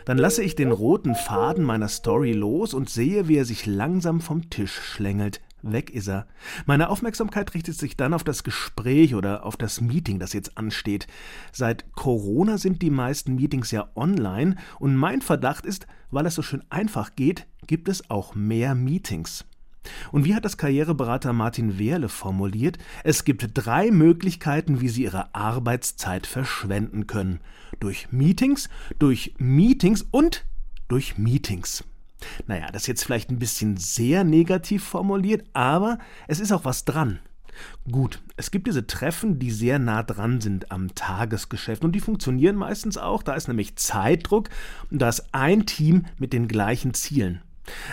Dann 0.06 0.18
lasse 0.18 0.42
ich 0.42 0.56
den 0.56 0.72
roten 0.72 1.14
Faden 1.14 1.64
meiner 1.64 1.88
Story 1.88 2.32
los 2.32 2.74
und 2.74 2.90
sehe, 2.90 3.28
wie 3.28 3.38
er 3.38 3.46
sich 3.46 3.68
langsam 3.68 4.22
vom 4.22 4.50
Tisch 4.50 4.74
schlängelt. 4.74 5.40
Weg 5.62 5.90
ist 5.90 6.08
er. 6.08 6.28
Meine 6.66 6.90
Aufmerksamkeit 6.90 7.54
richtet 7.54 7.76
sich 7.76 7.98
dann 7.98 8.14
auf 8.14 8.24
das 8.24 8.44
Gespräch 8.44 9.16
oder 9.16 9.46
auf 9.46 9.58
das 9.58 9.82
Meeting, 9.82 10.20
das 10.20 10.34
jetzt 10.34 10.58
ansteht. 10.58 11.08
Seit 11.52 11.92
Corona 11.94 12.58
sind 12.58 12.82
die 12.82 12.92
meisten 12.92 13.36
Meetings 13.36 13.72
ja 13.72 13.90
online 13.96 14.56
und 14.80 14.96
mein 14.96 15.22
Verdacht 15.22 15.66
ist, 15.66 15.88
weil 16.12 16.26
es 16.26 16.36
so 16.36 16.42
schön 16.42 16.64
einfach 16.70 17.16
geht, 17.16 17.48
gibt 17.66 17.90
es 17.90 18.10
auch 18.10 18.36
mehr 18.36 18.76
Meetings. 18.76 19.46
Und 20.12 20.26
wie 20.26 20.36
hat 20.36 20.46
das 20.46 20.58
Karriereberater 20.58 21.34
Martin 21.34 21.80
Wehrle 21.80 22.10
formuliert? 22.10 22.78
Es 23.04 23.24
gibt 23.24 23.50
drei 23.54 23.90
Möglichkeiten, 23.92 24.82
wie 24.82 24.90
Sie 24.90 25.04
Ihre 25.04 25.34
Arbeitszeit 25.34 26.28
verschwenden 26.28 27.08
können. 27.08 27.40
Durch 27.80 28.12
Meetings, 28.12 28.70
durch 29.00 29.34
Meetings 29.38 30.06
und 30.12 30.46
durch 30.88 31.18
Meetings. 31.18 31.84
Naja, 32.48 32.68
das 32.72 32.84
ist 32.84 32.88
jetzt 32.88 33.04
vielleicht 33.04 33.30
ein 33.30 33.40
bisschen 33.40 33.78
sehr 33.78 34.24
negativ 34.24 34.84
formuliert, 34.84 35.46
aber 35.54 36.00
es 36.28 36.40
ist 36.40 36.52
auch 36.52 36.66
was 36.66 36.86
dran. 36.86 37.20
Gut, 37.92 38.22
es 38.36 38.52
gibt 38.52 38.68
diese 38.68 38.86
Treffen, 38.86 39.40
die 39.40 39.52
sehr 39.52 39.80
nah 39.80 40.04
dran 40.04 40.42
sind 40.42 40.72
am 40.72 40.94
Tagesgeschäft 40.94 41.84
und 41.84 41.94
die 41.94 42.00
funktionieren 42.00 42.56
meistens 42.56 42.98
auch. 42.98 43.24
Da 43.24 43.34
ist 43.34 43.48
nämlich 43.48 43.76
Zeitdruck 43.78 44.50
und 44.92 45.02
da 45.02 45.10
ist 45.10 45.34
ein 45.34 45.66
Team 45.66 46.06
mit 46.18 46.34
den 46.34 46.48
gleichen 46.48 46.94
Zielen. 46.94 47.42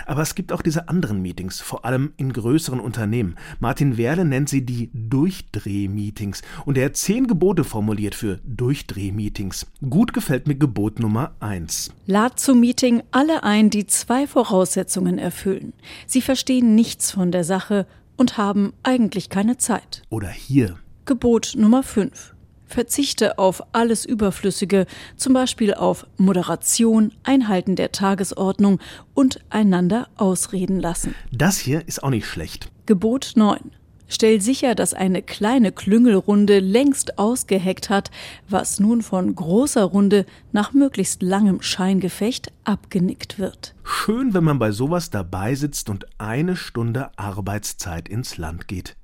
Aber 0.06 0.22
es 0.22 0.34
gibt 0.34 0.52
auch 0.52 0.62
diese 0.62 0.88
anderen 0.88 1.22
Meetings, 1.22 1.60
vor 1.60 1.84
allem 1.84 2.12
in 2.16 2.32
größeren 2.32 2.80
Unternehmen. 2.80 3.36
Martin 3.60 3.96
Werle 3.96 4.24
nennt 4.24 4.48
sie 4.48 4.64
die 4.64 4.90
Durchdreh-Meetings 4.92 6.42
und 6.64 6.78
er 6.78 6.86
hat 6.86 6.96
zehn 6.96 7.26
Gebote 7.26 7.64
formuliert 7.64 8.14
für 8.14 8.40
Durchdreh-Meetings. 8.44 9.66
Gut 9.88 10.12
gefällt 10.12 10.46
mir 10.46 10.56
Gebot 10.56 10.98
Nummer 10.98 11.34
eins. 11.40 11.92
Lad 12.06 12.38
zum 12.38 12.60
Meeting 12.60 13.02
alle 13.10 13.42
ein, 13.42 13.70
die 13.70 13.86
zwei 13.86 14.26
Voraussetzungen 14.26 15.18
erfüllen. 15.18 15.72
Sie 16.06 16.20
verstehen 16.20 16.74
nichts 16.74 17.10
von 17.10 17.32
der 17.32 17.44
Sache 17.44 17.86
und 18.16 18.38
haben 18.38 18.72
eigentlich 18.82 19.28
keine 19.28 19.56
Zeit. 19.56 20.02
Oder 20.10 20.28
hier. 20.28 20.76
Gebot 21.04 21.54
Nummer 21.56 21.82
fünf. 21.82 22.33
Verzichte 22.74 23.38
auf 23.38 23.62
alles 23.72 24.04
Überflüssige, 24.04 24.86
zum 25.16 25.32
Beispiel 25.32 25.72
auf 25.74 26.06
Moderation, 26.16 27.12
Einhalten 27.22 27.76
der 27.76 27.92
Tagesordnung 27.92 28.80
und 29.14 29.40
einander 29.48 30.08
ausreden 30.16 30.80
lassen. 30.80 31.14
Das 31.32 31.56
hier 31.56 31.86
ist 31.86 32.02
auch 32.02 32.10
nicht 32.10 32.26
schlecht. 32.26 32.70
Gebot 32.86 33.32
9. 33.36 33.70
Stell 34.08 34.40
sicher, 34.40 34.74
dass 34.74 34.92
eine 34.92 35.22
kleine 35.22 35.72
Klüngelrunde 35.72 36.58
längst 36.58 37.18
ausgeheckt 37.18 37.90
hat, 37.90 38.10
was 38.48 38.78
nun 38.80 39.02
von 39.02 39.34
großer 39.34 39.84
Runde 39.84 40.26
nach 40.52 40.72
möglichst 40.72 41.22
langem 41.22 41.62
Scheingefecht 41.62 42.52
abgenickt 42.64 43.38
wird. 43.38 43.74
Schön, 43.82 44.34
wenn 44.34 44.44
man 44.44 44.58
bei 44.58 44.72
sowas 44.72 45.10
dabei 45.10 45.54
sitzt 45.54 45.88
und 45.88 46.06
eine 46.18 46.56
Stunde 46.56 47.10
Arbeitszeit 47.16 48.08
ins 48.08 48.36
Land 48.36 48.68
geht. 48.68 48.96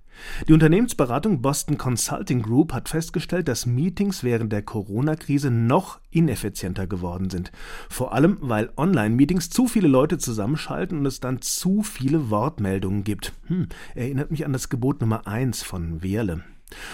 Die 0.48 0.52
Unternehmensberatung 0.52 1.42
Boston 1.42 1.78
Consulting 1.78 2.42
Group 2.42 2.72
hat 2.72 2.88
festgestellt, 2.88 3.48
dass 3.48 3.66
Meetings 3.66 4.22
während 4.22 4.52
der 4.52 4.62
Corona-Krise 4.62 5.50
noch 5.50 6.00
ineffizienter 6.10 6.86
geworden 6.86 7.30
sind. 7.30 7.52
Vor 7.88 8.12
allem, 8.12 8.38
weil 8.40 8.70
Online-Meetings 8.76 9.50
zu 9.50 9.66
viele 9.66 9.88
Leute 9.88 10.18
zusammenschalten 10.18 10.98
und 10.98 11.06
es 11.06 11.20
dann 11.20 11.42
zu 11.42 11.82
viele 11.82 12.30
Wortmeldungen 12.30 13.04
gibt. 13.04 13.32
Hm, 13.46 13.68
erinnert 13.94 14.30
mich 14.30 14.44
an 14.44 14.52
das 14.52 14.68
Gebot 14.68 15.00
Nummer 15.00 15.26
1 15.26 15.62
von 15.62 16.02
Wehrle. 16.02 16.42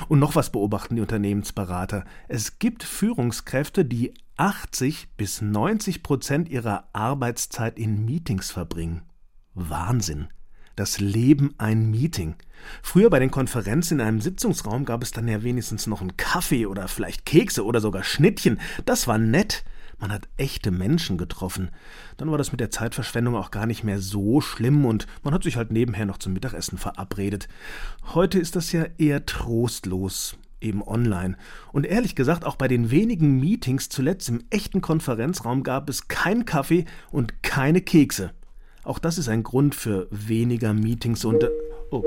Und 0.09 0.19
noch 0.19 0.35
was 0.35 0.51
beobachten 0.51 0.97
die 0.97 1.03
Unternehmensberater. 1.03 2.05
Es 2.29 2.59
gibt 2.59 2.83
Führungskräfte, 2.83 3.85
die 3.85 4.15
80 4.37 5.09
bis 5.17 5.43
90 5.43 6.03
Prozent 6.03 6.49
ihrer 6.49 6.89
Arbeitszeit 6.93 7.79
in 7.79 8.05
Meetings 8.05 8.51
verbringen. 8.51 9.03
Wahnsinn 9.55 10.29
das 10.77 11.01
Leben 11.01 11.55
ein 11.59 11.91
Meeting. 11.91 12.37
Früher 12.83 13.11
bei 13.11 13.19
den 13.19 13.31
Konferenzen 13.31 14.01
in 14.01 14.07
einem 14.07 14.21
Sitzungsraum 14.21 14.85
gab 14.85 15.03
es 15.03 15.11
dann 15.11 15.29
ja 15.29 15.43
wenigstens 15.43 15.87
noch 15.87 16.01
einen 16.01 16.17
Kaffee 16.17 16.67
oder 16.67 16.89
vielleicht 16.89 17.25
Kekse 17.25 17.65
oder 17.65 17.81
sogar 17.81 18.05
Schnittchen. 18.05 18.61
Das 18.85 19.07
war 19.07 19.19
nett. 19.19 19.65
Man 19.99 20.13
hat 20.13 20.29
echte 20.37 20.71
Menschen 20.71 21.17
getroffen. 21.17 21.71
Dann 22.19 22.31
war 22.31 22.37
das 22.37 22.53
mit 22.53 22.61
der 22.61 22.71
Zeitverschwendung 22.71 23.35
auch 23.35 23.51
gar 23.51 23.65
nicht 23.65 23.83
mehr 23.83 23.99
so 23.99 24.43
schlimm 24.43 24.85
und 24.85 25.07
man 25.23 25.33
hat 25.33 25.43
sich 25.43 25.57
halt 25.57 25.73
nebenher 25.73 26.05
noch 26.05 26.19
zum 26.19 26.35
Mittagessen 26.35 26.77
verabredet. 26.77 27.49
Heute 28.13 28.39
ist 28.39 28.57
das 28.57 28.73
ja 28.73 28.85
eher 28.99 29.25
trostlos, 29.25 30.37
eben 30.61 30.83
online. 30.83 31.39
Und 31.73 31.87
ehrlich 31.87 32.15
gesagt, 32.15 32.45
auch 32.45 32.57
bei 32.57 32.69
den 32.69 32.91
wenigen 32.91 33.41
Meetings 33.41 33.89
zuletzt 33.89 34.29
im 34.29 34.45
echten 34.51 34.83
Konferenzraum 34.83 35.63
gab 35.63 35.89
es 35.89 36.09
keinen 36.09 36.45
Kaffee 36.45 36.85
und 37.11 37.43
keine 37.43 37.81
Kekse. 37.81 38.33
Auch 38.87 39.01
das 39.01 39.19
ist 39.19 39.29
ein 39.29 39.43
Grund 39.43 39.75
für 39.75 40.07
weniger 40.11 40.73
Meetings 40.73 41.25
und. 41.25 41.43
Äh, 41.43 41.51
oh, 41.91 42.05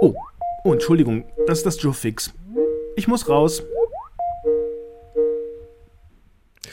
oh, 0.00 0.14
oh, 0.64 0.72
Entschuldigung, 0.72 1.26
das 1.46 1.58
ist 1.58 1.66
das 1.66 1.82
Joe 1.82 1.92
Fix. 1.92 2.32
Ich 2.96 3.06
muss 3.06 3.28
raus. 3.28 3.62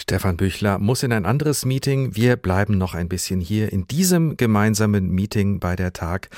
Stefan 0.10 0.38
Büchler 0.38 0.80
muss 0.80 1.04
in 1.04 1.14
ein 1.14 1.28
anderes 1.28 1.66
Meeting. 1.66 2.16
Wir 2.16 2.36
bleiben 2.36 2.80
noch 2.80 2.96
ein 2.96 3.10
bisschen 3.10 3.42
hier 3.42 3.72
in 3.72 3.86
diesem 3.86 4.38
gemeinsamen 4.38 5.12
Meeting 5.12 5.60
bei 5.60 5.76
der 5.76 5.94
Tag. 5.94 6.30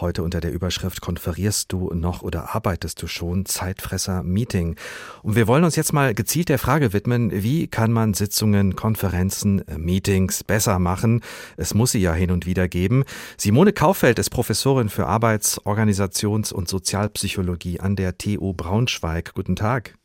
Heute 0.00 0.22
unter 0.22 0.40
der 0.40 0.50
Überschrift 0.50 1.02
Konferierst 1.02 1.70
du 1.70 1.92
noch 1.92 2.22
oder 2.22 2.54
arbeitest 2.54 3.02
du 3.02 3.06
schon? 3.06 3.44
Zeitfresser 3.44 4.22
Meeting. 4.22 4.76
Und 5.22 5.36
wir 5.36 5.46
wollen 5.46 5.64
uns 5.64 5.76
jetzt 5.76 5.92
mal 5.92 6.14
gezielt 6.14 6.48
der 6.48 6.58
Frage 6.58 6.94
widmen, 6.94 7.30
wie 7.30 7.66
kann 7.66 7.92
man 7.92 8.14
Sitzungen, 8.14 8.76
Konferenzen, 8.76 9.62
Meetings 9.76 10.42
besser 10.42 10.78
machen? 10.78 11.20
Es 11.58 11.74
muss 11.74 11.92
sie 11.92 12.00
ja 12.00 12.14
hin 12.14 12.30
und 12.30 12.46
wieder 12.46 12.66
geben. 12.66 13.04
Simone 13.36 13.74
Kaufeld 13.74 14.18
ist 14.18 14.30
Professorin 14.30 14.88
für 14.88 15.06
Arbeits-, 15.06 15.60
Organisations- 15.66 16.50
und 16.50 16.66
Sozialpsychologie 16.66 17.78
an 17.78 17.94
der 17.94 18.16
TU 18.16 18.54
Braunschweig. 18.54 19.34
Guten 19.34 19.54
Tag. 19.54 19.98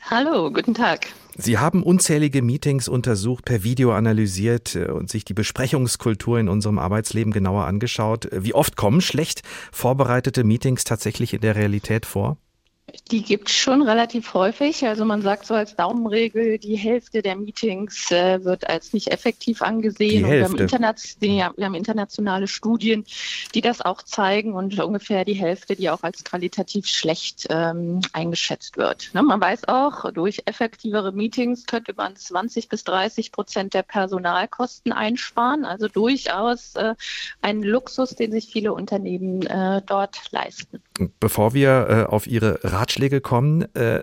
Hallo, 0.00 0.50
guten 0.50 0.74
Tag. 0.74 1.06
Sie 1.42 1.56
haben 1.56 1.82
unzählige 1.82 2.42
Meetings 2.42 2.86
untersucht, 2.86 3.46
per 3.46 3.64
Video 3.64 3.92
analysiert 3.92 4.76
äh, 4.76 4.90
und 4.90 5.08
sich 5.08 5.24
die 5.24 5.32
Besprechungskultur 5.32 6.38
in 6.38 6.50
unserem 6.50 6.78
Arbeitsleben 6.78 7.32
genauer 7.32 7.64
angeschaut. 7.64 8.28
Wie 8.30 8.52
oft 8.52 8.76
kommen 8.76 9.00
schlecht 9.00 9.42
vorbereitete 9.72 10.44
Meetings 10.44 10.84
tatsächlich 10.84 11.32
in 11.32 11.40
der 11.40 11.56
Realität 11.56 12.04
vor? 12.04 12.36
Die 13.10 13.22
gibt 13.22 13.48
es 13.48 13.54
schon 13.54 13.82
relativ 13.82 14.34
häufig. 14.34 14.86
Also 14.86 15.04
man 15.04 15.22
sagt 15.22 15.46
so 15.46 15.54
als 15.54 15.76
Daumenregel, 15.76 16.58
die 16.58 16.76
Hälfte 16.76 17.22
der 17.22 17.36
Meetings 17.36 18.10
äh, 18.10 18.44
wird 18.44 18.68
als 18.68 18.92
nicht 18.92 19.08
effektiv 19.08 19.62
angesehen. 19.62 20.24
Hälfte. 20.24 20.58
Wir 20.58 20.78
haben, 20.78 20.96
ja, 21.20 21.52
wir 21.56 21.64
haben, 21.64 21.74
internationale 21.74 22.48
Studien, 22.48 23.04
die 23.54 23.60
das 23.60 23.80
auch 23.80 24.02
zeigen 24.02 24.54
und 24.54 24.78
ungefähr 24.80 25.24
die 25.24 25.34
Hälfte, 25.34 25.76
die 25.76 25.90
auch 25.90 26.02
als 26.02 26.24
qualitativ 26.24 26.86
schlecht 26.86 27.46
ähm, 27.50 28.00
eingeschätzt 28.12 28.76
wird. 28.76 29.10
Ne, 29.14 29.22
man 29.22 29.40
weiß 29.40 29.68
auch, 29.68 30.10
durch 30.12 30.42
effektivere 30.46 31.12
Meetings 31.12 31.66
könnte 31.66 31.94
man 31.96 32.16
20 32.16 32.68
bis 32.68 32.84
30 32.84 33.32
Prozent 33.32 33.74
der 33.74 33.82
Personalkosten 33.82 34.92
einsparen. 34.92 35.64
Also 35.64 35.88
durchaus 35.88 36.74
äh, 36.76 36.94
ein 37.42 37.62
Luxus, 37.62 38.14
den 38.14 38.32
sich 38.32 38.46
viele 38.46 38.72
Unternehmen 38.72 39.42
äh, 39.46 39.82
dort 39.86 40.30
leisten. 40.30 40.82
Bevor 41.18 41.54
wir 41.54 41.86
äh, 41.88 42.10
auf 42.10 42.26
Ihre 42.26 42.60
Ratschläge 42.80 43.20
kommen, 43.20 43.62
äh, 43.74 44.02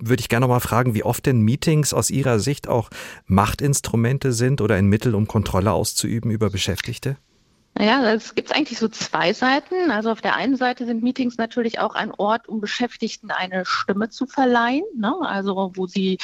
würde 0.00 0.20
ich 0.20 0.28
gerne 0.28 0.46
noch 0.46 0.54
mal 0.54 0.60
fragen, 0.60 0.94
wie 0.94 1.02
oft 1.02 1.26
denn 1.26 1.40
Meetings 1.40 1.92
aus 1.92 2.10
Ihrer 2.10 2.38
Sicht 2.38 2.68
auch 2.68 2.90
Machtinstrumente 3.26 4.32
sind 4.32 4.60
oder 4.60 4.76
ein 4.76 4.86
Mittel, 4.86 5.14
um 5.14 5.26
Kontrolle 5.26 5.72
auszuüben 5.72 6.30
über 6.30 6.50
Beschäftigte? 6.50 7.16
Naja, 7.78 8.12
es 8.12 8.34
gibt 8.34 8.52
eigentlich 8.56 8.80
so 8.80 8.88
zwei 8.88 9.32
Seiten. 9.32 9.92
Also 9.92 10.10
auf 10.10 10.20
der 10.20 10.34
einen 10.34 10.56
Seite 10.56 10.84
sind 10.84 11.04
Meetings 11.04 11.36
natürlich 11.36 11.78
auch 11.78 11.94
ein 11.94 12.10
Ort, 12.10 12.48
um 12.48 12.60
Beschäftigten 12.60 13.30
eine 13.30 13.64
Stimme 13.64 14.08
zu 14.08 14.26
verleihen. 14.26 14.82
Ne? 14.96 15.14
Also 15.20 15.70
wo 15.76 15.86
sie 15.86 16.18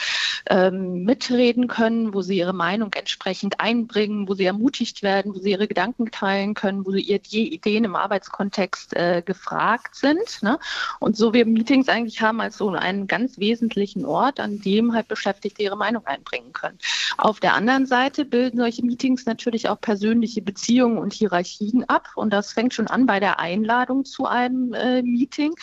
ähm, 0.51 1.05
mitreden 1.05 1.69
können, 1.69 2.13
wo 2.13 2.23
sie 2.23 2.39
ihre 2.39 2.53
Meinung 2.53 2.93
entsprechend 2.95 3.61
einbringen, 3.61 4.29
wo 4.29 4.35
sie 4.35 4.47
ermutigt 4.47 5.05
werden, 5.05 5.33
wo 5.33 5.39
sie 5.39 5.53
ihre 5.53 5.69
Gedanken 5.69 6.11
teilen 6.11 6.55
können, 6.55 6.85
wo 6.85 6.91
sie 6.91 7.03
ihre 7.03 7.21
Ideen 7.33 7.85
im 7.85 7.95
Arbeitskontext 7.95 8.97
äh, 8.97 9.23
gefragt 9.25 9.95
sind. 9.95 10.43
Ne? 10.43 10.59
Und 10.99 11.17
so 11.17 11.35
wir 11.35 11.47
Meetings 11.47 11.89
eigentlich 11.89 12.21
haben 12.21 12.41
als 12.41 12.59
so 12.59 12.69
einen 12.71 13.07
ganz 13.07 13.39
wesentlichen 13.39 14.05
Ort, 14.05 14.41
an 14.41 14.61
dem 14.61 14.93
halt 14.93 15.07
Beschäftigte 15.07 15.63
ihre 15.63 15.77
Meinung 15.77 16.05
einbringen 16.05 16.53
können. 16.53 16.81
Auf 17.17 17.39
der 17.39 17.55
anderen 17.55 17.87
Seite 17.87 18.25
bilden 18.25 18.59
solche 18.59 18.85
Meetings 18.85 19.25
natürlich 19.25 19.69
auch 19.69 19.81
persönliche 19.81 20.43
Beziehungen 20.43 20.99
und 20.99 21.13
Hierarchien 21.13 21.44
Hierarchien 21.45 21.85
ab. 21.89 22.09
Und 22.17 22.33
das 22.33 22.53
fängt 22.53 22.75
schon 22.75 22.89
an 22.89 23.07
bei 23.07 23.21
der 23.21 23.39
Einladung 23.39 24.05
zu 24.05 24.27
einem 24.27 24.73
äh, 24.75 25.03
Meeting 25.03 25.55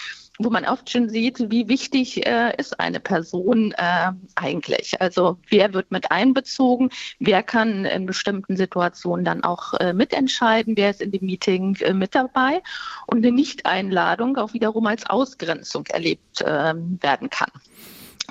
wo 0.43 0.49
man 0.49 0.65
oft 0.65 0.89
schon 0.89 1.09
sieht, 1.09 1.51
wie 1.51 1.67
wichtig 1.67 2.25
äh, 2.25 2.55
ist 2.57 2.79
eine 2.79 2.99
Person 2.99 3.73
äh, 3.77 4.11
eigentlich. 4.35 4.99
Also 5.01 5.37
wer 5.49 5.73
wird 5.73 5.91
mit 5.91 6.11
einbezogen, 6.11 6.89
wer 7.19 7.43
kann 7.43 7.85
in 7.85 8.05
bestimmten 8.05 8.57
Situationen 8.57 9.25
dann 9.25 9.43
auch 9.43 9.73
äh, 9.75 9.93
mitentscheiden, 9.93 10.77
wer 10.77 10.91
ist 10.91 11.01
in 11.01 11.11
dem 11.11 11.25
Meeting 11.25 11.75
äh, 11.81 11.93
mit 11.93 12.15
dabei 12.15 12.61
und 13.07 13.19
eine 13.19 13.31
Nicht-Einladung 13.31 14.37
auch 14.37 14.53
wiederum 14.53 14.87
als 14.87 15.07
Ausgrenzung 15.09 15.85
erlebt 15.87 16.43
ähm, 16.45 16.97
werden 17.01 17.29
kann. 17.29 17.51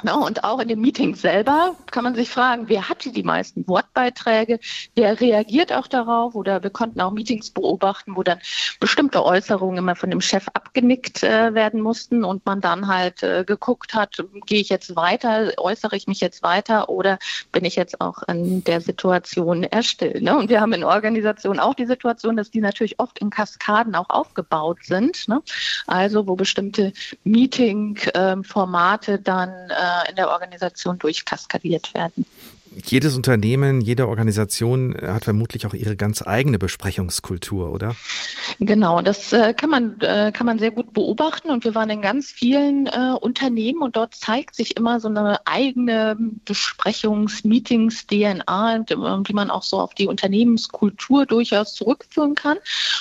Ne, 0.02 0.16
und 0.16 0.44
auch 0.44 0.60
in 0.60 0.68
dem 0.68 0.80
Meeting 0.80 1.14
selber 1.14 1.76
kann 1.90 2.04
man 2.04 2.14
sich 2.14 2.30
fragen, 2.30 2.68
wer 2.68 2.88
hatte 2.88 3.12
die 3.12 3.22
meisten 3.22 3.66
Wortbeiträge, 3.68 4.58
wer 4.94 5.20
reagiert 5.20 5.72
auch 5.72 5.86
darauf 5.86 6.34
oder 6.34 6.62
wir 6.62 6.70
konnten 6.70 7.00
auch 7.00 7.10
Meetings 7.10 7.50
beobachten, 7.50 8.16
wo 8.16 8.22
dann 8.22 8.38
bestimmte 8.78 9.24
Äußerungen 9.24 9.78
immer 9.78 9.96
von 9.96 10.10
dem 10.10 10.20
Chef 10.20 10.48
abgenickt 10.54 11.22
äh, 11.22 11.54
werden 11.54 11.80
mussten 11.80 12.24
und 12.24 12.46
man 12.46 12.60
dann 12.60 12.88
halt 12.88 13.22
äh, 13.22 13.44
geguckt 13.44 13.94
hat, 13.94 14.16
gehe 14.46 14.60
ich 14.60 14.70
jetzt 14.70 14.96
weiter, 14.96 15.52
äußere 15.58 15.96
ich 15.96 16.06
mich 16.06 16.20
jetzt 16.20 16.42
weiter 16.42 16.88
oder 16.88 17.18
bin 17.52 17.64
ich 17.64 17.76
jetzt 17.76 18.00
auch 18.00 18.22
in 18.28 18.64
der 18.64 18.80
Situation 18.80 19.64
erstellt. 19.64 20.22
Ne? 20.22 20.36
Und 20.36 20.48
wir 20.48 20.60
haben 20.60 20.72
in 20.72 20.84
Organisationen 20.84 21.60
auch 21.60 21.74
die 21.74 21.86
Situation, 21.86 22.36
dass 22.36 22.50
die 22.50 22.60
natürlich 22.60 22.98
oft 22.98 23.18
in 23.18 23.30
Kaskaden 23.30 23.94
auch 23.94 24.08
aufgebaut 24.08 24.78
sind. 24.82 25.28
Ne? 25.28 25.42
Also 25.86 26.26
wo 26.26 26.36
bestimmte 26.36 26.92
Meeting-Formate 27.24 29.12
ähm, 29.12 29.24
dann 29.24 29.50
äh, 29.70 29.89
in 30.08 30.16
der 30.16 30.28
Organisation 30.30 30.98
durchkaskadiert 30.98 31.94
werden. 31.94 32.26
Jedes 32.72 33.16
Unternehmen, 33.16 33.80
jede 33.80 34.06
Organisation 34.06 34.96
hat 35.02 35.24
vermutlich 35.24 35.66
auch 35.66 35.74
ihre 35.74 35.96
ganz 35.96 36.22
eigene 36.24 36.58
Besprechungskultur, 36.58 37.72
oder? 37.72 37.96
Genau, 38.60 39.02
das 39.02 39.32
äh, 39.32 39.54
kann 39.54 39.70
man 39.70 40.00
äh, 40.00 40.30
kann 40.32 40.46
man 40.46 40.60
sehr 40.60 40.70
gut 40.70 40.92
beobachten 40.92 41.50
und 41.50 41.64
wir 41.64 41.74
waren 41.74 41.90
in 41.90 42.00
ganz 42.00 42.30
vielen 42.30 42.86
äh, 42.86 43.14
Unternehmen 43.20 43.82
und 43.82 43.96
dort 43.96 44.14
zeigt 44.14 44.54
sich 44.54 44.76
immer 44.76 45.00
so 45.00 45.08
eine 45.08 45.44
eigene 45.46 46.16
Besprechungs-, 46.44 47.44
Meetings, 47.46 48.06
DNA, 48.06 48.78
die 48.78 49.32
man 49.32 49.50
auch 49.50 49.64
so 49.64 49.80
auf 49.80 49.94
die 49.94 50.06
Unternehmenskultur 50.06 51.26
durchaus 51.26 51.74
zurückführen 51.74 52.36
kann. 52.36 52.58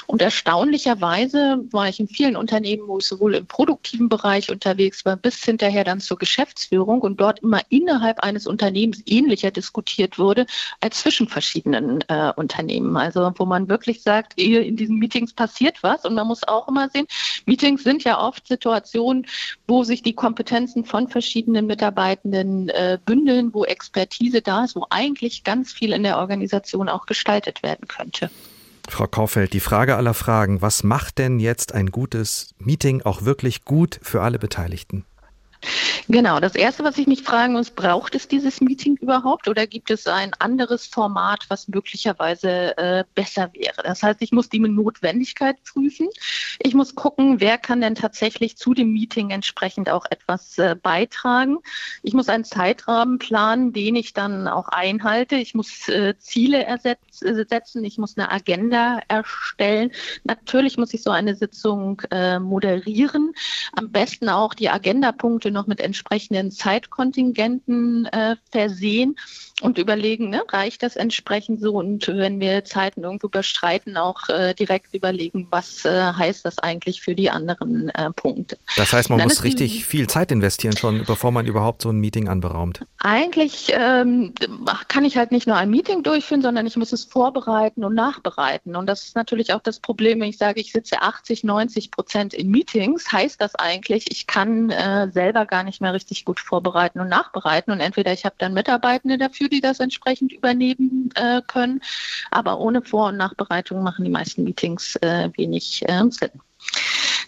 Und 0.08 0.24
erstaunlicherweise 0.24 1.64
war 1.72 1.90
ich 1.90 2.00
in 2.00 2.08
vielen 2.08 2.36
Unternehmen, 2.36 2.88
wo 2.88 2.98
ich 2.98 3.06
sowohl 3.06 3.36
im 3.36 3.46
produktiven 3.46 4.10
Bereich 4.10 4.50
unterwegs 4.50 5.06
war, 5.06 5.16
bis 5.16 5.44
hinterher 5.44 5.84
dann 5.84 6.00
zur 6.00 6.18
Geschäftsführung 6.18 7.02
und 7.02 7.22
dort 7.22 7.40
immer 7.40 7.62
innerhalb 7.70 8.22
eines 8.22 8.48
Unternehmens 8.48 9.04
ähnlicher 9.06 9.52
diskutiert 9.60 10.18
wurde, 10.18 10.46
als 10.80 11.02
zwischen 11.02 11.28
verschiedenen 11.28 12.02
äh, 12.08 12.32
Unternehmen. 12.36 12.96
Also 12.96 13.32
wo 13.36 13.46
man 13.46 13.68
wirklich 13.68 14.02
sagt, 14.02 14.40
in 14.40 14.76
diesen 14.76 14.98
Meetings 14.98 15.34
passiert 15.34 15.84
was. 15.84 16.06
Und 16.06 16.16
man 16.16 16.28
muss 16.28 16.48
auch 16.48 16.68
immer 16.68 16.90
sehen, 16.90 17.08
Meetings 17.46 17.84
sind 17.84 18.04
ja 18.04 18.20
oft 18.20 18.48
Situationen, 18.48 19.28
wo 19.68 19.84
sich 19.84 20.02
die 20.02 20.14
Kompetenzen 20.14 20.86
von 20.86 21.08
verschiedenen 21.08 21.68
Mitarbeitenden 21.68 22.70
äh, 22.70 22.98
bündeln, 23.06 23.54
wo 23.54 23.66
Expertise 23.66 24.42
da 24.42 24.64
ist, 24.64 24.76
wo 24.76 24.86
eigentlich 24.90 25.44
ganz 25.44 25.74
viel 25.74 25.94
in 25.94 26.04
der 26.04 26.18
Organisation 26.18 26.90
auch 26.90 27.06
gestaltet 27.06 27.62
werden 27.64 27.88
könnte. 27.88 28.30
Frau 28.88 29.06
Kaufeld, 29.06 29.54
die 29.54 29.60
Frage 29.60 29.96
aller 29.96 30.16
Fragen, 30.16 30.62
was 30.62 30.84
macht 30.84 31.20
denn 31.20 31.40
jetzt 31.40 31.74
ein 31.74 31.92
gutes 31.92 32.56
Meeting 32.58 33.04
auch 33.04 33.24
wirklich 33.24 33.64
gut 33.64 34.00
für 34.02 34.22
alle 34.22 34.40
Beteiligten? 34.40 35.06
Genau, 36.08 36.40
das 36.40 36.56
Erste, 36.56 36.84
was 36.84 36.98
ich 36.98 37.06
mich 37.06 37.22
fragen 37.22 37.54
muss, 37.54 37.70
braucht 37.70 38.16
es 38.16 38.28
dieses 38.28 38.62
Meeting 38.62 38.96
überhaupt 38.98 39.48
oder 39.48 39.68
gibt 39.68 39.92
es 39.92 40.08
ein 40.08 40.34
anderes 40.40 40.88
Format, 40.88 41.46
was 41.50 41.68
möglicherweise 41.68 42.76
äh, 42.78 43.04
besser 43.14 43.52
wäre? 43.54 43.84
Das 43.84 44.02
heißt, 44.02 44.22
ich 44.22 44.32
muss 44.32 44.50
die 44.50 44.60
Notwendigkeit 44.60 45.58
prüfen. 45.64 46.08
Ich 46.60 46.74
muss 46.74 46.96
gucken, 46.96 47.40
wer 47.40 47.58
kann 47.58 47.82
denn 47.82 47.94
tatsächlich 47.94 48.58
zu 48.58 48.74
dem 48.74 48.92
Meeting 48.92 49.30
entsprechend 49.30 49.90
auch 49.90 50.06
etwas 50.10 50.58
äh, 50.58 50.76
beitragen. 50.82 51.58
Ich 52.02 52.14
muss 52.14 52.30
einen 52.30 52.44
Zeitrahmen 52.46 53.20
planen, 53.20 53.74
den 53.74 53.96
ich 53.96 54.14
dann 54.14 54.48
auch 54.48 54.70
einhalte. 54.70 55.36
Ich 55.36 55.54
muss 55.54 55.90
äh, 55.90 56.18
Ziele 56.18 56.64
ersetz, 56.64 57.22
äh, 57.22 57.46
setzen. 57.48 57.84
Ich 57.84 57.98
muss 57.98 58.18
eine 58.18 58.32
Agenda 58.32 59.00
erstellen. 59.10 59.92
Natürlich 60.24 60.78
muss 60.78 60.94
ich 60.94 61.04
so 61.04 61.12
eine 61.12 61.36
Sitzung 61.36 62.02
äh, 62.10 62.40
moderieren. 62.40 63.34
Am 63.74 63.92
besten 63.92 64.30
auch 64.30 64.54
die 64.54 64.70
Agendapunkte 64.70 65.49
noch 65.52 65.68
mit 65.68 65.80
entsprechenden 65.80 66.52
Zeitkontingenten 66.52 68.06
äh, 68.06 68.36
versehen 68.52 69.16
und 69.62 69.78
überlegen, 69.78 70.30
ne, 70.30 70.44
reicht 70.50 70.84
das 70.84 70.96
entsprechend 70.96 71.62
so? 71.62 71.74
Und 71.74 72.08
wenn 72.08 72.40
wir 72.40 72.64
Zeiten 72.64 73.04
irgendwo 73.04 73.28
überstreiten, 73.28 73.98
auch 73.98 74.30
äh, 74.30 74.54
direkt 74.54 74.94
überlegen, 74.94 75.48
was 75.50 75.86
äh, 75.86 76.14
heißt 76.14 76.46
das 76.46 76.60
eigentlich 76.60 77.02
für 77.02 77.16
die 77.16 77.30
anderen 77.30 77.90
äh, 77.90 78.12
Punkte. 78.12 78.58
Das 78.78 78.94
heißt, 78.94 79.10
man 79.10 79.22
muss 79.22 79.44
richtig 79.44 79.86
viel 79.86 80.08
Zeit 80.08 80.32
investieren 80.32 80.78
schon, 80.78 81.04
bevor 81.06 81.32
man 81.32 81.46
überhaupt 81.46 81.82
so 81.82 81.90
ein 81.90 81.98
Meeting 81.98 82.28
anberaumt. 82.30 82.86
Eigentlich 83.00 83.74
ähm, 83.74 84.34
kann 84.88 85.06
ich 85.06 85.18
halt 85.18 85.32
nicht 85.32 85.48
nur 85.48 85.58
ein 85.58 85.70
Meeting 85.70 86.04
durchführen, 86.04 86.42
sondern 86.42 86.66
ich 86.66 86.78
muss 86.78 86.94
es 86.94 87.06
vorbereiten 87.06 87.84
und 87.84 87.96
nachbereiten. 87.96 88.76
Und 88.76 88.88
das 88.88 89.04
ist 89.04 89.16
natürlich 89.16 89.54
auch 89.54 89.62
das 89.62 89.80
Problem, 89.80 90.22
wenn 90.22 90.30
ich 90.30 90.38
sage, 90.38 90.60
ich 90.60 90.72
sitze 90.72 91.02
80, 91.02 91.44
90 91.44 91.92
Prozent 91.92 92.34
in 92.34 92.50
Meetings, 92.50 93.12
heißt 93.12 93.42
das 93.42 93.56
eigentlich, 93.56 94.12
ich 94.12 94.28
kann 94.28 94.70
äh, 94.70 95.10
selber 95.12 95.46
gar 95.46 95.64
nicht 95.64 95.82
mehr 95.82 95.94
richtig 95.94 96.26
gut 96.26 96.40
vorbereiten 96.40 97.00
und 97.00 97.10
nachbereiten. 97.10 97.72
Und 97.72 97.80
entweder 97.80 98.14
ich 98.14 98.26
habe 98.26 98.36
dann 98.38 98.54
Mitarbeitende 98.54 99.18
dafür, 99.18 99.49
die 99.50 99.62
das 99.62 99.80
entsprechend 99.80 100.34
übernehmen 100.34 101.10
äh, 101.16 101.42
können. 101.46 101.82
Aber 102.32 102.60
ohne 102.60 102.82
Vor- 102.82 103.10
und 103.10 103.18
Nachbereitung 103.18 103.84
machen 103.84 104.06
die 104.06 104.12
meisten 104.12 104.44
Meetings 104.44 104.96
äh, 104.98 105.30
wenig 105.36 105.84
äh, 105.88 106.04
Sinn. 106.10 106.32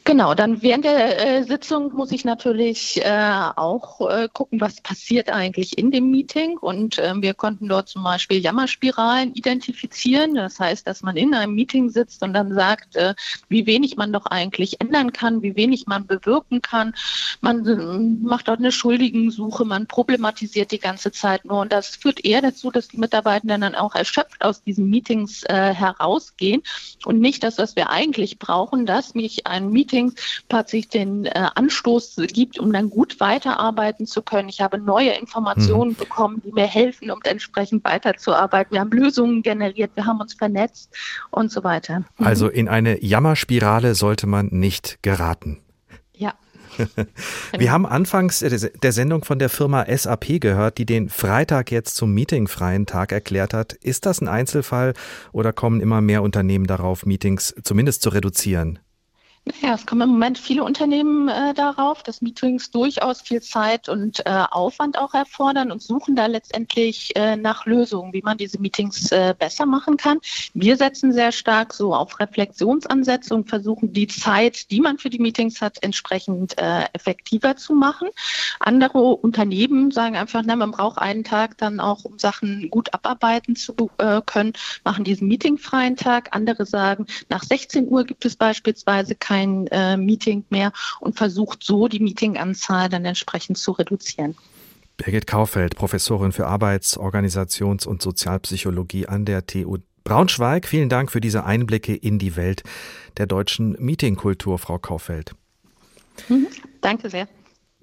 Genau, 0.04 0.34
dann 0.34 0.64
während 0.64 0.84
der 0.84 1.40
äh, 1.40 1.44
Sitzung 1.44 1.94
muss 1.94 2.12
ich 2.12 2.26
natürlich 2.26 3.00
äh, 3.06 3.52
auch 3.56 4.02
äh, 4.10 4.28
gucken, 4.34 4.60
was 4.60 4.82
passiert 4.82 5.30
eigentlich 5.30 5.78
in 5.78 5.92
dem 5.92 6.10
Meeting. 6.10 6.58
Und 6.58 6.98
ähm, 6.98 7.22
wir 7.22 7.36
konnten 7.36 7.68
dort 7.68 7.88
zum 7.88 8.04
Beispiel 8.04 8.40
Jammerspiralen 8.40 9.36
identifizieren. 9.36 10.34
Das 10.34 10.60
heißt, 10.60 10.88
dass 10.88 11.04
man 11.04 11.18
in 11.18 11.36
einem 11.36 11.54
Meeting 11.54 11.92
sitzt 11.92 12.24
und 12.24 12.34
dann 12.34 12.52
sagt, 12.56 12.96
äh, 12.96 13.14
wie 13.50 13.68
wenig 13.68 13.96
man 13.96 14.12
doch 14.12 14.26
eigentlich 14.26 14.82
ändern 14.82 15.14
kann, 15.14 15.44
wie 15.44 15.56
wenig 15.56 15.86
man 15.86 16.08
bewirken 16.08 16.64
kann. 16.64 16.96
Man 17.42 17.68
äh, 17.68 18.28
macht 18.28 18.48
dort 18.48 18.60
eine 18.60 18.72
Schuldigensuche, 18.72 19.66
man 19.66 19.86
problematisiert 19.86 20.72
die 20.72 20.80
ganze 20.80 21.12
Zeit 21.12 21.46
nur. 21.46 21.60
Und 21.60 21.72
das 21.72 21.96
führt 21.96 22.26
eher 22.26 22.42
dazu, 22.42 22.72
dass 22.72 22.88
die 22.88 22.98
Mitarbeitenden 22.98 23.62
dann 23.62 23.76
auch 23.76 23.94
erschöpft 23.94 24.44
aus 24.44 24.64
diesen 24.64 24.90
Meetings 24.90 25.44
äh, 25.44 25.76
herausgehen 25.76 26.64
und 27.06 27.20
nicht 27.20 27.44
das, 27.44 27.60
was 27.60 27.76
wir 27.76 27.92
eigentlich 27.92 28.40
brauchen, 28.40 28.88
dass 28.88 29.14
mich 29.14 29.46
ein 29.46 29.70
Meeting 29.70 29.91
Meetings 29.92 30.44
plötzlich 30.50 30.90
den 30.90 31.26
äh, 31.26 31.48
Anstoß 31.56 32.18
gibt, 32.34 32.60
um 32.60 32.72
dann 32.72 32.90
gut 32.90 33.20
weiterarbeiten 33.20 34.06
zu 34.06 34.22
können. 34.22 34.50
Ich 34.50 34.62
habe 34.62 34.78
neue 34.78 35.12
Informationen 35.12 35.92
mhm. 35.92 35.96
bekommen, 35.96 36.42
die 36.46 36.52
mir 36.52 36.68
helfen, 36.68 37.12
um 37.12 37.20
entsprechend 37.24 37.84
weiterzuarbeiten. 37.84 38.74
Wir 38.74 38.82
haben 38.82 38.92
Lösungen 38.92 39.42
generiert, 39.42 39.92
wir 39.96 40.06
haben 40.06 40.20
uns 40.20 40.34
vernetzt 40.34 40.94
und 41.30 41.52
so 41.52 41.64
weiter. 41.64 42.04
Mhm. 42.18 42.26
Also 42.26 42.48
in 42.48 42.68
eine 42.68 43.04
Jammerspirale 43.04 43.96
sollte 43.96 44.28
man 44.28 44.48
nicht 44.48 45.02
geraten. 45.02 45.62
Ja. 46.16 46.34
Wir 47.58 47.72
haben 47.72 47.86
anfangs 47.86 48.40
der 48.40 48.92
Sendung 48.94 49.26
von 49.26 49.40
der 49.40 49.50
Firma 49.50 49.86
SAP 49.90 50.40
gehört, 50.40 50.78
die 50.78 50.86
den 50.86 51.10
Freitag 51.10 51.70
jetzt 51.70 51.98
zum 51.98 52.14
meetingfreien 52.14 52.86
Tag 52.86 53.12
erklärt 53.12 53.54
hat. 53.54 53.74
Ist 53.74 54.06
das 54.06 54.22
ein 54.22 54.30
Einzelfall 54.30 54.94
oder 55.34 55.52
kommen 55.52 55.82
immer 55.82 56.00
mehr 56.00 56.22
Unternehmen 56.22 56.68
darauf, 56.68 57.06
Meetings 57.06 57.54
zumindest 57.64 58.02
zu 58.04 58.10
reduzieren? 58.10 58.80
Naja, 59.44 59.74
es 59.74 59.88
kommen 59.88 60.02
im 60.02 60.10
Moment 60.10 60.38
viele 60.38 60.64
Unternehmen 60.64 61.28
äh, 61.28 61.56
darauf, 61.56 62.04
dass 62.04 62.22
Meetings 62.22 62.70
durchaus 62.70 63.22
viel 63.22 63.42
Zeit 63.42 63.90
und 63.90 64.20
äh, 64.28 64.44
Aufwand 64.52 65.00
auch 65.00 65.16
erfordern 65.16 65.72
und 65.72 65.82
suchen 65.82 66.16
da 66.16 66.28
letztendlich 66.28 67.16
äh, 67.16 67.36
nach 67.36 67.66
Lösungen, 67.66 68.14
wie 68.14 68.22
man 68.22 68.38
diese 68.38 68.62
Meetings 68.62 69.12
äh, 69.12 69.34
besser 69.38 69.66
machen 69.66 69.98
kann. 69.98 70.20
Wir 70.54 70.78
setzen 70.78 71.12
sehr 71.12 71.32
stark 71.32 71.74
so 71.74 71.96
auf 71.96 72.20
Reflexionsansätze 72.20 73.34
und 73.34 73.50
versuchen 73.50 73.94
die 73.94 74.06
Zeit, 74.06 74.70
die 74.70 74.80
man 74.80 75.00
für 75.00 75.10
die 75.10 75.18
Meetings 75.18 75.60
hat, 75.60 75.82
entsprechend 75.82 76.56
äh, 76.60 76.84
effektiver 76.94 77.56
zu 77.56 77.74
machen. 77.74 78.10
Andere 78.60 79.00
Unternehmen 79.00 79.90
sagen 79.90 80.18
einfach, 80.18 80.44
na, 80.46 80.56
man 80.56 80.70
braucht 80.70 81.00
einen 81.00 81.24
Tag 81.24 81.58
dann 81.58 81.80
auch, 81.80 82.06
um 82.06 82.20
Sachen 82.20 82.70
gut 82.70 82.94
abarbeiten 82.94 83.56
zu 83.56 83.74
äh, 83.98 84.22
können, 84.24 84.54
machen 84.84 85.04
diesen 85.04 85.28
meetingfreien 85.28 85.96
Tag. 85.96 86.30
Andere 86.36 86.68
sagen, 86.68 87.08
nach 87.30 87.42
16 87.42 87.88
Uhr 87.88 88.04
gibt 88.04 88.24
es 88.24 88.36
beispielsweise 88.36 89.16
keine 89.16 89.31
kein 89.32 89.68
äh, 89.68 89.96
Meeting 89.96 90.44
mehr 90.50 90.74
und 91.00 91.16
versucht 91.16 91.64
so 91.64 91.88
die 91.88 92.02
Meetinganzahl 92.02 92.90
dann 92.90 93.06
entsprechend 93.06 93.58
zu 93.58 93.72
reduzieren. 93.72 94.36
Birgit 94.98 95.26
Kaufeld, 95.26 95.76
Professorin 95.76 96.34
für 96.34 96.48
Arbeits-, 96.48 96.98
Organisations- 96.98 97.88
und 97.88 98.02
Sozialpsychologie 98.02 99.08
an 99.08 99.24
der 99.24 99.48
TU 99.48 99.78
Braunschweig. 100.04 100.68
Vielen 100.68 100.90
Dank 100.90 101.12
für 101.12 101.22
diese 101.22 101.46
Einblicke 101.46 101.96
in 101.96 102.20
die 102.20 102.36
Welt 102.36 102.64
der 103.16 103.26
deutschen 103.26 103.78
Meetingkultur, 103.80 104.60
Frau 104.60 104.80
Kaufeld. 104.80 105.34
Mhm, 106.28 106.48
danke 106.82 107.10
sehr. 107.10 107.28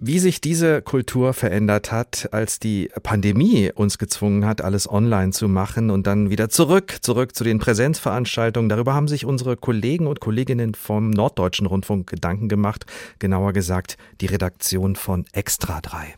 Wie 0.00 0.20
sich 0.20 0.40
diese 0.40 0.80
Kultur 0.80 1.34
verändert 1.34 1.90
hat, 1.90 2.28
als 2.30 2.60
die 2.60 2.88
Pandemie 3.02 3.72
uns 3.74 3.98
gezwungen 3.98 4.46
hat, 4.46 4.60
alles 4.60 4.88
online 4.88 5.32
zu 5.32 5.48
machen 5.48 5.90
und 5.90 6.06
dann 6.06 6.30
wieder 6.30 6.48
zurück, 6.48 6.98
zurück 7.00 7.34
zu 7.34 7.42
den 7.42 7.58
Präsenzveranstaltungen. 7.58 8.68
Darüber 8.68 8.94
haben 8.94 9.08
sich 9.08 9.24
unsere 9.24 9.56
Kollegen 9.56 10.06
und 10.06 10.20
Kolleginnen 10.20 10.76
vom 10.76 11.10
Norddeutschen 11.10 11.66
Rundfunk 11.66 12.08
Gedanken 12.08 12.48
gemacht, 12.48 12.86
genauer 13.18 13.52
gesagt 13.52 13.96
die 14.20 14.26
Redaktion 14.26 14.94
von 14.94 15.24
Extra 15.32 15.80
3. 15.80 16.14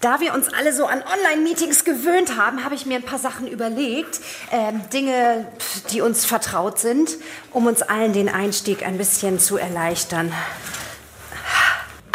Da 0.00 0.18
wir 0.18 0.34
uns 0.34 0.48
alle 0.52 0.72
so 0.74 0.86
an 0.86 0.98
Online-Meetings 0.98 1.84
gewöhnt 1.84 2.36
haben, 2.36 2.64
habe 2.64 2.74
ich 2.74 2.86
mir 2.86 2.96
ein 2.96 3.04
paar 3.04 3.20
Sachen 3.20 3.46
überlegt. 3.46 4.20
Ähm, 4.50 4.80
Dinge, 4.92 5.46
die 5.92 6.00
uns 6.00 6.24
vertraut 6.24 6.80
sind, 6.80 7.16
um 7.52 7.66
uns 7.66 7.82
allen 7.82 8.12
den 8.12 8.28
Einstieg 8.28 8.84
ein 8.84 8.98
bisschen 8.98 9.38
zu 9.38 9.58
erleichtern. 9.58 10.32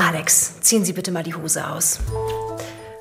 Alex, 0.02 0.60
ziehen 0.62 0.84
Sie 0.84 0.94
bitte 0.94 1.12
mal 1.12 1.22
die 1.22 1.36
Hose 1.36 1.70
aus. 1.70 2.00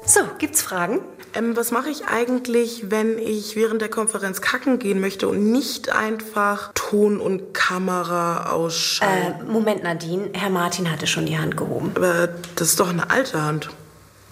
So, 0.04 0.20
gibt's 0.38 0.60
Fragen? 0.60 1.00
Ähm, 1.34 1.56
was 1.56 1.70
mache 1.70 1.88
ich 1.88 2.04
eigentlich, 2.06 2.90
wenn 2.90 3.18
ich 3.18 3.56
während 3.56 3.80
der 3.80 3.88
Konferenz 3.88 4.42
kacken 4.42 4.78
gehen 4.78 5.00
möchte 5.00 5.26
und 5.26 5.50
nicht 5.50 5.90
einfach 5.90 6.72
Ton 6.74 7.18
und 7.18 7.54
Kamera 7.54 8.50
ausschalten? 8.50 9.48
Äh, 9.48 9.50
Moment, 9.50 9.82
Nadine. 9.82 10.28
Herr 10.34 10.50
Martin 10.50 10.90
hatte 10.90 11.06
schon 11.06 11.24
die 11.24 11.38
Hand 11.38 11.56
gehoben. 11.56 11.92
Aber 11.94 12.28
das 12.56 12.68
ist 12.68 12.80
doch 12.80 12.90
eine 12.90 13.08
alte 13.08 13.42
Hand. 13.42 13.70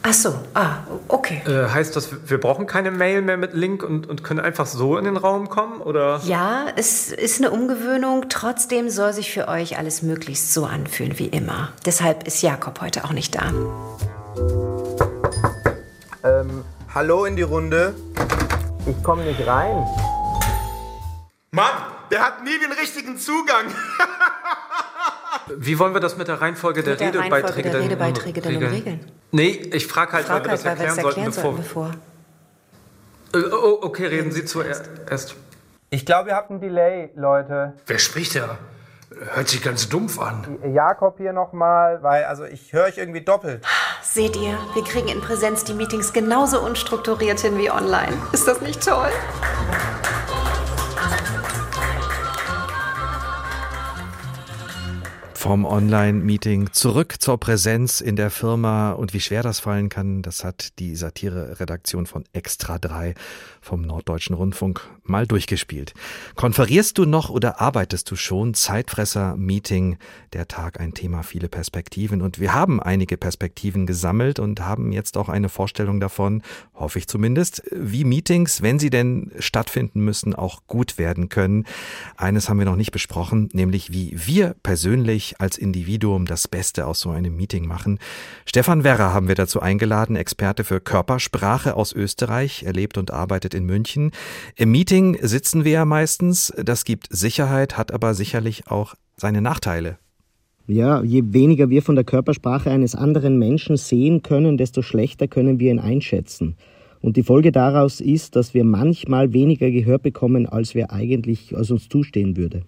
Ach 0.02 0.14
so, 0.14 0.32
ah, 0.54 0.76
okay. 1.08 1.42
Äh, 1.46 1.68
heißt 1.68 1.96
das, 1.96 2.08
wir 2.30 2.38
brauchen 2.38 2.66
keine 2.66 2.90
Mail 2.90 3.20
mehr 3.20 3.36
mit 3.36 3.52
Link 3.52 3.82
und, 3.82 4.08
und 4.08 4.22
können 4.22 4.38
einfach 4.40 4.66
so 4.66 4.96
in 4.96 5.04
den 5.04 5.16
Raum 5.16 5.48
kommen, 5.48 5.80
oder? 5.80 6.20
Ja, 6.24 6.66
es 6.76 7.10
ist 7.10 7.40
eine 7.40 7.50
Umgewöhnung. 7.50 8.26
Trotzdem 8.28 8.90
soll 8.90 9.12
sich 9.12 9.32
für 9.32 9.48
euch 9.48 9.76
alles 9.76 10.02
möglichst 10.02 10.54
so 10.54 10.66
anfühlen 10.66 11.18
wie 11.18 11.26
immer. 11.26 11.72
Deshalb 11.84 12.26
ist 12.26 12.42
Jakob 12.42 12.80
heute 12.80 13.04
auch 13.04 13.12
nicht 13.12 13.34
da. 13.34 13.52
Ähm, 16.22 16.64
hallo 16.94 17.24
in 17.24 17.34
die 17.34 17.42
Runde. 17.42 17.94
Ich 18.86 19.02
komme 19.02 19.24
nicht 19.24 19.44
rein. 19.46 19.84
Mann, 21.50 21.72
der 22.10 22.20
hat 22.20 22.44
nie 22.44 22.58
den 22.58 22.72
richtigen 22.72 23.18
Zugang. 23.18 23.66
Wie 25.56 25.78
wollen 25.78 25.94
wir 25.94 26.00
das 26.00 26.16
mit 26.16 26.28
der 26.28 26.40
Reihenfolge 26.40 26.82
der, 26.82 26.96
der 26.96 27.08
Redebeiträge, 27.08 27.70
der 27.70 27.80
Redebeiträge 27.80 28.40
denn 28.40 28.52
regeln? 28.52 28.72
regeln? 28.72 29.00
Nee, 29.30 29.70
ich 29.72 29.86
frage 29.86 30.12
halt, 30.12 30.26
frag 30.26 30.36
weil 30.36 30.44
wir 30.44 30.50
das 30.52 30.64
halt, 30.64 30.78
erklären, 30.80 31.06
erklären 31.06 31.32
sollten, 31.32 31.56
bevor. 31.58 31.90
Äh, 33.34 33.38
oh, 33.38 33.78
okay, 33.82 34.06
reden 34.06 34.32
Sie 34.32 34.44
zuerst. 34.44 34.88
Ich 35.90 36.06
glaube, 36.06 36.30
ihr 36.30 36.36
habt 36.36 36.50
einen 36.50 36.60
Delay, 36.60 37.10
Leute. 37.14 37.74
Wer 37.86 37.98
spricht 37.98 38.36
da? 38.36 38.58
Hört 39.34 39.48
sich 39.48 39.62
ganz 39.62 39.88
dumpf 39.88 40.18
an. 40.18 40.58
Jakob 40.72 41.16
hier 41.16 41.32
nochmal, 41.32 42.02
weil 42.02 42.24
also 42.24 42.44
ich 42.44 42.72
höre 42.72 42.84
euch 42.84 42.98
irgendwie 42.98 43.22
doppelt. 43.22 43.64
Seht 44.02 44.36
ihr, 44.36 44.58
wir 44.74 44.84
kriegen 44.84 45.08
in 45.08 45.20
Präsenz 45.20 45.64
die 45.64 45.72
Meetings 45.72 46.12
genauso 46.12 46.60
unstrukturiert 46.60 47.40
hin 47.40 47.58
wie 47.58 47.70
online. 47.70 48.16
Ist 48.32 48.46
das 48.46 48.60
nicht 48.60 48.84
toll? 48.84 49.10
Vom 55.48 55.64
Online-Meeting 55.64 56.72
zurück 56.72 57.22
zur 57.22 57.40
Präsenz 57.40 58.02
in 58.02 58.16
der 58.16 58.30
Firma 58.30 58.92
und 58.92 59.14
wie 59.14 59.20
schwer 59.20 59.42
das 59.42 59.60
fallen 59.60 59.88
kann, 59.88 60.20
das 60.20 60.44
hat 60.44 60.78
die 60.78 60.94
Satire-Redaktion 60.94 62.04
von 62.04 62.24
Extra 62.34 62.78
3 62.78 63.14
vom 63.62 63.80
Norddeutschen 63.80 64.36
Rundfunk 64.36 64.86
mal 65.04 65.26
durchgespielt. 65.26 65.94
Konferierst 66.34 66.98
du 66.98 67.06
noch 67.06 67.30
oder 67.30 67.62
arbeitest 67.62 68.10
du 68.10 68.16
schon? 68.16 68.52
Zeitfresser-Meeting, 68.52 69.96
der 70.34 70.48
Tag 70.48 70.80
ein 70.80 70.92
Thema, 70.92 71.22
viele 71.22 71.48
Perspektiven 71.48 72.20
und 72.20 72.38
wir 72.38 72.52
haben 72.52 72.78
einige 72.82 73.16
Perspektiven 73.16 73.86
gesammelt 73.86 74.40
und 74.40 74.60
haben 74.60 74.92
jetzt 74.92 75.16
auch 75.16 75.30
eine 75.30 75.48
Vorstellung 75.48 75.98
davon, 75.98 76.42
hoffe 76.74 76.98
ich 76.98 77.08
zumindest, 77.08 77.62
wie 77.72 78.04
Meetings, 78.04 78.60
wenn 78.60 78.78
sie 78.78 78.90
denn 78.90 79.32
stattfinden 79.38 80.00
müssen, 80.00 80.34
auch 80.34 80.66
gut 80.66 80.98
werden 80.98 81.30
können. 81.30 81.64
Eines 82.18 82.50
haben 82.50 82.58
wir 82.58 82.66
noch 82.66 82.76
nicht 82.76 82.92
besprochen, 82.92 83.48
nämlich 83.54 83.94
wie 83.94 84.14
wir 84.14 84.54
persönlich 84.62 85.37
als 85.38 85.56
Individuum 85.56 86.26
das 86.26 86.48
Beste 86.48 86.86
aus 86.86 87.00
so 87.00 87.10
einem 87.10 87.36
Meeting 87.36 87.66
machen. 87.66 88.00
Stefan 88.44 88.82
Werrer 88.82 89.14
haben 89.14 89.28
wir 89.28 89.36
dazu 89.36 89.60
eingeladen, 89.60 90.16
Experte 90.16 90.64
für 90.64 90.80
Körpersprache 90.80 91.76
aus 91.76 91.92
Österreich. 91.92 92.64
Er 92.64 92.72
lebt 92.72 92.98
und 92.98 93.12
arbeitet 93.12 93.54
in 93.54 93.64
München. 93.64 94.10
Im 94.56 94.72
Meeting 94.72 95.16
sitzen 95.22 95.64
wir 95.64 95.72
ja 95.72 95.84
meistens. 95.84 96.52
Das 96.60 96.84
gibt 96.84 97.06
Sicherheit, 97.10 97.78
hat 97.78 97.92
aber 97.92 98.14
sicherlich 98.14 98.68
auch 98.68 98.94
seine 99.16 99.40
Nachteile. 99.40 99.98
Ja, 100.66 101.02
je 101.02 101.22
weniger 101.28 101.70
wir 101.70 101.82
von 101.82 101.94
der 101.94 102.04
Körpersprache 102.04 102.70
eines 102.70 102.94
anderen 102.94 103.38
Menschen 103.38 103.76
sehen 103.76 104.22
können, 104.22 104.58
desto 104.58 104.82
schlechter 104.82 105.28
können 105.28 105.60
wir 105.60 105.70
ihn 105.70 105.78
einschätzen. 105.78 106.56
Und 107.00 107.16
die 107.16 107.22
Folge 107.22 107.52
daraus 107.52 108.00
ist, 108.00 108.34
dass 108.34 108.54
wir 108.54 108.64
manchmal 108.64 109.32
weniger 109.32 109.70
Gehör 109.70 109.98
bekommen, 109.98 110.46
als 110.46 110.74
wir 110.74 110.90
eigentlich, 110.90 111.56
als 111.56 111.70
uns 111.70 111.88
zustehen 111.88 112.36
würde. 112.36 112.64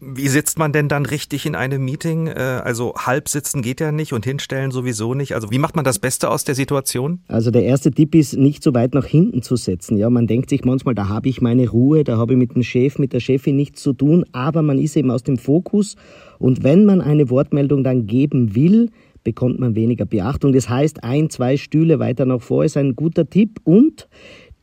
Wie 0.00 0.28
sitzt 0.28 0.60
man 0.60 0.72
denn 0.72 0.88
dann 0.88 1.06
richtig 1.06 1.44
in 1.44 1.56
einem 1.56 1.84
Meeting? 1.84 2.28
Äh, 2.28 2.60
also 2.62 2.94
halb 2.94 3.28
sitzen 3.28 3.62
geht 3.62 3.80
ja 3.80 3.90
nicht 3.90 4.12
und 4.12 4.24
hinstellen 4.24 4.70
sowieso 4.70 5.14
nicht. 5.14 5.34
Also 5.34 5.50
wie 5.50 5.58
macht 5.58 5.74
man 5.74 5.84
das 5.84 5.98
Beste 5.98 6.30
aus 6.30 6.44
der 6.44 6.54
Situation? 6.54 7.20
Also 7.26 7.50
der 7.50 7.64
erste 7.64 7.90
Tipp 7.90 8.14
ist, 8.14 8.36
nicht 8.36 8.62
so 8.62 8.74
weit 8.74 8.94
nach 8.94 9.06
hinten 9.06 9.42
zu 9.42 9.56
setzen. 9.56 9.96
Ja, 9.96 10.08
man 10.08 10.28
denkt 10.28 10.50
sich 10.50 10.64
manchmal, 10.64 10.94
da 10.94 11.08
habe 11.08 11.28
ich 11.28 11.40
meine 11.40 11.68
Ruhe, 11.68 12.04
da 12.04 12.16
habe 12.16 12.34
ich 12.34 12.38
mit 12.38 12.54
dem 12.54 12.62
Chef, 12.62 12.98
mit 12.98 13.12
der 13.12 13.20
Chefin 13.20 13.56
nichts 13.56 13.82
zu 13.82 13.92
tun, 13.92 14.24
aber 14.30 14.62
man 14.62 14.78
ist 14.78 14.96
eben 14.96 15.10
aus 15.10 15.24
dem 15.24 15.36
Fokus. 15.36 15.96
Und 16.38 16.62
wenn 16.62 16.84
man 16.84 17.00
eine 17.00 17.28
Wortmeldung 17.28 17.82
dann 17.82 18.06
geben 18.06 18.54
will, 18.54 18.90
bekommt 19.24 19.58
man 19.58 19.74
weniger 19.74 20.06
Beachtung. 20.06 20.52
Das 20.52 20.68
heißt, 20.68 21.02
ein, 21.02 21.28
zwei 21.28 21.56
Stühle 21.56 21.98
weiter 21.98 22.24
nach 22.24 22.40
vor 22.40 22.64
ist 22.64 22.76
ein 22.76 22.94
guter 22.94 23.28
Tipp 23.28 23.60
und 23.64 24.08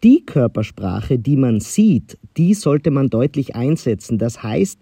die 0.03 0.25
Körpersprache, 0.25 1.19
die 1.19 1.35
man 1.35 1.59
sieht, 1.59 2.17
die 2.37 2.53
sollte 2.53 2.91
man 2.91 3.09
deutlich 3.09 3.55
einsetzen. 3.55 4.17
Das 4.17 4.43
heißt, 4.43 4.79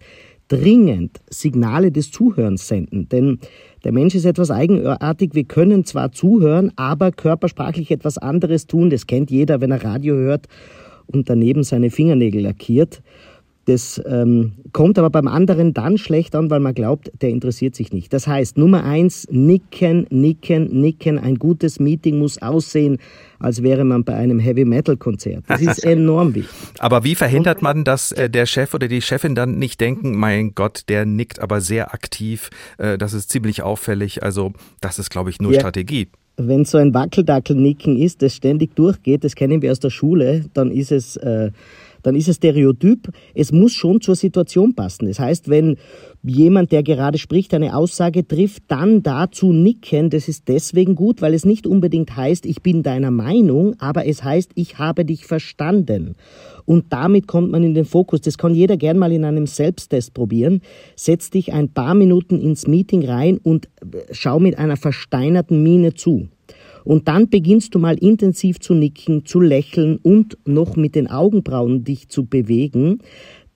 dringend 0.48 1.20
Signale 1.30 1.90
des 1.90 2.10
Zuhörens 2.10 2.68
senden. 2.68 3.08
Denn 3.08 3.38
der 3.84 3.92
Mensch 3.92 4.14
ist 4.14 4.24
etwas 4.24 4.50
eigenartig. 4.50 5.34
Wir 5.34 5.44
können 5.44 5.84
zwar 5.84 6.12
zuhören, 6.12 6.72
aber 6.76 7.12
körpersprachlich 7.12 7.90
etwas 7.90 8.18
anderes 8.18 8.66
tun. 8.66 8.90
Das 8.90 9.06
kennt 9.06 9.30
jeder, 9.30 9.60
wenn 9.60 9.70
er 9.70 9.84
Radio 9.84 10.14
hört 10.14 10.46
und 11.06 11.28
daneben 11.28 11.64
seine 11.64 11.90
Fingernägel 11.90 12.42
lackiert. 12.42 13.02
Das 13.66 14.00
ähm, 14.06 14.52
kommt 14.72 14.98
aber 14.98 15.10
beim 15.10 15.26
anderen 15.26 15.72
dann 15.72 15.96
schlecht 15.96 16.34
an, 16.34 16.50
weil 16.50 16.60
man 16.60 16.74
glaubt, 16.74 17.10
der 17.22 17.30
interessiert 17.30 17.74
sich 17.74 17.92
nicht. 17.92 18.12
Das 18.12 18.26
heißt, 18.26 18.58
Nummer 18.58 18.84
eins, 18.84 19.26
nicken, 19.30 20.06
nicken, 20.10 20.68
nicken. 20.80 21.18
Ein 21.18 21.36
gutes 21.36 21.80
Meeting 21.80 22.18
muss 22.18 22.40
aussehen, 22.42 22.98
als 23.38 23.62
wäre 23.62 23.84
man 23.84 24.04
bei 24.04 24.14
einem 24.14 24.38
Heavy-Metal-Konzert. 24.38 25.44
Das 25.48 25.62
ist 25.62 25.84
enorm 25.84 26.34
wichtig. 26.34 26.50
Aber 26.78 27.04
wie 27.04 27.14
verhindert 27.14 27.62
man, 27.62 27.84
dass 27.84 28.12
äh, 28.12 28.28
der 28.28 28.46
Chef 28.46 28.74
oder 28.74 28.88
die 28.88 29.00
Chefin 29.00 29.34
dann 29.34 29.58
nicht 29.58 29.80
denken, 29.80 30.14
mein 30.14 30.54
Gott, 30.54 30.82
der 30.88 31.06
nickt 31.06 31.40
aber 31.40 31.60
sehr 31.60 31.94
aktiv, 31.94 32.50
äh, 32.78 32.98
das 32.98 33.14
ist 33.14 33.30
ziemlich 33.30 33.62
auffällig. 33.62 34.22
Also 34.22 34.52
das 34.80 34.98
ist, 34.98 35.10
glaube 35.10 35.30
ich, 35.30 35.40
nur 35.40 35.52
ja. 35.52 35.60
Strategie 35.60 36.08
wenn 36.36 36.64
so 36.64 36.78
ein 36.78 36.92
Wackeldackel-Nicken 36.94 37.96
ist, 37.96 38.22
das 38.22 38.34
ständig 38.34 38.74
durchgeht, 38.74 39.24
das 39.24 39.34
kennen 39.34 39.62
wir 39.62 39.70
aus 39.70 39.80
der 39.80 39.90
Schule, 39.90 40.44
dann 40.52 40.70
ist 40.70 40.90
es 40.90 41.16
äh, 41.16 41.50
dann 42.04 42.14
ist 42.14 42.28
es 42.28 42.36
Stereotyp. 42.36 43.08
Es 43.34 43.50
muss 43.50 43.72
schon 43.72 44.00
zur 44.00 44.14
Situation 44.14 44.74
passen. 44.74 45.06
Das 45.06 45.18
heißt, 45.18 45.48
wenn 45.48 45.76
jemand, 46.22 46.70
der 46.70 46.82
gerade 46.82 47.18
spricht, 47.18 47.52
eine 47.52 47.76
Aussage 47.76 48.26
trifft, 48.26 48.62
dann 48.68 49.02
dazu 49.02 49.52
nicken, 49.52 50.10
das 50.10 50.28
ist 50.28 50.48
deswegen 50.48 50.94
gut, 50.94 51.20
weil 51.20 51.34
es 51.34 51.44
nicht 51.44 51.66
unbedingt 51.66 52.16
heißt, 52.16 52.46
ich 52.46 52.62
bin 52.62 52.82
deiner 52.82 53.10
Meinung, 53.10 53.74
aber 53.78 54.06
es 54.06 54.22
heißt, 54.22 54.52
ich 54.54 54.78
habe 54.78 55.04
dich 55.04 55.26
verstanden. 55.26 56.14
Und 56.66 56.92
damit 56.92 57.26
kommt 57.26 57.50
man 57.50 57.62
in 57.62 57.74
den 57.74 57.84
Fokus. 57.84 58.20
Das 58.20 58.38
kann 58.38 58.54
jeder 58.54 58.76
gern 58.76 58.98
mal 58.98 59.12
in 59.12 59.24
einem 59.24 59.46
Selbsttest 59.46 60.14
probieren. 60.14 60.60
Setz 60.96 61.30
dich 61.30 61.52
ein 61.52 61.70
paar 61.70 61.94
Minuten 61.94 62.38
ins 62.38 62.66
Meeting 62.66 63.06
rein 63.06 63.38
und 63.42 63.68
schau 64.12 64.38
mit 64.40 64.58
einer 64.58 64.76
versteinerten 64.76 65.62
Miene 65.62 65.94
zu. 65.94 66.28
Und 66.84 67.08
dann 67.08 67.28
beginnst 67.28 67.74
du 67.74 67.78
mal 67.78 67.96
intensiv 67.98 68.60
zu 68.60 68.74
nicken, 68.74 69.24
zu 69.24 69.40
lächeln 69.40 69.98
und 70.02 70.38
noch 70.46 70.76
mit 70.76 70.94
den 70.94 71.08
Augenbrauen 71.08 71.84
dich 71.84 72.08
zu 72.08 72.26
bewegen. 72.26 73.00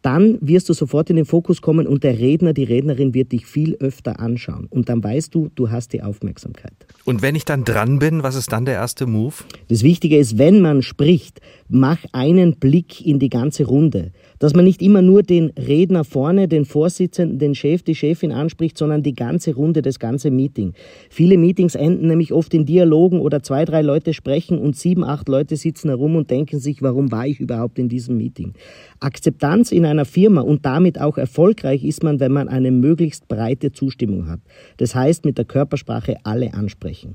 Dann 0.01 0.39
wirst 0.41 0.69
du 0.69 0.75
sofort 0.75 1.11
in 1.11 1.17
den 1.17 1.25
Fokus 1.25 1.61
kommen 1.61 1.87
und 1.87 2.05
der 2.05 2.19
Redner, 2.19 2.53
die 2.53 2.63
Rednerin 2.63 3.15
wird 3.15 3.33
dich 3.33 3.47
viel 3.47 3.75
öfter 3.81 4.21
anschauen. 4.21 4.67
Und 4.71 4.89
dann 4.89 5.03
weißt 5.03 5.35
du, 5.35 5.51
du 5.55 5.71
hast 5.71 5.93
die 5.93 6.03
Aufmerksamkeit. 6.03 6.87
Und 7.05 7.21
wenn 7.21 7.35
ich 7.35 7.45
dann 7.45 7.65
dran 7.65 7.99
bin, 7.99 8.23
was 8.23 8.37
ist 8.37 8.53
dann 8.53 8.65
der 8.65 8.75
erste 8.75 9.07
Move? 9.07 9.35
Das 9.69 9.83
Wichtige 9.83 10.17
ist, 10.17 10.39
wenn 10.39 10.61
man 10.61 10.83
spricht, 10.83 11.41
mach 11.69 11.99
einen 12.13 12.57
Blick 12.57 13.05
in 13.05 13.19
die 13.19 13.29
ganze 13.29 13.65
Runde 13.65 14.13
dass 14.39 14.55
man 14.55 14.65
nicht 14.65 14.83
immer 14.83 15.03
nur 15.03 15.23
den 15.23 15.51
Redner 15.51 16.05
vorne, 16.05 16.49
den 16.49 16.65
Vorsitzenden, 16.65 17.39
den 17.39 17.55
Chef, 17.55 17.83
die 17.83 17.95
Chefin 17.95 18.33
anspricht, 18.33 18.79
sondern 18.79 19.03
die 19.03 19.15
ganze 19.15 19.55
Runde, 19.55 19.83
das 19.83 19.99
ganze 19.99 20.31
Meeting. 20.31 20.75
Viele 21.11 21.37
Meetings 21.39 21.75
enden 21.75 22.09
nämlich 22.09 22.33
oft 22.33 22.55
in 22.55 22.67
Dialogen 22.67 23.21
oder 23.21 23.43
zwei, 23.43 23.65
drei 23.65 23.83
Leute 23.83 24.15
sprechen 24.15 24.59
und 24.59 24.77
sieben, 24.77 25.05
acht 25.05 25.29
Leute 25.29 25.57
sitzen 25.57 25.89
herum 25.89 26.17
und 26.17 26.31
denken 26.31 26.59
sich, 26.61 26.83
warum 26.83 27.11
war 27.11 27.27
ich 27.27 27.41
überhaupt 27.41 27.79
in 27.79 27.89
diesem 27.89 28.17
Meeting? 28.17 28.55
Akzeptanz 29.01 29.73
in 29.73 29.85
einer 29.85 30.05
Firma 30.05 30.41
und 30.41 30.65
damit 30.65 31.01
auch 31.01 31.19
erfolgreich 31.19 31.85
ist 31.85 32.03
man, 32.03 32.21
wenn 32.21 32.33
man 32.33 32.49
eine 32.49 32.71
möglichst 32.71 33.29
breite 33.29 33.73
Zustimmung 33.73 34.29
hat. 34.29 34.41
Das 34.77 34.95
heißt, 34.95 35.25
mit 35.25 35.39
der 35.39 35.45
Körpersprache 35.45 36.17
alle 36.25 36.55
ansprechen. 36.55 37.15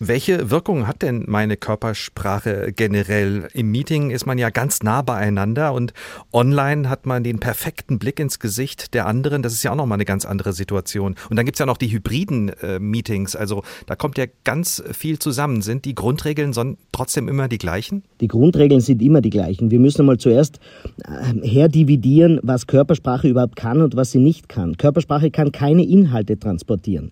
Welche 0.00 0.50
Wirkung 0.50 0.86
hat 0.86 1.02
denn 1.02 1.24
meine 1.26 1.56
Körpersprache 1.56 2.72
generell? 2.74 3.48
Im 3.52 3.72
Meeting 3.72 4.10
ist 4.10 4.26
man 4.26 4.38
ja 4.38 4.50
ganz 4.50 4.82
nah 4.84 5.02
beieinander 5.02 5.72
und 5.72 5.92
online 6.32 6.88
hat 6.88 7.04
man 7.04 7.24
den 7.24 7.40
perfekten 7.40 7.98
Blick 7.98 8.20
ins 8.20 8.38
Gesicht 8.38 8.94
der 8.94 9.06
anderen. 9.06 9.42
Das 9.42 9.52
ist 9.52 9.64
ja 9.64 9.72
auch 9.72 9.76
nochmal 9.76 9.96
eine 9.96 10.04
ganz 10.04 10.24
andere 10.24 10.52
Situation. 10.52 11.16
Und 11.28 11.36
dann 11.36 11.44
gibt's 11.44 11.58
ja 11.58 11.66
noch 11.66 11.78
die 11.78 11.90
hybriden 11.90 12.50
äh, 12.62 12.78
Meetings. 12.78 13.34
Also 13.34 13.64
da 13.86 13.96
kommt 13.96 14.18
ja 14.18 14.26
ganz 14.44 14.82
viel 14.92 15.18
zusammen. 15.18 15.62
Sind 15.62 15.84
die 15.84 15.96
Grundregeln 15.96 16.52
trotzdem 16.92 17.26
immer 17.26 17.48
die 17.48 17.58
gleichen? 17.58 18.04
Die 18.20 18.28
Grundregeln 18.28 18.80
sind 18.80 19.02
immer 19.02 19.20
die 19.20 19.30
gleichen. 19.30 19.72
Wir 19.72 19.80
müssen 19.80 20.06
mal 20.06 20.18
zuerst 20.18 20.60
äh, 21.04 21.46
herdividieren, 21.46 22.38
was 22.44 22.68
Körpersprache 22.68 23.26
überhaupt 23.26 23.56
kann 23.56 23.82
und 23.82 23.96
was 23.96 24.12
sie 24.12 24.20
nicht 24.20 24.48
kann. 24.48 24.76
Körpersprache 24.76 25.32
kann 25.32 25.50
keine 25.50 25.84
Inhalte 25.84 26.38
transportieren. 26.38 27.10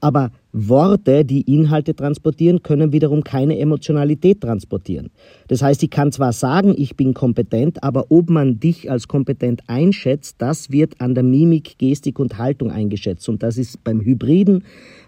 Aber 0.00 0.30
Worte, 0.52 1.24
die 1.24 1.42
Inhalte 1.42 1.94
transportieren, 1.94 2.62
können 2.62 2.92
wiederum 2.92 3.24
keine 3.24 3.58
Emotionalität 3.58 4.40
transportieren. 4.40 5.10
Das 5.48 5.62
heißt, 5.62 5.82
ich 5.82 5.90
kann 5.90 6.12
zwar 6.12 6.32
sagen, 6.32 6.74
ich 6.76 6.96
bin 6.96 7.14
kompetent, 7.14 7.82
aber 7.82 8.10
ob 8.10 8.30
man 8.30 8.60
dich 8.60 8.90
als 8.90 9.08
kompetent 9.08 9.62
einschätzt, 9.66 10.36
das 10.38 10.70
wird 10.70 11.00
an 11.00 11.14
der 11.14 11.24
Mimik, 11.24 11.78
Gestik 11.78 12.18
und 12.18 12.38
Haltung 12.38 12.70
eingeschätzt. 12.70 13.28
Und 13.28 13.42
das 13.42 13.58
ist 13.58 13.82
beim 13.84 14.00
Hybriden, 14.00 14.64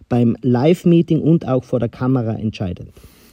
beim 0.09 0.36
Live-Meeting 0.43 1.20
und 1.20 1.47
auch 1.47 1.64
vor 1.64 1.78
der 1.78 1.88
Kamera 1.88 2.34
entscheidend. 2.34 2.91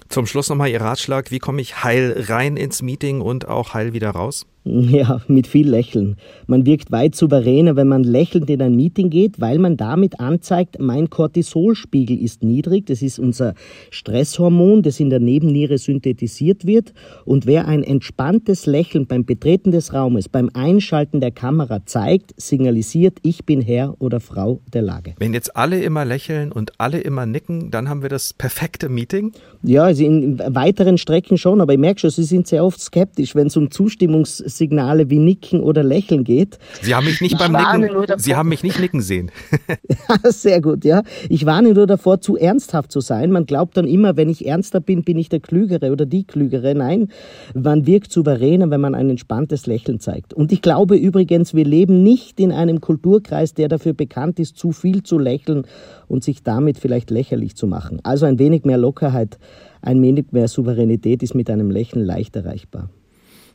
Zum 0.10 0.26
Schluss 0.26 0.50
nochmal 0.50 0.70
Ihr 0.70 0.80
Ratschlag, 0.80 1.32
wie 1.32 1.40
komme 1.40 1.62
ich 1.62 1.84
heil 1.84 2.16
rein 2.30 2.56
ins 2.56 2.82
Meeting 2.82 3.20
und 3.20 3.48
auch 3.48 3.74
heil 3.74 3.94
wieder 3.94 4.12
raus? 4.12 4.46
Ja, 4.98 5.22
mit 5.28 5.48
viel 5.48 5.70
Lächeln. 5.70 6.16
Man 6.48 6.66
wirkt 6.66 6.92
weit 6.92 7.16
souveräner, 7.16 7.76
wenn 7.76 7.88
man 7.88 8.04
lächelnd 8.04 8.50
in 8.50 8.62
ein 8.62 8.76
Meeting 8.76 9.10
geht, 9.10 9.40
weil 9.40 9.60
man 9.60 9.78
damit 9.78 10.20
anzeigt, 10.20 10.78
mein 10.80 11.10
Cortisolspiegel 11.10 12.18
ist 12.22 12.44
niedrig. 12.44 12.86
Das 12.86 13.02
ist 13.02 13.20
unser 13.20 13.54
Stresshormon, 13.92 14.82
das 14.82 15.00
in 15.00 15.10
der 15.10 15.20
Nebenniere 15.20 15.78
synthetisiert 15.78 16.66
wird. 16.66 16.94
Und 17.26 17.46
wer 17.46 17.68
ein 17.68 17.84
entspanntes 17.84 18.66
Lächeln 18.66 19.08
beim 19.08 19.26
Betreten 19.26 19.72
des 19.72 19.94
Raumes, 19.94 20.30
beim 20.30 20.50
Einschalten 20.54 21.20
der 21.20 21.32
Kamera 21.32 21.86
zeigt, 21.86 22.34
signalisiert, 22.38 23.20
ich 23.24 23.46
bin 23.46 23.62
Herr 23.62 23.96
oder 24.00 24.20
Frau 24.20 24.62
der 24.74 24.82
Lage. 24.82 25.16
Wenn 25.20 25.34
jetzt 25.34 25.56
alle 25.56 25.82
immer 25.82 26.06
lächeln 26.06 26.52
und 26.52 26.80
alle 26.80 27.00
immer 27.00 27.26
nicken, 27.26 27.72
dann 27.72 27.90
haben 27.90 28.02
wir 28.02 28.10
das 28.10 28.34
perfekte 28.34 28.90
Meeting? 28.90 29.34
Ja, 29.64 29.84
also 29.84 30.04
in 30.04 30.40
weiteren 30.40 30.98
Strecken 30.98 31.38
schon, 31.38 31.62
aber 31.62 31.74
ich 31.74 31.80
merke 31.80 32.00
schon, 32.00 32.10
Sie 32.10 32.24
sind 32.24 32.48
sehr 32.48 32.64
oft 32.64 32.80
skeptisch, 32.80 33.36
wenn 33.36 33.48
es 33.48 33.58
um 33.58 33.70
Zustimmungs 33.70 34.38
Signale 34.58 35.10
wie 35.10 35.20
Nicken 35.20 35.62
oder 35.62 35.84
Lächeln 35.84 36.24
geht. 36.24 36.60
Sie 36.82 36.96
haben 36.96 37.06
mich 37.06 37.22
nicht 37.22 37.38
beim 37.38 37.52
Nicken, 37.54 38.06
Sie 38.18 38.36
haben 38.36 38.50
mich 38.50 38.64
nicht 38.64 38.80
nicken 38.80 39.02
sehen. 39.02 39.32
Sehr 40.30 40.62
gut, 40.62 40.86
ja. 40.86 41.04
Ich 41.30 41.46
warne 41.46 41.74
nur 41.74 41.88
davor, 41.88 42.22
zu 42.22 42.38
ernsthaft 42.38 42.92
zu 42.92 43.00
sein. 43.00 43.32
Man 43.32 43.46
glaubt 43.46 43.78
dann 43.78 43.88
immer, 43.88 44.18
wenn 44.18 44.30
ich 44.30 44.46
ernster 44.46 44.80
bin, 44.80 45.04
bin 45.04 45.18
ich 45.18 45.30
der 45.30 45.40
Klügere 45.40 45.92
oder 45.92 46.06
die 46.06 46.26
Klügere. 46.26 46.76
Nein, 46.76 47.10
man 47.54 47.86
wirkt 47.86 48.12
souveräner, 48.12 48.70
wenn 48.70 48.82
man 48.82 48.96
ein 48.96 49.10
entspanntes 49.10 49.68
Lächeln 49.68 50.00
zeigt. 50.00 50.34
Und 50.34 50.52
ich 50.52 50.62
glaube 50.62 50.96
übrigens, 50.96 51.54
wir 51.54 51.66
leben 51.66 52.04
nicht 52.04 52.40
in 52.40 52.52
einem 52.52 52.82
Kulturkreis, 52.82 53.54
der 53.54 53.68
dafür 53.68 53.94
bekannt 53.94 54.40
ist, 54.40 54.58
zu 54.58 54.72
viel 54.72 55.04
zu 55.04 55.18
lächeln 55.20 55.64
und 56.08 56.24
sich 56.24 56.44
damit 56.44 56.78
vielleicht 56.78 57.10
lächerlich 57.12 57.56
zu 57.56 57.68
machen. 57.68 58.00
Also 58.04 58.26
ein 58.26 58.40
wenig 58.40 58.64
mehr 58.64 58.78
Lockerheit, 58.78 59.38
ein 59.82 60.02
wenig 60.02 60.32
mehr 60.32 60.48
Souveränität 60.48 61.24
ist 61.24 61.36
mit 61.36 61.50
einem 61.50 61.72
Lächeln 61.72 62.06
leicht 62.06 62.36
erreichbar. 62.36 62.90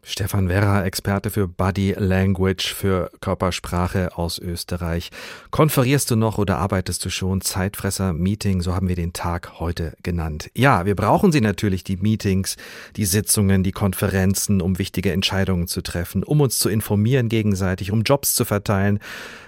Stefan 0.04 0.48
Werra, 0.48 0.84
Experte 0.84 1.30
für 1.30 1.46
Body 1.46 1.94
Language, 1.96 2.74
für 2.74 3.08
Körpersprache 3.20 4.18
aus 4.18 4.40
Österreich. 4.40 5.10
Konferierst 5.52 6.10
du 6.10 6.16
noch 6.16 6.38
oder 6.38 6.58
arbeitest 6.58 7.04
du 7.04 7.08
schon? 7.08 7.40
Zeitfresser 7.40 8.12
Meeting, 8.12 8.62
so 8.62 8.74
haben 8.74 8.88
wir 8.88 8.96
den 8.96 9.12
Tag 9.12 9.60
heute 9.60 9.94
genannt. 10.02 10.50
Ja, 10.56 10.86
wir 10.86 10.96
brauchen 10.96 11.30
sie 11.30 11.40
natürlich, 11.40 11.84
die 11.84 11.98
Meetings, 11.98 12.56
die 12.96 13.04
Sitzungen, 13.04 13.62
die 13.62 13.70
Konferenzen, 13.70 14.60
um 14.60 14.80
wichtige 14.80 15.12
Entscheidungen 15.12 15.68
zu 15.68 15.82
treffen, 15.82 16.24
um 16.24 16.40
uns 16.40 16.58
zu 16.58 16.68
informieren 16.68 17.28
gegenseitig, 17.28 17.92
um 17.92 18.02
Jobs 18.02 18.34
zu 18.34 18.44
verteilen 18.44 18.98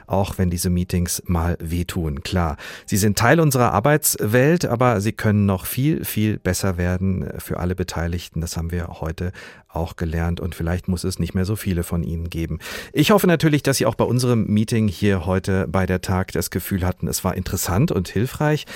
auch 0.07 0.39
wenn 0.39 0.51
diese 0.51 0.71
Meetings 0.71 1.23
mal 1.27 1.57
wehtun. 1.61 2.23
Klar, 2.23 2.57
sie 2.87 2.97
sind 2.97 3.19
Teil 3.19 3.41
unserer 3.41 3.73
Arbeitswelt, 3.73 4.65
aber 4.65 5.01
sie 5.01 5.13
können 5.13 5.47
noch 5.47 5.67
viel, 5.67 6.05
viel 6.05 6.39
besser 6.39 6.77
werden 6.77 7.29
für 7.39 7.59
alle 7.59 7.75
Beteiligten. 7.75 8.41
Das 8.41 8.57
haben 8.57 8.71
wir 8.71 9.01
heute 9.01 9.33
auch 9.69 9.97
gelernt 9.97 10.41
und 10.41 10.55
vielleicht 10.55 10.89
muss 10.89 11.05
es 11.05 11.19
nicht 11.19 11.35
mehr 11.35 11.45
so 11.45 11.57
viele 11.57 11.83
von 11.83 12.03
Ihnen 12.03 12.31
geben. 12.31 12.59
Ich 12.93 13.11
hoffe 13.11 13.27
natürlich, 13.27 13.63
dass 13.63 13.79
Sie 13.79 13.87
auch 13.87 13.97
bei 13.97 14.05
unserem 14.05 14.47
Meeting 14.47 14.89
hier 14.89 15.27
heute 15.27 15.67
bei 15.69 15.87
der 15.87 16.01
Tag 16.01 16.33
das 16.33 16.51
Gefühl 16.51 16.87
hatten, 16.87 17.09
es 17.09 17.25
war 17.25 17.35
interessant 17.35 17.91
und 17.91 18.09
hilfreich. 18.09 18.67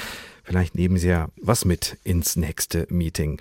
Vielleicht 0.42 0.74
nehmen 0.74 0.96
Sie 0.96 1.08
ja 1.08 1.28
was 1.40 1.64
mit 1.64 1.98
ins 2.04 2.36
nächste 2.36 2.86
Meeting. 2.88 3.38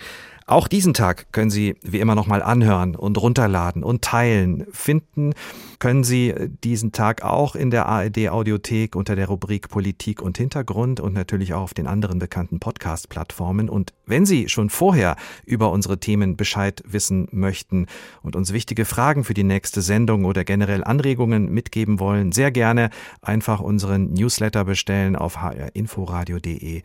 Auch 0.50 0.70
diesen 0.70 0.94
Tag 0.94 1.34
können 1.34 1.50
Sie 1.50 1.76
wie 1.84 2.00
immer 2.00 2.16
nochmal 2.16 2.42
anhören 2.42 2.96
und 2.96 3.22
runterladen 3.22 3.84
und 3.84 4.02
teilen. 4.02 4.66
Finden 4.72 5.34
können 5.80 6.06
Sie 6.06 6.34
diesen 6.64 6.94
Tag 6.94 7.22
auch 7.22 7.54
in 7.54 7.70
der 7.70 7.88
ARD 7.88 8.30
Audiothek 8.30 8.96
unter 8.96 9.18
der 9.18 9.28
Rubrik 9.28 9.68
Politik 9.68 10.22
und 10.22 10.38
Hintergrund 10.38 11.02
und 11.02 11.14
natürlich 11.14 11.54
auch 11.54 11.64
auf 11.64 11.74
den 11.74 11.86
anderen 11.86 12.20
bekannten 12.20 12.62
Podcast-Plattformen. 12.62 13.68
Und 13.68 13.92
wenn 14.06 14.26
Sie 14.26 14.48
schon 14.48 14.70
vorher 14.70 15.18
über 15.44 15.70
unsere 15.70 16.00
Themen 16.00 16.38
Bescheid 16.38 16.82
wissen 16.88 17.28
möchten 17.32 17.86
und 18.22 18.38
uns 18.38 18.54
wichtige 18.54 18.86
Fragen 18.86 19.26
für 19.26 19.34
die 19.34 19.44
nächste 19.44 19.82
Sendung 19.82 20.24
oder 20.24 20.46
generell 20.46 20.82
Anregungen 20.82 21.52
mitgeben 21.52 22.00
wollen, 22.00 22.32
sehr 22.32 22.52
gerne 22.52 22.90
einfach 23.22 23.60
unseren 23.60 24.14
Newsletter 24.14 24.64
bestellen 24.64 25.18
auf 25.18 25.42
hrinforadio.de. 25.42 26.84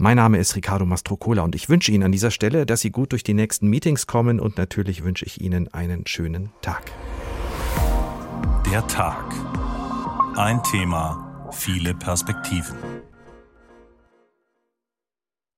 Mein 0.00 0.16
Name 0.16 0.38
ist 0.38 0.54
Ricardo 0.54 0.86
Mastrocola 0.86 1.42
und 1.42 1.56
ich 1.56 1.68
wünsche 1.68 1.90
Ihnen 1.90 2.04
an 2.04 2.12
dieser 2.12 2.30
Stelle, 2.30 2.66
dass 2.66 2.82
Sie 2.82 2.92
gut 2.92 3.10
durch 3.10 3.24
die 3.24 3.34
nächsten 3.34 3.66
Meetings 3.66 4.06
kommen 4.06 4.38
und 4.38 4.56
natürlich 4.56 5.02
wünsche 5.02 5.24
ich 5.24 5.40
Ihnen 5.40 5.66
einen 5.74 6.06
schönen 6.06 6.50
Tag. 6.62 6.92
Der 8.70 8.86
Tag. 8.86 9.24
Ein 10.36 10.62
Thema, 10.62 11.48
viele 11.50 11.94
Perspektiven. 11.94 12.76